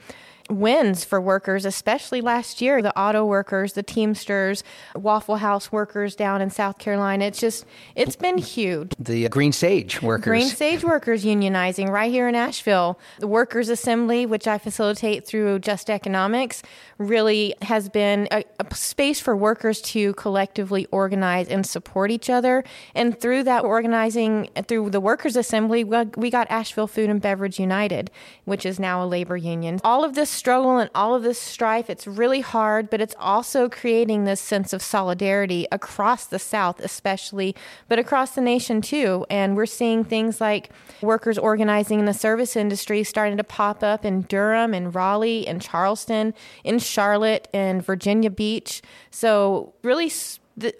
wins 0.50 1.04
for 1.04 1.20
workers, 1.20 1.66
especially 1.66 2.22
last 2.22 2.62
year. 2.62 2.82
The 2.82 2.98
auto 2.98 3.26
workers, 3.26 3.74
the 3.74 3.84
Teamsters, 3.84 4.64
Waffle 4.96 5.38
House 5.38 5.72
workers 5.72 6.16
down 6.16 6.41
in 6.41 6.50
South 6.50 6.78
Carolina. 6.78 7.26
It's 7.26 7.39
just, 7.39 7.66
it's 7.96 8.16
been 8.16 8.38
huge. 8.38 8.91
The 9.00 9.26
uh, 9.26 9.30
Green 9.30 9.52
Sage 9.52 10.02
workers. 10.02 10.26
Green 10.26 10.48
Sage 10.48 10.84
workers 10.84 11.26
unionizing 11.26 11.89
right 11.89 12.12
here 12.12 12.28
in 12.28 12.36
Asheville. 12.36 13.00
The 13.20 13.28
Workers 13.28 13.70
Assembly, 13.70 14.26
which 14.26 14.48
I 14.48 14.58
facilitate 14.58 15.26
through 15.26 15.60
Just 15.60 15.89
Economics, 15.89 16.62
really 16.98 17.56
has 17.64 17.89
been 17.89 18.28
a, 18.32 18.43
a 18.60 18.76
space 18.76 19.20
for 19.20 19.36
workers 19.36 19.82
to 19.82 20.14
collectively 20.14 20.86
organize 20.91 21.48
and 21.48 21.66
support 21.66 22.12
each 22.12 22.30
other. 22.30 22.64
And 22.93 23.20
through 23.20 23.43
that 23.43 23.64
organizing, 23.64 24.50
through 24.68 24.91
the 24.91 25.00
Workers 25.00 25.36
Assembly, 25.36 25.84
we 25.84 26.30
got 26.30 26.50
Asheville 26.50 26.88
Food 26.88 27.10
and 27.10 27.22
Beverage 27.22 27.60
United, 27.60 28.12
which 28.46 28.66
is 28.66 28.80
now 28.80 29.04
a 29.04 29.08
labor 29.08 29.38
union. 29.38 29.80
All 29.84 30.04
of 30.04 30.14
this 30.14 30.35
struggle 30.36 30.78
and 30.78 30.90
all 30.94 31.16
of 31.16 31.24
this 31.24 31.40
strife, 31.40 31.90
it's 31.90 32.06
really 32.06 32.42
hard, 32.42 32.90
but 32.90 33.02
it's 33.02 33.16
also 33.18 33.70
creating 33.70 34.24
this 34.24 34.40
sense 34.40 34.74
of 34.74 34.82
solidarity 34.82 35.68
across 35.72 36.26
the 36.26 36.40
South, 36.40 36.80
especially, 36.80 37.56
but 37.88 38.00
across 38.00 38.36
the 38.36 38.42
nation 38.42 38.82
too. 38.82 39.26
And 39.30 39.56
we're 39.56 39.66
seeing 39.66 40.04
things 40.04 40.42
like 40.42 40.70
workers 41.02 41.38
organizing 41.38 42.00
in 42.00 42.06
the 42.06 42.14
service 42.14 42.56
industry 42.56 43.04
starting 43.04 43.38
to 43.38 43.44
pop 43.44 43.84
up 43.84 44.06
in 44.06 44.24
Durham 44.24 44.74
and 44.74 44.94
Raleigh 44.94 45.48
and 45.48 45.62
Charleston, 45.62 46.34
in 46.64 46.80
Charlotte 46.80 47.48
and 47.54 47.84
Virginia 47.84 48.30
Beach. 48.30 48.82
So, 49.12 49.74
really, 49.84 50.12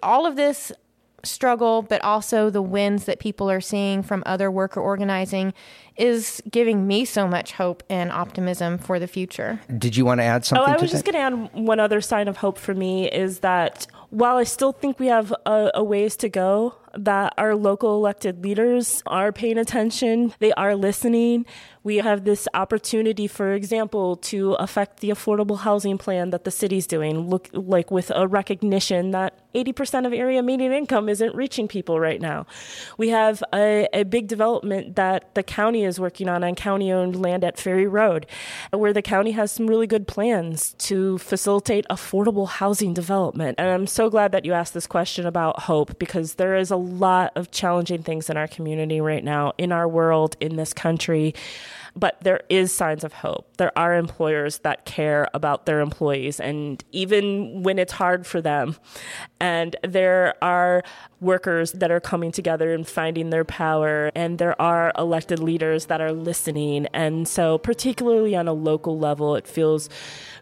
all 0.02 0.26
of 0.26 0.36
this 0.36 0.72
struggle, 1.26 1.82
but 1.82 2.02
also 2.02 2.50
the 2.50 2.62
wins 2.62 3.04
that 3.04 3.18
people 3.18 3.50
are 3.50 3.60
seeing 3.60 4.02
from 4.02 4.22
other 4.26 4.50
worker 4.50 4.80
organizing 4.80 5.52
is 5.96 6.42
giving 6.50 6.86
me 6.86 7.04
so 7.04 7.26
much 7.26 7.52
hope 7.52 7.82
and 7.88 8.12
optimism 8.12 8.78
for 8.78 8.98
the 8.98 9.06
future. 9.06 9.60
Did 9.78 9.96
you 9.96 10.04
want 10.04 10.20
to 10.20 10.24
add 10.24 10.44
something? 10.44 10.68
Oh, 10.68 10.76
I 10.76 10.80
was 10.80 10.90
just 10.90 11.04
going 11.04 11.14
to 11.14 11.20
add 11.20 11.54
one 11.54 11.80
other 11.80 12.00
sign 12.00 12.28
of 12.28 12.38
hope 12.38 12.58
for 12.58 12.74
me 12.74 13.10
is 13.10 13.40
that 13.40 13.86
while 14.10 14.36
I 14.36 14.44
still 14.44 14.72
think 14.72 14.98
we 14.98 15.06
have 15.06 15.34
a, 15.44 15.70
a 15.74 15.84
ways 15.84 16.16
to 16.18 16.28
go, 16.28 16.74
that 16.94 17.34
our 17.36 17.54
local 17.54 17.96
elected 17.96 18.42
leaders 18.42 19.02
are 19.06 19.32
paying 19.32 19.58
attention, 19.58 20.32
they 20.38 20.52
are 20.52 20.74
listening. 20.74 21.44
We 21.86 21.98
have 21.98 22.24
this 22.24 22.48
opportunity, 22.52 23.28
for 23.28 23.52
example, 23.52 24.16
to 24.32 24.54
affect 24.54 24.98
the 24.98 25.10
affordable 25.10 25.58
housing 25.58 25.98
plan 25.98 26.30
that 26.30 26.42
the 26.42 26.50
city's 26.50 26.84
doing, 26.84 27.30
look 27.30 27.48
like 27.52 27.92
with 27.92 28.10
a 28.12 28.26
recognition 28.26 29.12
that 29.12 29.38
80% 29.54 30.04
of 30.04 30.12
area 30.12 30.42
median 30.42 30.72
income 30.72 31.08
isn't 31.08 31.32
reaching 31.36 31.68
people 31.68 32.00
right 32.00 32.20
now. 32.20 32.44
We 32.98 33.10
have 33.10 33.40
a, 33.54 33.86
a 33.92 34.02
big 34.02 34.26
development 34.26 34.96
that 34.96 35.32
the 35.36 35.44
county 35.44 35.84
is 35.84 36.00
working 36.00 36.28
on 36.28 36.42
on 36.42 36.56
county 36.56 36.90
owned 36.90 37.22
land 37.22 37.44
at 37.44 37.56
Ferry 37.56 37.86
Road, 37.86 38.26
where 38.72 38.92
the 38.92 39.00
county 39.00 39.30
has 39.30 39.52
some 39.52 39.68
really 39.68 39.86
good 39.86 40.08
plans 40.08 40.74
to 40.78 41.18
facilitate 41.18 41.86
affordable 41.88 42.48
housing 42.48 42.94
development. 42.94 43.60
And 43.60 43.68
I'm 43.68 43.86
so 43.86 44.10
glad 44.10 44.32
that 44.32 44.44
you 44.44 44.54
asked 44.54 44.74
this 44.74 44.88
question 44.88 45.24
about 45.24 45.60
hope 45.60 46.00
because 46.00 46.34
there 46.34 46.56
is 46.56 46.72
a 46.72 46.76
lot 46.76 47.30
of 47.36 47.52
challenging 47.52 48.02
things 48.02 48.28
in 48.28 48.36
our 48.36 48.48
community 48.48 49.00
right 49.00 49.22
now, 49.22 49.52
in 49.56 49.70
our 49.70 49.86
world, 49.86 50.36
in 50.40 50.56
this 50.56 50.72
country 50.72 51.32
but 51.96 52.20
there 52.20 52.42
is 52.50 52.72
signs 52.72 53.02
of 53.02 53.14
hope. 53.14 53.56
There 53.56 53.76
are 53.76 53.94
employers 53.94 54.58
that 54.58 54.84
care 54.84 55.28
about 55.32 55.64
their 55.64 55.80
employees 55.80 56.38
and 56.38 56.84
even 56.92 57.62
when 57.62 57.78
it's 57.78 57.94
hard 57.94 58.26
for 58.26 58.42
them. 58.42 58.76
And 59.40 59.74
there 59.82 60.34
are 60.42 60.82
workers 61.20 61.72
that 61.72 61.90
are 61.90 62.00
coming 62.00 62.30
together 62.30 62.74
and 62.74 62.86
finding 62.86 63.30
their 63.30 63.44
power 63.44 64.12
and 64.14 64.38
there 64.38 64.60
are 64.60 64.92
elected 64.98 65.38
leaders 65.38 65.86
that 65.86 66.02
are 66.02 66.12
listening. 66.12 66.86
And 66.92 67.26
so 67.26 67.56
particularly 67.56 68.36
on 68.36 68.46
a 68.46 68.52
local 68.52 68.98
level, 68.98 69.34
it 69.34 69.46
feels 69.46 69.88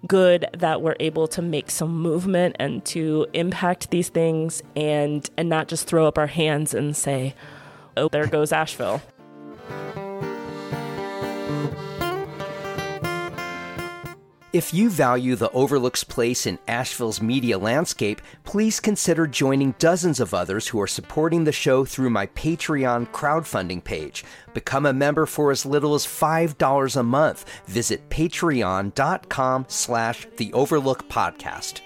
good 0.07 0.47
that 0.59 0.83
we're 0.83 0.97
able 0.99 1.29
to 1.29 1.41
make 1.41 1.71
some 1.71 1.97
movement 1.97 2.57
and 2.59 2.85
to 2.85 3.27
impact 3.33 3.91
these 3.91 4.09
things 4.09 4.63
and 4.75 5.31
and 5.37 5.49
not 5.49 5.69
just 5.69 5.87
throw 5.87 6.07
up 6.07 6.19
our 6.19 6.27
hands 6.27 6.75
and 6.75 6.97
say, 6.97 7.35
"Oh, 7.97 8.09
there 8.09 8.27
goes 8.27 8.53
Asheville." 8.53 9.01
If 14.55 14.73
you 14.73 14.89
value 14.89 15.35
the 15.35 15.51
Overlook's 15.51 16.05
place 16.05 16.47
in 16.47 16.61
Asheville's 16.69 17.21
media 17.21 17.59
landscape, 17.59 18.23
please 18.45 18.79
consider 18.79 19.27
joining 19.27 19.75
dozens 19.81 20.21
of 20.21 20.33
others 20.33 20.69
who 20.69 20.81
are 20.81 20.87
supporting 20.87 21.43
the 21.43 21.51
show 21.51 21.85
through 21.85 22.11
my 22.11 22.29
Patreon 22.29 23.09
crowdfunding 23.09 23.83
page. 23.83 24.25
Become 24.53 24.87
a 24.87 24.93
member 24.93 25.27
for 25.27 25.51
as 25.51 25.67
little 25.67 25.93
as 25.93 26.07
$5 26.07 26.97
a 26.97 27.03
month. 27.03 27.51
Visit 27.67 28.09
patreon.com 28.11 29.65
slash 29.67 30.29
the 30.37 30.53
Overlook 30.53 31.09
Podcast. 31.09 31.81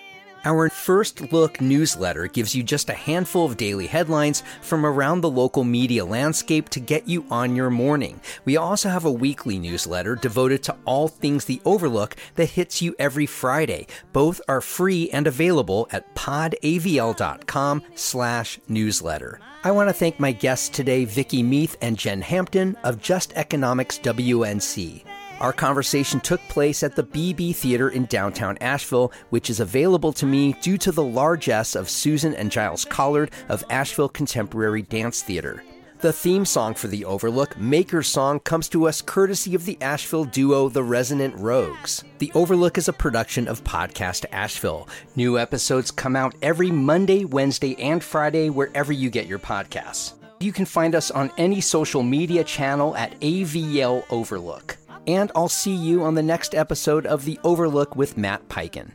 Our 0.45 0.71
first 0.71 1.33
look 1.33 1.61
newsletter 1.61 2.29
gives 2.29 2.55
you 2.55 2.63
just 2.63 2.89
a 2.89 2.95
handful 2.95 3.45
of 3.45 3.57
daily 3.57 3.87
headlines 3.87 4.43
from 4.63 4.87
around 4.87 5.21
the 5.21 5.31
local 5.31 5.65
media 5.65 6.05
landscape 6.05 6.69
to 6.71 6.81
get 6.81 7.09
you 7.09 7.25
on 7.31 7.57
your 7.57 7.71
morning. 7.71 8.21
We 8.45 8.57
also 8.57 8.89
have 8.89 9.05
a 9.05 9.11
weekly 9.11 9.59
newsletter 9.59 10.15
devoted 10.15 10.63
to 10.65 10.77
all 10.85 11.09
things 11.09 11.45
the 11.45 11.61
Overlook 11.65 12.15
that 12.37 12.51
hits 12.51 12.81
you 12.81 12.95
every 12.99 13.27
Friday. 13.27 13.89
Both 14.13 14.41
are 14.49 14.61
free 14.61 15.11
and 15.11 15.27
available 15.27 15.89
at 15.91 16.15
podavl.com 16.15 17.83
slash 17.95 18.61
newsletter. 18.69 19.41
I 19.65 19.73
want 19.73 19.89
to 19.89 19.93
thank 19.93 20.21
my 20.21 20.31
guests 20.31 20.69
today, 20.69 21.05
Vicki 21.05 21.43
Meath 21.43 21.77
and 21.83 21.99
Jen 21.99 22.23
Hampton 22.23 22.77
of 22.85 23.03
Just 23.03 23.33
Economics 23.35 23.99
WNC. 23.99 25.08
Our 25.41 25.53
conversation 25.53 26.19
took 26.19 26.41
place 26.49 26.83
at 26.83 26.97
the 26.97 27.05
BeBe 27.05 27.55
Theater 27.55 27.91
in 27.91 28.07
downtown 28.07 28.59
Asheville, 28.61 29.13
which 29.31 29.51
is 29.51 29.61
available 29.61 30.13
to 30.15 30.27
me 30.27 30.55
due 30.55 30.77
to 30.79 30.91
the 30.91 31.05
largesse 31.05 31.77
of 31.77 31.89
Susan 31.89 32.35
and 32.35 32.51
Giles 32.51 32.85
Collard 32.85 33.31
of 33.49 33.63
Asheville 33.71 34.09
Contemporary 34.09 34.83
Dance 34.83 35.23
Theater. 35.23 35.63
The 36.01 36.13
theme 36.13 36.45
song 36.45 36.75
for 36.75 36.89
The 36.89 37.05
Overlook, 37.05 37.57
Maker's 37.59 38.09
Song, 38.09 38.41
comes 38.41 38.69
to 38.71 38.87
us 38.89 39.03
courtesy 39.03 39.55
of 39.55 39.65
the 39.65 39.79
Asheville 39.81 40.25
duo 40.25 40.69
The 40.69 40.83
Resonant 40.83 41.35
Rogues. 41.37 42.05
The 42.19 42.33
Overlook 42.35 42.79
is 42.79 42.89
a 42.89 42.93
production 42.93 43.47
of 43.47 43.63
Podcast 43.65 44.25
Asheville. 44.33 44.89
New 45.15 45.39
episodes 45.39 45.91
come 45.91 46.17
out 46.17 46.35
every 46.43 46.71
Monday, 46.71 47.25
Wednesday, 47.25 47.77
and 47.81 48.03
Friday 48.03 48.51
wherever 48.51 48.93
you 48.93 49.09
get 49.11 49.27
your 49.27 49.41
podcasts. 49.41 50.15
You 50.41 50.53
can 50.53 50.65
find 50.65 50.95
us 50.95 51.11
on 51.11 51.33
any 51.37 51.61
social 51.61 52.05
media 52.05 52.43
channel 52.45 52.97
at 52.97 53.19
AVL 53.21 54.05
Overlook. 54.11 54.78
And 55.09 55.33
I'll 55.35 55.49
see 55.49 55.75
you 55.75 56.05
on 56.05 56.17
the 56.17 56.23
next 56.23 56.55
episode 56.55 57.07
of 57.07 57.25
The 57.25 57.41
Overlook 57.43 57.97
with 57.97 58.19
Matt 58.19 58.47
Peiken. 58.51 58.91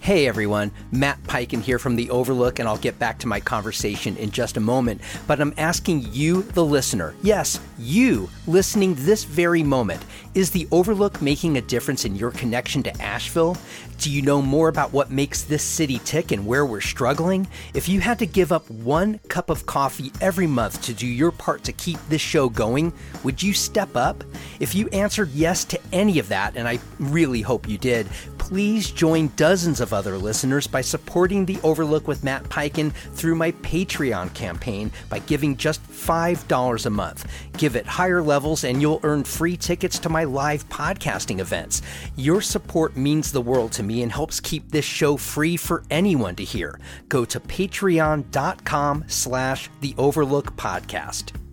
Hey 0.00 0.26
everyone, 0.26 0.70
Matt 0.92 1.22
Peiken 1.22 1.62
here 1.62 1.78
from 1.78 1.96
The 1.96 2.10
Overlook, 2.10 2.58
and 2.58 2.68
I'll 2.68 2.76
get 2.76 2.98
back 2.98 3.18
to 3.20 3.26
my 3.26 3.40
conversation 3.40 4.18
in 4.18 4.30
just 4.30 4.58
a 4.58 4.60
moment. 4.60 5.00
But 5.26 5.40
I'm 5.40 5.54
asking 5.56 6.06
you, 6.12 6.42
the 6.42 6.62
listener, 6.62 7.14
yes, 7.22 7.58
you 7.78 8.28
listening 8.46 8.96
this 8.96 9.24
very 9.24 9.62
moment, 9.62 10.04
is 10.34 10.50
The 10.50 10.66
Overlook 10.72 11.22
making 11.22 11.56
a 11.56 11.60
difference 11.60 12.04
in 12.04 12.16
your 12.16 12.32
connection 12.32 12.82
to 12.82 13.02
Asheville? 13.02 13.56
Do 13.98 14.10
you 14.10 14.22
know 14.22 14.42
more 14.42 14.68
about 14.68 14.92
what 14.92 15.10
makes 15.10 15.42
this 15.42 15.62
city 15.62 16.00
tick 16.04 16.32
and 16.32 16.46
where 16.46 16.66
we're 16.66 16.80
struggling? 16.80 17.46
If 17.72 17.88
you 17.88 18.00
had 18.00 18.18
to 18.18 18.26
give 18.26 18.50
up 18.50 18.68
one 18.68 19.20
cup 19.28 19.48
of 19.48 19.66
coffee 19.66 20.10
every 20.20 20.48
month 20.48 20.82
to 20.82 20.92
do 20.92 21.06
your 21.06 21.30
part 21.30 21.62
to 21.64 21.72
keep 21.72 21.98
this 22.08 22.20
show 22.20 22.48
going, 22.48 22.92
would 23.22 23.42
you 23.42 23.52
step 23.52 23.94
up? 23.94 24.24
If 24.58 24.74
you 24.74 24.88
answered 24.88 25.30
yes 25.30 25.64
to 25.66 25.80
any 25.92 26.18
of 26.18 26.28
that, 26.28 26.56
and 26.56 26.66
I 26.66 26.80
really 26.98 27.40
hope 27.40 27.68
you 27.68 27.78
did, 27.78 28.08
please 28.36 28.90
join 28.90 29.32
dozens 29.36 29.80
of 29.80 29.94
other 29.94 30.18
listeners 30.18 30.66
by 30.66 30.80
supporting 30.80 31.46
The 31.46 31.58
Overlook 31.62 32.06
with 32.06 32.24
Matt 32.24 32.44
Peiken 32.44 32.92
through 32.92 33.36
my 33.36 33.52
Patreon 33.52 34.34
campaign 34.34 34.90
by 35.08 35.20
giving 35.20 35.56
just 35.56 35.82
$5 35.88 36.86
a 36.86 36.90
month. 36.90 37.26
Give 37.56 37.76
it 37.76 37.86
higher 37.86 38.22
levels 38.22 38.64
and 38.64 38.82
you'll 38.82 39.00
earn 39.02 39.24
free 39.24 39.56
tickets 39.56 39.98
to 40.00 40.10
my 40.24 40.30
live 40.30 40.68
podcasting 40.68 41.40
events. 41.40 41.82
Your 42.16 42.40
support 42.40 42.96
means 42.96 43.30
the 43.30 43.40
world 43.40 43.72
to 43.72 43.82
me 43.82 44.02
and 44.02 44.10
helps 44.10 44.40
keep 44.40 44.70
this 44.70 44.84
show 44.84 45.16
free 45.16 45.56
for 45.56 45.82
anyone 45.90 46.34
to 46.36 46.44
hear. 46.44 46.78
Go 47.08 47.24
to 47.24 47.40
patreon.com 47.40 49.04
slash 49.06 49.68
the 49.80 49.94
Overlook 49.98 50.56
Podcast. 50.56 51.43